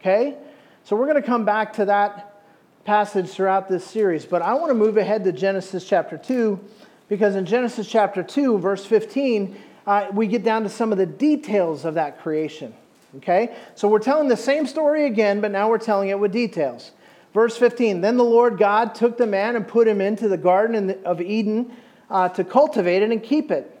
Okay? 0.00 0.36
So 0.82 0.96
we're 0.96 1.06
going 1.06 1.22
to 1.22 1.26
come 1.26 1.44
back 1.44 1.74
to 1.74 1.84
that 1.86 2.42
passage 2.84 3.30
throughout 3.30 3.68
this 3.68 3.84
series. 3.84 4.24
But 4.26 4.42
I 4.42 4.54
want 4.54 4.70
to 4.70 4.74
move 4.74 4.96
ahead 4.96 5.24
to 5.24 5.32
Genesis 5.32 5.88
chapter 5.88 6.18
2, 6.18 6.60
because 7.08 7.36
in 7.36 7.46
Genesis 7.46 7.88
chapter 7.88 8.22
2, 8.22 8.58
verse 8.58 8.84
15, 8.84 9.56
uh, 9.86 10.08
we 10.12 10.26
get 10.26 10.42
down 10.42 10.64
to 10.64 10.68
some 10.68 10.90
of 10.90 10.98
the 10.98 11.06
details 11.06 11.84
of 11.84 11.94
that 11.94 12.20
creation. 12.20 12.74
Okay? 13.18 13.56
So 13.76 13.86
we're 13.86 14.00
telling 14.00 14.28
the 14.28 14.36
same 14.36 14.66
story 14.66 15.06
again, 15.06 15.40
but 15.40 15.52
now 15.52 15.68
we're 15.68 15.78
telling 15.78 16.08
it 16.08 16.18
with 16.18 16.32
details. 16.32 16.90
Verse 17.32 17.56
15 17.56 18.00
Then 18.00 18.16
the 18.16 18.24
Lord 18.24 18.58
God 18.58 18.94
took 18.94 19.16
the 19.16 19.26
man 19.26 19.54
and 19.54 19.66
put 19.66 19.86
him 19.86 20.00
into 20.00 20.28
the 20.28 20.36
garden 20.36 20.98
of 21.04 21.20
Eden 21.20 21.72
uh, 22.10 22.28
to 22.30 22.44
cultivate 22.44 23.02
it 23.02 23.10
and 23.10 23.22
keep 23.22 23.50
it. 23.50 23.73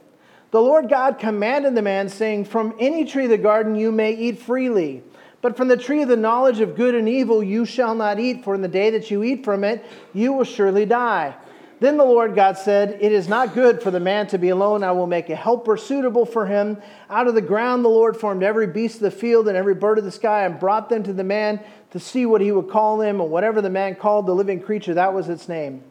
The 0.54 0.62
Lord 0.62 0.88
God 0.88 1.18
commanded 1.18 1.74
the 1.74 1.82
man, 1.82 2.08
saying, 2.08 2.44
From 2.44 2.76
any 2.78 3.04
tree 3.04 3.24
of 3.24 3.30
the 3.30 3.36
garden 3.36 3.74
you 3.74 3.90
may 3.90 4.12
eat 4.12 4.38
freely, 4.38 5.02
but 5.42 5.56
from 5.56 5.66
the 5.66 5.76
tree 5.76 6.02
of 6.02 6.08
the 6.08 6.16
knowledge 6.16 6.60
of 6.60 6.76
good 6.76 6.94
and 6.94 7.08
evil 7.08 7.42
you 7.42 7.64
shall 7.66 7.96
not 7.96 8.20
eat, 8.20 8.44
for 8.44 8.54
in 8.54 8.62
the 8.62 8.68
day 8.68 8.90
that 8.90 9.10
you 9.10 9.24
eat 9.24 9.44
from 9.44 9.64
it, 9.64 9.84
you 10.12 10.32
will 10.32 10.44
surely 10.44 10.86
die. 10.86 11.34
Then 11.80 11.96
the 11.96 12.04
Lord 12.04 12.36
God 12.36 12.56
said, 12.56 12.98
It 13.00 13.10
is 13.10 13.26
not 13.26 13.52
good 13.52 13.82
for 13.82 13.90
the 13.90 13.98
man 13.98 14.28
to 14.28 14.38
be 14.38 14.50
alone. 14.50 14.84
I 14.84 14.92
will 14.92 15.08
make 15.08 15.28
a 15.28 15.34
helper 15.34 15.76
suitable 15.76 16.24
for 16.24 16.46
him. 16.46 16.80
Out 17.10 17.26
of 17.26 17.34
the 17.34 17.42
ground 17.42 17.84
the 17.84 17.88
Lord 17.88 18.16
formed 18.16 18.44
every 18.44 18.68
beast 18.68 18.98
of 18.98 19.02
the 19.02 19.10
field 19.10 19.48
and 19.48 19.56
every 19.56 19.74
bird 19.74 19.98
of 19.98 20.04
the 20.04 20.12
sky 20.12 20.44
and 20.44 20.60
brought 20.60 20.88
them 20.88 21.02
to 21.02 21.12
the 21.12 21.24
man 21.24 21.58
to 21.90 21.98
see 21.98 22.26
what 22.26 22.40
he 22.40 22.52
would 22.52 22.70
call 22.70 22.98
them. 22.98 23.20
And 23.20 23.28
whatever 23.28 23.60
the 23.60 23.70
man 23.70 23.96
called 23.96 24.28
the 24.28 24.36
living 24.36 24.60
creature, 24.60 24.94
that 24.94 25.14
was 25.14 25.28
its 25.28 25.48
name. 25.48 25.82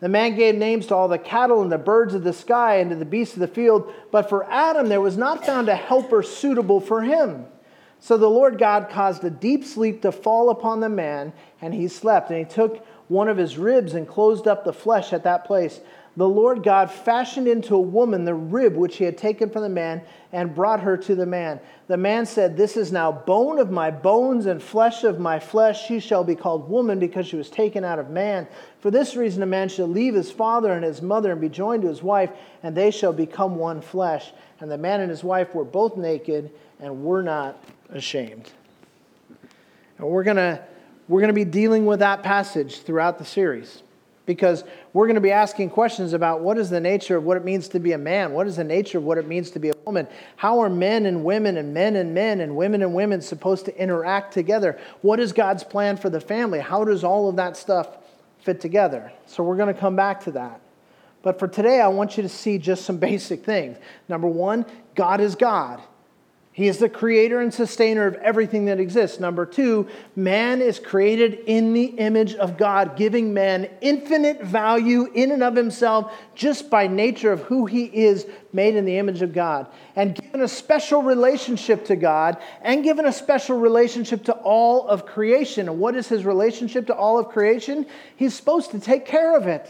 The 0.00 0.08
man 0.08 0.34
gave 0.34 0.54
names 0.54 0.86
to 0.86 0.94
all 0.94 1.08
the 1.08 1.18
cattle 1.18 1.62
and 1.62 1.70
the 1.70 1.78
birds 1.78 2.14
of 2.14 2.24
the 2.24 2.32
sky 2.32 2.76
and 2.76 2.90
to 2.90 2.96
the 2.96 3.04
beasts 3.04 3.34
of 3.34 3.40
the 3.40 3.48
field, 3.48 3.92
but 4.10 4.28
for 4.28 4.44
Adam 4.50 4.88
there 4.88 5.00
was 5.00 5.16
not 5.16 5.44
found 5.44 5.68
a 5.68 5.76
helper 5.76 6.22
suitable 6.22 6.80
for 6.80 7.02
him. 7.02 7.46
So 8.00 8.16
the 8.16 8.30
Lord 8.30 8.58
God 8.58 8.88
caused 8.88 9.22
a 9.24 9.30
deep 9.30 9.62
sleep 9.62 10.00
to 10.02 10.10
fall 10.10 10.48
upon 10.48 10.80
the 10.80 10.88
man, 10.88 11.34
and 11.60 11.74
he 11.74 11.86
slept. 11.86 12.30
And 12.30 12.38
he 12.38 12.46
took 12.46 12.84
one 13.08 13.28
of 13.28 13.36
his 13.36 13.58
ribs 13.58 13.92
and 13.92 14.08
closed 14.08 14.48
up 14.48 14.64
the 14.64 14.72
flesh 14.72 15.12
at 15.12 15.24
that 15.24 15.44
place 15.44 15.80
the 16.16 16.28
Lord 16.28 16.64
God 16.64 16.90
fashioned 16.90 17.46
into 17.46 17.76
a 17.76 17.80
woman 17.80 18.24
the 18.24 18.34
rib 18.34 18.74
which 18.74 18.96
he 18.96 19.04
had 19.04 19.16
taken 19.16 19.48
from 19.48 19.62
the 19.62 19.68
man 19.68 20.02
and 20.32 20.54
brought 20.54 20.80
her 20.80 20.96
to 20.96 21.14
the 21.14 21.26
man. 21.26 21.60
The 21.86 21.96
man 21.96 22.26
said, 22.26 22.56
This 22.56 22.76
is 22.76 22.90
now 22.90 23.12
bone 23.12 23.58
of 23.58 23.70
my 23.70 23.92
bones 23.92 24.46
and 24.46 24.60
flesh 24.60 25.04
of 25.04 25.20
my 25.20 25.38
flesh. 25.38 25.86
She 25.86 26.00
shall 26.00 26.24
be 26.24 26.34
called 26.34 26.68
woman 26.68 26.98
because 26.98 27.26
she 27.26 27.36
was 27.36 27.48
taken 27.48 27.84
out 27.84 28.00
of 28.00 28.10
man. 28.10 28.48
For 28.80 28.90
this 28.90 29.14
reason, 29.14 29.42
a 29.42 29.46
man 29.46 29.68
shall 29.68 29.86
leave 29.86 30.14
his 30.14 30.32
father 30.32 30.72
and 30.72 30.84
his 30.84 31.00
mother 31.00 31.30
and 31.30 31.40
be 31.40 31.48
joined 31.48 31.82
to 31.82 31.88
his 31.88 32.02
wife, 32.02 32.30
and 32.64 32.76
they 32.76 32.90
shall 32.90 33.12
become 33.12 33.56
one 33.56 33.80
flesh. 33.80 34.32
And 34.58 34.70
the 34.70 34.78
man 34.78 35.00
and 35.00 35.10
his 35.10 35.22
wife 35.22 35.54
were 35.54 35.64
both 35.64 35.96
naked 35.96 36.50
and 36.80 37.04
were 37.04 37.22
not 37.22 37.62
ashamed. 37.90 38.50
And 39.98 40.08
we're 40.08 40.24
going 40.24 40.36
to 40.36 40.62
we're 41.06 41.20
going 41.20 41.28
to 41.28 41.34
be 41.34 41.44
dealing 41.44 41.86
with 41.86 42.00
that 42.00 42.22
passage 42.22 42.82
throughout 42.82 43.18
the 43.18 43.24
series 43.24 43.82
because 44.30 44.62
we're 44.92 45.08
going 45.08 45.16
to 45.16 45.20
be 45.20 45.32
asking 45.32 45.70
questions 45.70 46.12
about 46.12 46.40
what 46.40 46.56
is 46.56 46.70
the 46.70 46.78
nature 46.78 47.16
of 47.16 47.24
what 47.24 47.36
it 47.36 47.44
means 47.44 47.66
to 47.66 47.80
be 47.80 47.90
a 47.90 47.98
man? 47.98 48.32
What 48.32 48.46
is 48.46 48.54
the 48.54 48.62
nature 48.62 48.98
of 48.98 49.02
what 49.02 49.18
it 49.18 49.26
means 49.26 49.50
to 49.50 49.58
be 49.58 49.70
a 49.70 49.76
woman? 49.84 50.06
How 50.36 50.60
are 50.60 50.70
men 50.70 51.04
and 51.04 51.24
women 51.24 51.56
and 51.56 51.74
men 51.74 51.96
and 51.96 52.14
men 52.14 52.40
and 52.40 52.54
women 52.54 52.80
and 52.80 52.94
women 52.94 53.22
supposed 53.22 53.64
to 53.64 53.76
interact 53.76 54.32
together? 54.32 54.78
What 55.02 55.18
is 55.18 55.32
God's 55.32 55.64
plan 55.64 55.96
for 55.96 56.10
the 56.10 56.20
family? 56.20 56.60
How 56.60 56.84
does 56.84 57.02
all 57.02 57.28
of 57.28 57.34
that 57.36 57.56
stuff 57.56 57.88
fit 58.38 58.60
together? 58.60 59.10
So 59.26 59.42
we're 59.42 59.56
going 59.56 59.74
to 59.74 59.80
come 59.80 59.96
back 59.96 60.22
to 60.26 60.30
that. 60.30 60.60
But 61.22 61.40
for 61.40 61.48
today, 61.48 61.80
I 61.80 61.88
want 61.88 62.16
you 62.16 62.22
to 62.22 62.28
see 62.28 62.56
just 62.56 62.84
some 62.84 62.98
basic 63.10 63.44
things. 63.44 63.78
Number 64.08 64.28
one, 64.28 64.64
God 64.94 65.20
is 65.20 65.34
God. 65.34 65.82
He 66.60 66.68
is 66.68 66.76
the 66.76 66.90
creator 66.90 67.40
and 67.40 67.54
sustainer 67.54 68.06
of 68.06 68.16
everything 68.16 68.66
that 68.66 68.78
exists. 68.78 69.18
Number 69.18 69.46
two, 69.46 69.88
man 70.14 70.60
is 70.60 70.78
created 70.78 71.44
in 71.46 71.72
the 71.72 71.86
image 71.86 72.34
of 72.34 72.58
God, 72.58 72.98
giving 72.98 73.32
man 73.32 73.70
infinite 73.80 74.42
value 74.42 75.10
in 75.14 75.30
and 75.30 75.42
of 75.42 75.56
himself 75.56 76.12
just 76.34 76.68
by 76.68 76.86
nature 76.86 77.32
of 77.32 77.40
who 77.44 77.64
he 77.64 77.84
is, 77.84 78.26
made 78.52 78.76
in 78.76 78.84
the 78.84 78.98
image 78.98 79.22
of 79.22 79.32
God. 79.32 79.68
And 79.96 80.14
given 80.14 80.42
a 80.42 80.48
special 80.48 81.02
relationship 81.02 81.86
to 81.86 81.96
God 81.96 82.36
and 82.60 82.84
given 82.84 83.06
a 83.06 83.12
special 83.14 83.58
relationship 83.58 84.24
to 84.24 84.34
all 84.34 84.86
of 84.86 85.06
creation. 85.06 85.66
And 85.66 85.80
what 85.80 85.96
is 85.96 86.08
his 86.08 86.26
relationship 86.26 86.88
to 86.88 86.94
all 86.94 87.18
of 87.18 87.30
creation? 87.30 87.86
He's 88.16 88.34
supposed 88.34 88.72
to 88.72 88.80
take 88.80 89.06
care 89.06 89.34
of 89.34 89.46
it. 89.46 89.66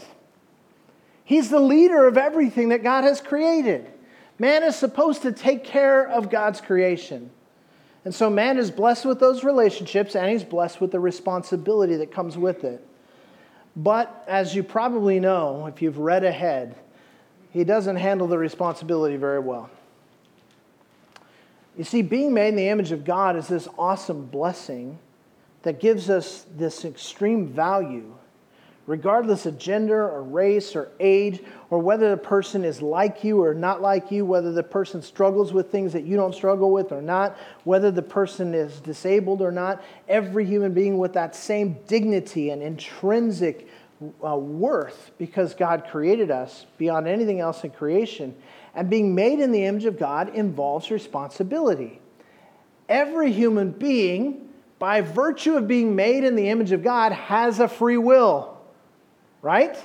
He's 1.23 1.49
the 1.49 1.61
leader 1.61 2.05
of 2.05 2.17
everything 2.17 2.67
that 2.67 2.83
God 2.83 3.05
has 3.05 3.21
created. 3.21 3.89
Man 4.41 4.63
is 4.63 4.75
supposed 4.75 5.21
to 5.21 5.31
take 5.31 5.63
care 5.63 6.09
of 6.09 6.31
God's 6.31 6.61
creation. 6.61 7.29
And 8.05 8.15
so 8.15 8.27
man 8.27 8.57
is 8.57 8.71
blessed 8.71 9.05
with 9.05 9.19
those 9.19 9.43
relationships 9.43 10.15
and 10.15 10.31
he's 10.31 10.43
blessed 10.43 10.81
with 10.81 10.91
the 10.91 10.99
responsibility 10.99 11.95
that 11.97 12.11
comes 12.11 12.39
with 12.39 12.63
it. 12.63 12.83
But 13.75 14.25
as 14.27 14.55
you 14.55 14.63
probably 14.63 15.19
know, 15.19 15.67
if 15.67 15.83
you've 15.83 15.99
read 15.99 16.23
ahead, 16.23 16.75
he 17.51 17.63
doesn't 17.63 17.97
handle 17.97 18.25
the 18.25 18.39
responsibility 18.39 19.15
very 19.15 19.37
well. 19.37 19.69
You 21.77 21.83
see, 21.83 22.01
being 22.01 22.33
made 22.33 22.47
in 22.47 22.55
the 22.55 22.69
image 22.69 22.91
of 22.91 23.05
God 23.05 23.35
is 23.35 23.47
this 23.47 23.67
awesome 23.77 24.25
blessing 24.25 24.97
that 25.61 25.79
gives 25.79 26.09
us 26.09 26.47
this 26.57 26.83
extreme 26.83 27.45
value 27.45 28.15
regardless 28.87 29.45
of 29.45 29.57
gender 29.57 30.09
or 30.09 30.23
race 30.23 30.75
or 30.75 30.89
age, 30.99 31.41
or 31.69 31.79
whether 31.79 32.09
the 32.09 32.17
person 32.17 32.65
is 32.65 32.81
like 32.81 33.23
you 33.23 33.43
or 33.43 33.53
not 33.53 33.81
like 33.81 34.11
you, 34.11 34.25
whether 34.25 34.51
the 34.51 34.63
person 34.63 35.01
struggles 35.01 35.53
with 35.53 35.71
things 35.71 35.93
that 35.93 36.03
you 36.03 36.15
don't 36.15 36.33
struggle 36.33 36.71
with 36.71 36.91
or 36.91 37.01
not, 37.01 37.37
whether 37.63 37.91
the 37.91 38.01
person 38.01 38.53
is 38.53 38.79
disabled 38.79 39.41
or 39.41 39.51
not. 39.51 39.83
Every 40.07 40.45
human 40.45 40.73
being 40.73 40.97
with 40.97 41.13
that 41.13 41.35
same 41.35 41.77
dignity 41.87 42.49
and 42.49 42.61
intrinsic 42.61 43.67
uh, 44.25 44.35
worth 44.35 45.11
because 45.17 45.53
God 45.53 45.85
created 45.89 46.31
us 46.31 46.65
beyond 46.77 47.07
anything 47.07 47.39
else 47.39 47.63
in 47.63 47.69
creation. 47.69 48.35
And 48.73 48.89
being 48.89 49.13
made 49.13 49.39
in 49.39 49.51
the 49.51 49.65
image 49.65 49.85
of 49.85 49.99
God 49.99 50.33
involves 50.33 50.89
responsibility. 50.89 51.99
Every 52.89 53.31
human 53.31 53.71
being, 53.71 54.49
by 54.79 55.01
virtue 55.01 55.55
of 55.55 55.67
being 55.67 55.95
made 55.95 56.23
in 56.23 56.35
the 56.35 56.49
image 56.49 56.71
of 56.71 56.83
God, 56.83 57.11
has 57.11 57.59
a 57.59 57.67
free 57.67 57.97
will 57.97 58.60
right? 59.41 59.77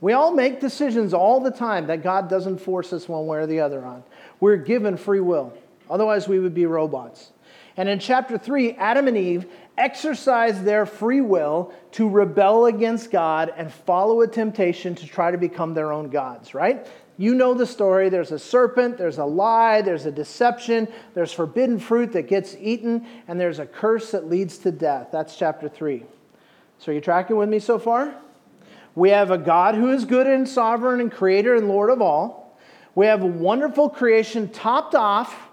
We 0.00 0.12
all 0.14 0.32
make 0.32 0.60
decisions 0.60 1.14
all 1.14 1.40
the 1.40 1.50
time 1.50 1.86
that 1.86 2.02
God 2.02 2.28
doesn't 2.28 2.58
force 2.58 2.92
us 2.92 3.08
one 3.08 3.26
way 3.26 3.38
or 3.38 3.46
the 3.46 3.60
other 3.60 3.84
on. 3.84 4.02
We're 4.40 4.56
given 4.56 4.96
free 4.96 5.20
will. 5.20 5.52
Otherwise, 5.88 6.26
we 6.26 6.38
would 6.38 6.54
be 6.54 6.66
robots. 6.66 7.30
And 7.76 7.88
in 7.88 7.98
chapter 7.98 8.36
3, 8.36 8.72
Adam 8.72 9.08
and 9.08 9.16
Eve 9.16 9.46
exercise 9.78 10.62
their 10.62 10.86
free 10.86 11.20
will 11.20 11.72
to 11.92 12.08
rebel 12.08 12.66
against 12.66 13.10
God 13.10 13.52
and 13.56 13.72
follow 13.72 14.20
a 14.20 14.26
temptation 14.26 14.94
to 14.96 15.06
try 15.06 15.30
to 15.30 15.38
become 15.38 15.72
their 15.72 15.92
own 15.92 16.10
gods, 16.10 16.54
right? 16.54 16.86
You 17.16 17.34
know 17.34 17.54
the 17.54 17.66
story. 17.66 18.08
There's 18.08 18.32
a 18.32 18.38
serpent, 18.38 18.98
there's 18.98 19.18
a 19.18 19.24
lie, 19.24 19.82
there's 19.82 20.06
a 20.06 20.12
deception, 20.12 20.88
there's 21.14 21.32
forbidden 21.32 21.78
fruit 21.78 22.12
that 22.12 22.26
gets 22.26 22.56
eaten, 22.58 23.06
and 23.28 23.40
there's 23.40 23.58
a 23.58 23.66
curse 23.66 24.10
that 24.10 24.28
leads 24.28 24.58
to 24.58 24.72
death. 24.72 25.08
That's 25.12 25.36
chapter 25.36 25.68
3. 25.68 26.04
So, 26.78 26.90
are 26.90 26.94
you 26.94 27.00
tracking 27.00 27.36
with 27.36 27.48
me 27.48 27.60
so 27.60 27.78
far? 27.78 28.14
We 28.94 29.10
have 29.10 29.30
a 29.30 29.38
God 29.38 29.74
who 29.74 29.90
is 29.90 30.04
good 30.04 30.26
and 30.26 30.48
sovereign 30.48 31.00
and 31.00 31.10
creator 31.10 31.54
and 31.54 31.68
Lord 31.68 31.90
of 31.90 32.02
all. 32.02 32.58
We 32.94 33.06
have 33.06 33.22
a 33.22 33.26
wonderful 33.26 33.88
creation 33.88 34.50
topped 34.50 34.94
off 34.94 35.48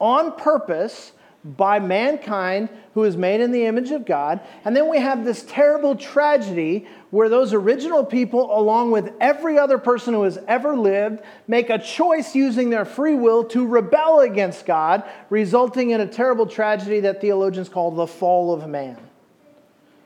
on 0.00 0.36
purpose 0.36 1.12
by 1.44 1.78
mankind 1.78 2.68
who 2.92 3.04
is 3.04 3.16
made 3.16 3.40
in 3.40 3.50
the 3.50 3.64
image 3.64 3.90
of 3.90 4.04
God. 4.04 4.40
And 4.64 4.76
then 4.76 4.90
we 4.90 4.98
have 4.98 5.24
this 5.24 5.42
terrible 5.48 5.96
tragedy 5.96 6.86
where 7.10 7.28
those 7.30 7.54
original 7.54 8.04
people, 8.04 8.56
along 8.56 8.90
with 8.90 9.12
every 9.20 9.58
other 9.58 9.78
person 9.78 10.12
who 10.12 10.22
has 10.24 10.38
ever 10.46 10.76
lived, 10.76 11.22
make 11.48 11.70
a 11.70 11.78
choice 11.78 12.34
using 12.34 12.70
their 12.70 12.84
free 12.84 13.14
will 13.14 13.44
to 13.44 13.66
rebel 13.66 14.20
against 14.20 14.66
God, 14.66 15.02
resulting 15.30 15.90
in 15.90 16.00
a 16.00 16.06
terrible 16.06 16.46
tragedy 16.46 17.00
that 17.00 17.20
theologians 17.20 17.68
call 17.68 17.90
the 17.90 18.06
fall 18.06 18.52
of 18.52 18.68
man. 18.68 18.98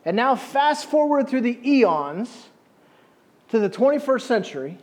And 0.04 0.16
now, 0.16 0.36
fast 0.36 0.88
forward 0.88 1.28
through 1.28 1.40
the 1.40 1.58
eons 1.68 2.48
to 3.55 3.61
the 3.61 3.70
21st 3.70 4.22
century, 4.22 4.78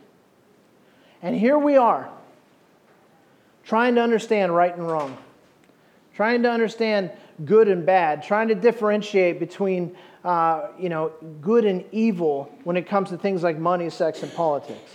and 1.20 1.36
here 1.36 1.58
we 1.58 1.76
are 1.76 2.08
trying 3.64 3.94
to 3.96 4.00
understand 4.00 4.56
right 4.56 4.74
and 4.74 4.90
wrong, 4.90 5.18
trying 6.14 6.42
to 6.42 6.50
understand 6.50 7.10
good 7.44 7.68
and 7.68 7.84
bad, 7.84 8.22
trying 8.22 8.48
to 8.48 8.54
differentiate 8.54 9.38
between 9.38 9.94
uh, 10.24 10.68
you 10.78 10.88
know, 10.88 11.12
good 11.42 11.66
and 11.66 11.84
evil 11.92 12.50
when 12.64 12.78
it 12.78 12.86
comes 12.86 13.10
to 13.10 13.18
things 13.18 13.42
like 13.42 13.58
money, 13.58 13.90
sex, 13.90 14.22
and 14.22 14.32
politics. 14.32 14.90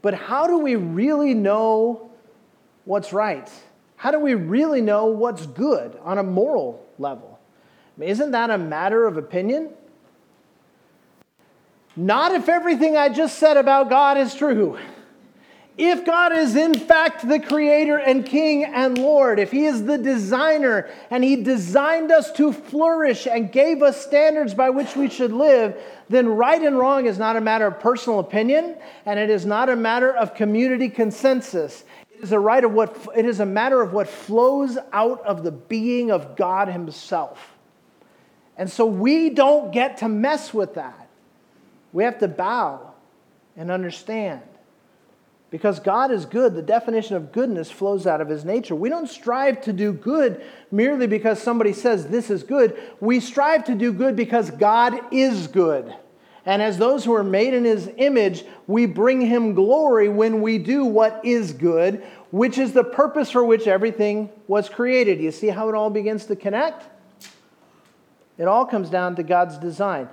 But 0.00 0.14
how 0.14 0.46
do 0.46 0.58
we 0.58 0.76
really 0.76 1.34
know 1.34 2.12
what's 2.84 3.12
right? 3.12 3.50
How 3.96 4.12
do 4.12 4.20
we 4.20 4.34
really 4.34 4.80
know 4.80 5.06
what's 5.06 5.46
good 5.46 5.98
on 6.04 6.16
a 6.16 6.22
moral 6.22 6.86
level? 6.96 7.40
I 7.96 8.00
mean, 8.00 8.08
isn't 8.08 8.30
that 8.30 8.50
a 8.50 8.58
matter 8.58 9.04
of 9.04 9.16
opinion? 9.16 9.70
Not 11.94 12.32
if 12.32 12.48
everything 12.48 12.96
I 12.96 13.08
just 13.08 13.38
said 13.38 13.56
about 13.56 13.90
God 13.90 14.16
is 14.16 14.34
true. 14.34 14.78
If 15.78 16.04
God 16.04 16.36
is 16.36 16.54
in 16.54 16.74
fact 16.74 17.26
the 17.26 17.40
creator 17.40 17.96
and 17.96 18.26
king 18.26 18.64
and 18.64 18.98
Lord, 18.98 19.38
if 19.38 19.50
he 19.50 19.64
is 19.64 19.84
the 19.84 19.96
designer 19.96 20.90
and 21.10 21.24
he 21.24 21.36
designed 21.36 22.12
us 22.12 22.30
to 22.32 22.52
flourish 22.52 23.26
and 23.26 23.50
gave 23.50 23.82
us 23.82 24.04
standards 24.04 24.52
by 24.52 24.68
which 24.68 24.96
we 24.96 25.08
should 25.08 25.32
live, 25.32 25.80
then 26.10 26.28
right 26.28 26.60
and 26.60 26.78
wrong 26.78 27.06
is 27.06 27.18
not 27.18 27.36
a 27.36 27.40
matter 27.40 27.66
of 27.66 27.80
personal 27.80 28.18
opinion 28.18 28.76
and 29.06 29.18
it 29.18 29.30
is 29.30 29.46
not 29.46 29.70
a 29.70 29.76
matter 29.76 30.14
of 30.14 30.34
community 30.34 30.90
consensus. 30.90 31.84
It 32.14 32.24
is 32.24 32.32
a 32.32 32.38
right 32.38 32.64
of 32.64 32.72
what 32.72 33.08
it 33.16 33.24
is 33.24 33.40
a 33.40 33.46
matter 33.46 33.80
of 33.80 33.94
what 33.94 34.08
flows 34.08 34.76
out 34.92 35.24
of 35.24 35.42
the 35.42 35.52
being 35.52 36.10
of 36.10 36.36
God 36.36 36.68
himself. 36.68 37.54
And 38.58 38.70
so 38.70 38.84
we 38.84 39.30
don't 39.30 39.72
get 39.72 39.96
to 39.98 40.08
mess 40.08 40.52
with 40.52 40.74
that. 40.74 41.01
We 41.92 42.04
have 42.04 42.18
to 42.20 42.28
bow 42.28 42.92
and 43.56 43.70
understand. 43.70 44.40
Because 45.50 45.80
God 45.80 46.10
is 46.10 46.24
good, 46.24 46.54
the 46.54 46.62
definition 46.62 47.14
of 47.14 47.30
goodness 47.30 47.70
flows 47.70 48.06
out 48.06 48.22
of 48.22 48.28
his 48.28 48.42
nature. 48.42 48.74
We 48.74 48.88
don't 48.88 49.06
strive 49.06 49.60
to 49.62 49.72
do 49.74 49.92
good 49.92 50.42
merely 50.70 51.06
because 51.06 51.42
somebody 51.42 51.74
says 51.74 52.06
this 52.06 52.30
is 52.30 52.42
good. 52.42 52.80
We 53.00 53.20
strive 53.20 53.64
to 53.64 53.74
do 53.74 53.92
good 53.92 54.16
because 54.16 54.50
God 54.50 54.94
is 55.12 55.48
good. 55.48 55.94
And 56.46 56.62
as 56.62 56.78
those 56.78 57.04
who 57.04 57.14
are 57.14 57.22
made 57.22 57.52
in 57.52 57.64
his 57.64 57.90
image, 57.98 58.44
we 58.66 58.86
bring 58.86 59.20
him 59.20 59.52
glory 59.52 60.08
when 60.08 60.40
we 60.40 60.56
do 60.56 60.86
what 60.86 61.20
is 61.22 61.52
good, 61.52 62.02
which 62.30 62.56
is 62.56 62.72
the 62.72 62.82
purpose 62.82 63.30
for 63.30 63.44
which 63.44 63.68
everything 63.68 64.30
was 64.48 64.70
created. 64.70 65.20
You 65.20 65.30
see 65.30 65.48
how 65.48 65.68
it 65.68 65.74
all 65.74 65.90
begins 65.90 66.24
to 66.26 66.36
connect? 66.36 66.86
It 68.38 68.48
all 68.48 68.64
comes 68.64 68.88
down 68.88 69.16
to 69.16 69.22
God's 69.22 69.58
design. 69.58 70.08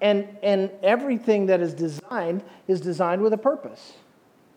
And, 0.00 0.28
and 0.42 0.70
everything 0.82 1.46
that 1.46 1.60
is 1.60 1.74
designed 1.74 2.42
is 2.66 2.80
designed 2.80 3.22
with 3.22 3.32
a 3.32 3.38
purpose. 3.38 3.94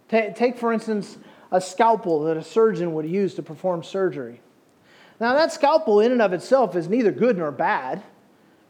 take, 0.09 0.57
for 0.57 0.71
instance, 0.71 1.17
a 1.51 1.59
scalpel 1.59 2.23
that 2.23 2.37
a 2.37 2.43
surgeon 2.43 2.93
would 2.93 3.05
use 3.05 3.35
to 3.35 3.43
perform 3.43 3.83
surgery. 3.83 4.41
Now, 5.19 5.33
that 5.35 5.51
scalpel, 5.51 5.99
in 5.99 6.11
and 6.11 6.21
of 6.21 6.33
itself, 6.33 6.75
is 6.75 6.89
neither 6.89 7.11
good 7.11 7.37
nor 7.37 7.51
bad. 7.51 8.03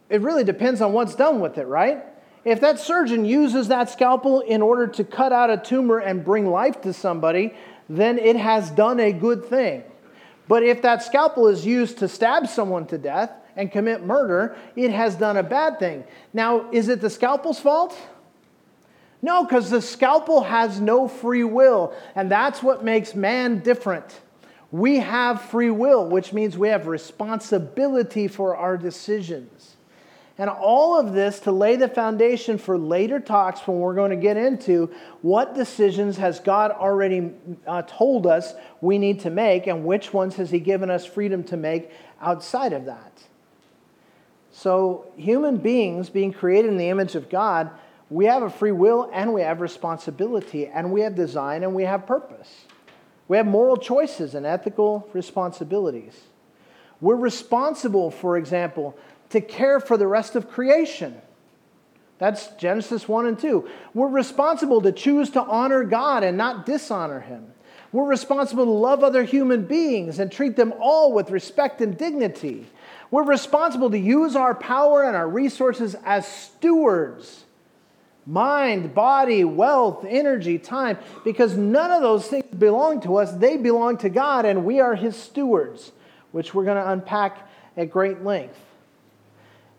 It 0.09 0.21
really 0.21 0.43
depends 0.43 0.81
on 0.81 0.93
what's 0.93 1.15
done 1.15 1.39
with 1.39 1.57
it, 1.57 1.65
right? 1.65 2.03
If 2.45 2.59
that 2.61 2.79
surgeon 2.79 3.23
uses 3.23 3.69
that 3.69 3.89
scalpel 3.89 4.41
in 4.41 4.61
order 4.61 4.87
to 4.87 5.03
cut 5.03 5.31
out 5.31 5.49
a 5.49 5.57
tumor 5.57 5.99
and 5.99 6.25
bring 6.25 6.49
life 6.49 6.81
to 6.81 6.91
somebody, 6.91 7.53
then 7.87 8.19
it 8.19 8.35
has 8.35 8.69
done 8.71 8.99
a 8.99 9.13
good 9.13 9.45
thing. 9.45 9.83
But 10.47 10.63
if 10.63 10.81
that 10.81 11.03
scalpel 11.03 11.47
is 11.47 11.65
used 11.65 11.99
to 11.99 12.07
stab 12.09 12.47
someone 12.47 12.85
to 12.87 12.97
death, 12.97 13.31
and 13.55 13.71
commit 13.71 14.03
murder, 14.03 14.55
it 14.75 14.91
has 14.91 15.15
done 15.15 15.37
a 15.37 15.43
bad 15.43 15.79
thing. 15.79 16.03
Now, 16.33 16.69
is 16.71 16.89
it 16.89 17.01
the 17.01 17.09
scalpel's 17.09 17.59
fault? 17.59 17.97
No, 19.21 19.45
because 19.45 19.69
the 19.69 19.81
scalpel 19.81 20.43
has 20.43 20.81
no 20.81 21.07
free 21.07 21.45
will, 21.45 21.93
and 22.13 22.29
that's 22.29 22.61
what 22.61 22.83
makes 22.83 23.15
man 23.15 23.59
different. 23.59 24.21
We 24.69 24.99
have 24.99 25.41
free 25.41 25.69
will, 25.69 26.07
which 26.07 26.33
means 26.33 26.57
we 26.57 26.69
have 26.69 26.87
responsibility 26.87 28.27
for 28.27 28.57
our 28.57 28.75
decisions. 28.75 29.77
And 30.37 30.49
all 30.49 30.99
of 30.99 31.13
this 31.13 31.39
to 31.41 31.51
lay 31.51 31.75
the 31.75 31.87
foundation 31.87 32.57
for 32.57 32.77
later 32.77 33.19
talks 33.19 33.67
when 33.67 33.79
we're 33.79 33.93
going 33.93 34.09
to 34.09 34.17
get 34.17 34.35
into 34.35 34.91
what 35.21 35.53
decisions 35.53 36.17
has 36.17 36.39
God 36.39 36.71
already 36.71 37.31
uh, 37.67 37.83
told 37.83 38.25
us 38.25 38.55
we 38.81 38.97
need 38.97 39.19
to 39.21 39.29
make, 39.29 39.67
and 39.67 39.85
which 39.85 40.11
ones 40.11 40.35
has 40.35 40.49
He 40.49 40.59
given 40.59 40.89
us 40.89 41.05
freedom 41.05 41.43
to 41.45 41.55
make 41.55 41.91
outside 42.19 42.73
of 42.73 42.85
that. 42.85 43.23
So, 44.63 45.07
human 45.17 45.57
beings 45.57 46.09
being 46.09 46.31
created 46.31 46.71
in 46.71 46.77
the 46.77 46.87
image 46.87 47.15
of 47.15 47.29
God, 47.29 47.69
we 48.09 48.27
have 48.27 48.43
a 48.43 48.49
free 48.49 48.71
will 48.71 49.09
and 49.11 49.33
we 49.33 49.41
have 49.41 49.59
responsibility 49.59 50.67
and 50.67 50.93
we 50.93 51.01
have 51.01 51.15
design 51.15 51.63
and 51.63 51.75
we 51.75 51.83
have 51.83 52.07
purpose. 52.07 52.49
We 53.27 53.35
have 53.35 53.45
moral 53.45 53.75
choices 53.75 54.35
and 54.35 54.45
ethical 54.45 55.09
responsibilities. 55.11 56.17
We're 57.01 57.17
responsible, 57.17 58.09
for 58.09 58.37
example, 58.37 58.97
to 59.31 59.41
care 59.41 59.81
for 59.81 59.97
the 59.97 60.07
rest 60.07 60.33
of 60.37 60.49
creation. 60.49 61.21
That's 62.17 62.47
Genesis 62.55 63.05
1 63.05 63.25
and 63.25 63.37
2. 63.37 63.67
We're 63.93 64.07
responsible 64.07 64.79
to 64.83 64.93
choose 64.93 65.29
to 65.31 65.41
honor 65.41 65.83
God 65.83 66.23
and 66.23 66.37
not 66.37 66.65
dishonor 66.65 67.19
Him. 67.19 67.51
We're 67.91 68.07
responsible 68.07 68.63
to 68.63 68.71
love 68.71 69.03
other 69.03 69.25
human 69.25 69.65
beings 69.65 70.19
and 70.19 70.31
treat 70.31 70.55
them 70.55 70.73
all 70.79 71.11
with 71.11 71.31
respect 71.31 71.81
and 71.81 71.97
dignity. 71.97 72.65
We're 73.13 73.21
responsible 73.21 73.91
to 73.91 73.99
use 73.99 74.35
our 74.35 74.55
power 74.55 75.03
and 75.03 75.15
our 75.15 75.29
resources 75.29 75.95
as 76.03 76.27
stewards 76.27 77.43
mind, 78.25 78.95
body, 78.95 79.43
wealth, 79.43 80.03
energy, 80.03 80.57
time 80.57 80.97
because 81.23 81.55
none 81.55 81.91
of 81.91 82.01
those 82.01 82.25
things 82.27 82.45
belong 82.57 83.01
to 83.01 83.17
us. 83.17 83.31
They 83.33 83.55
belong 83.57 83.97
to 83.97 84.09
God, 84.09 84.45
and 84.45 84.65
we 84.65 84.79
are 84.79 84.95
His 84.95 85.15
stewards, 85.15 85.91
which 86.31 86.55
we're 86.55 86.65
going 86.65 86.83
to 86.83 86.89
unpack 86.89 87.47
at 87.77 87.91
great 87.91 88.23
length. 88.23 88.59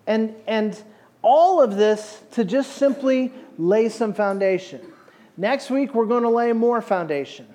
And, 0.07 0.37
and 0.47 0.81
all 1.21 1.61
of 1.61 1.75
this 1.75 2.23
to 2.35 2.45
just 2.45 2.75
simply 2.75 3.33
lay 3.59 3.89
some 3.89 4.15
foundation. 4.15 4.81
Next 5.37 5.71
week, 5.71 5.93
we're 5.93 6.07
going 6.07 6.23
to 6.23 6.29
lay 6.29 6.53
more 6.53 6.81
foundation. 6.81 7.49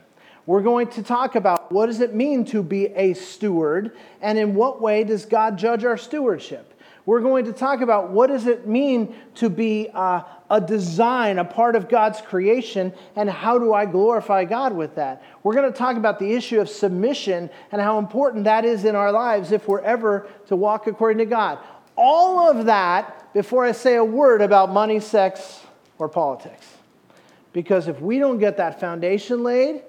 We're 0.45 0.61
going 0.61 0.87
to 0.89 1.03
talk 1.03 1.35
about 1.35 1.58
what 1.69 1.87
does 1.87 2.01
it 2.01 2.13
mean 2.13 2.45
to 2.45 2.63
be 2.63 2.87
a 2.87 3.13
steward 3.13 3.95
and 4.21 4.37
in 4.37 4.55
what 4.55 4.81
way 4.81 5.03
does 5.03 5.25
God 5.25 5.57
judge 5.57 5.85
our 5.85 5.97
stewardship. 5.97 6.73
We're 7.05 7.21
going 7.21 7.45
to 7.45 7.53
talk 7.53 7.81
about 7.81 8.11
what 8.11 8.27
does 8.27 8.45
it 8.45 8.67
mean 8.67 9.15
to 9.35 9.49
be 9.49 9.89
uh, 9.93 10.21
a 10.49 10.61
design, 10.61 11.39
a 11.39 11.45
part 11.45 11.75
of 11.75 11.89
God's 11.89 12.21
creation, 12.21 12.93
and 13.15 13.27
how 13.27 13.57
do 13.57 13.73
I 13.73 13.85
glorify 13.85 14.45
God 14.45 14.73
with 14.73 14.95
that. 14.95 15.23
We're 15.41 15.55
going 15.55 15.71
to 15.71 15.77
talk 15.77 15.97
about 15.97 16.19
the 16.19 16.33
issue 16.33 16.59
of 16.59 16.69
submission 16.69 17.49
and 17.71 17.81
how 17.81 17.97
important 17.97 18.43
that 18.43 18.63
is 18.63 18.85
in 18.85 18.95
our 18.95 19.11
lives 19.11 19.51
if 19.51 19.67
we're 19.67 19.81
ever 19.81 20.27
to 20.47 20.55
walk 20.55 20.85
according 20.85 21.17
to 21.19 21.25
God. 21.25 21.57
All 21.95 22.47
of 22.49 22.67
that 22.67 23.33
before 23.33 23.65
I 23.65 23.71
say 23.71 23.95
a 23.95 24.05
word 24.05 24.41
about 24.41 24.71
money, 24.71 24.99
sex, 24.99 25.61
or 25.97 26.07
politics. 26.09 26.67
Because 27.53 27.87
if 27.87 27.99
we 27.99 28.19
don't 28.19 28.37
get 28.37 28.57
that 28.57 28.79
foundation 28.79 29.43
laid, 29.43 29.81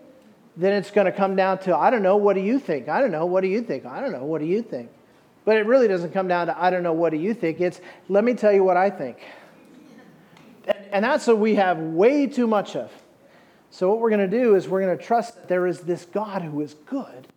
then 0.60 0.74
it's 0.74 0.90
going 0.90 1.06
to 1.06 1.12
come 1.12 1.36
down 1.36 1.58
to, 1.60 1.74
I 1.74 1.88
don't 1.88 2.02
know, 2.02 2.16
what 2.16 2.34
do 2.34 2.42
you 2.42 2.58
think? 2.58 2.88
I 2.88 3.00
don't 3.00 3.10
know, 3.10 3.24
what 3.24 3.40
do 3.40 3.48
you 3.48 3.62
think? 3.62 3.86
I 3.86 4.00
don't 4.00 4.12
know, 4.12 4.24
what 4.24 4.40
do 4.40 4.46
you 4.46 4.60
think? 4.62 4.90
But 5.46 5.56
it 5.56 5.64
really 5.64 5.88
doesn't 5.88 6.12
come 6.12 6.28
down 6.28 6.48
to, 6.48 6.62
I 6.62 6.68
don't 6.68 6.82
know, 6.82 6.92
what 6.92 7.10
do 7.10 7.16
you 7.16 7.32
think? 7.32 7.60
It's, 7.60 7.80
let 8.10 8.24
me 8.24 8.34
tell 8.34 8.52
you 8.52 8.62
what 8.62 8.76
I 8.76 8.90
think. 8.90 9.18
And, 10.92 11.02
that's 11.02 11.26
what 11.26 11.38
we 11.38 11.54
have 11.54 11.78
way 11.78 12.26
too 12.26 12.46
much 12.46 12.76
of. 12.76 12.92
So, 13.70 13.88
what 13.88 14.00
we're 14.00 14.10
going 14.10 14.30
to 14.30 14.38
do 14.38 14.54
is 14.54 14.68
we're 14.68 14.82
going 14.82 14.96
to 14.96 15.02
trust 15.02 15.36
that 15.36 15.48
there 15.48 15.66
is 15.66 15.80
this 15.80 16.04
God 16.04 16.42
who 16.42 16.60
is 16.60 16.74
good, 16.74 17.28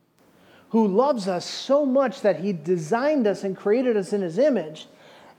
who 0.69 0.87
loves 0.87 1.27
us 1.27 1.45
so 1.45 1.85
much 1.85 2.21
that 2.21 2.41
he 2.41 2.51
designed 2.51 3.25
us 3.25 3.43
and 3.43 3.55
created 3.55 3.95
us 3.95 4.11
in 4.11 4.21
his 4.21 4.37
image, 4.37 4.87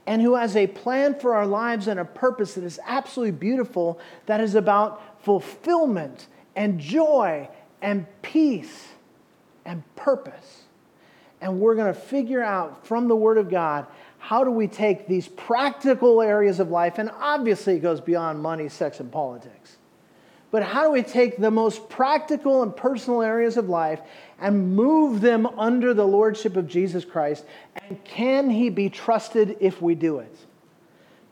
and 0.06 0.22
who 0.22 0.34
has 0.36 0.56
a 0.56 0.66
plan 0.68 1.18
for 1.18 1.34
our 1.34 1.46
lives 1.46 1.86
and 1.86 2.00
a 2.00 2.04
purpose 2.04 2.54
that 2.54 2.64
is 2.64 2.80
absolutely 2.86 3.32
beautiful, 3.32 4.00
that 4.26 4.40
is 4.40 4.54
about 4.54 5.22
fulfillment 5.22 6.28
and 6.56 6.80
joy 6.80 7.48
and 7.84 8.06
peace 8.22 8.88
and 9.66 9.82
purpose. 9.94 10.62
And 11.42 11.60
we're 11.60 11.74
going 11.74 11.92
to 11.92 12.00
figure 12.00 12.42
out 12.42 12.86
from 12.86 13.08
the 13.08 13.14
Word 13.14 13.36
of 13.36 13.50
God 13.50 13.86
how 14.18 14.42
do 14.42 14.50
we 14.50 14.66
take 14.66 15.06
these 15.06 15.28
practical 15.28 16.22
areas 16.22 16.60
of 16.60 16.70
life, 16.70 16.96
and 16.96 17.10
obviously 17.20 17.76
it 17.76 17.80
goes 17.80 18.00
beyond 18.00 18.40
money, 18.40 18.70
sex, 18.70 19.00
and 19.00 19.12
politics. 19.12 19.76
But 20.50 20.62
how 20.62 20.84
do 20.84 20.92
we 20.92 21.02
take 21.02 21.36
the 21.36 21.50
most 21.50 21.90
practical 21.90 22.62
and 22.62 22.74
personal 22.74 23.20
areas 23.20 23.58
of 23.58 23.68
life 23.68 24.00
and 24.40 24.74
move 24.74 25.20
them 25.20 25.46
under 25.46 25.92
the 25.92 26.06
lordship 26.06 26.56
of 26.56 26.66
Jesus 26.66 27.04
Christ? 27.04 27.44
And 27.86 28.02
can 28.04 28.48
he 28.48 28.70
be 28.70 28.88
trusted 28.88 29.58
if 29.60 29.82
we 29.82 29.94
do 29.94 30.20
it? 30.20 30.34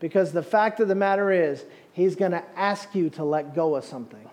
Because 0.01 0.33
the 0.33 0.43
fact 0.43 0.81
of 0.81 0.89
the 0.89 0.95
matter 0.95 1.31
is, 1.31 1.65
he's 1.93 2.15
going 2.15 2.33
to 2.33 2.45
ask 2.57 2.95
you 2.95 3.09
to 3.11 3.25
let 3.25 3.55
go 3.55 3.77
of 3.77 3.85
something. 3.85 4.29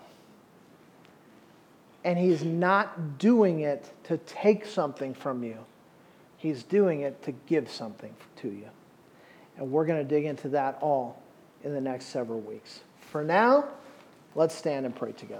And 2.04 2.18
he's 2.18 2.42
not 2.42 3.18
doing 3.18 3.60
it 3.60 3.90
to 4.04 4.16
take 4.18 4.64
something 4.64 5.14
from 5.14 5.42
you. 5.44 5.58
He's 6.38 6.62
doing 6.62 7.02
it 7.02 7.22
to 7.24 7.32
give 7.32 7.70
something 7.70 8.14
to 8.36 8.48
you. 8.48 8.68
And 9.58 9.70
we're 9.70 9.84
going 9.84 9.98
to 9.98 10.08
dig 10.08 10.24
into 10.24 10.48
that 10.50 10.78
all 10.80 11.22
in 11.62 11.74
the 11.74 11.80
next 11.80 12.06
several 12.06 12.40
weeks. 12.40 12.80
For 13.10 13.22
now, 13.22 13.68
let's 14.34 14.54
stand 14.54 14.86
and 14.86 14.96
pray 14.96 15.12
together. 15.12 15.36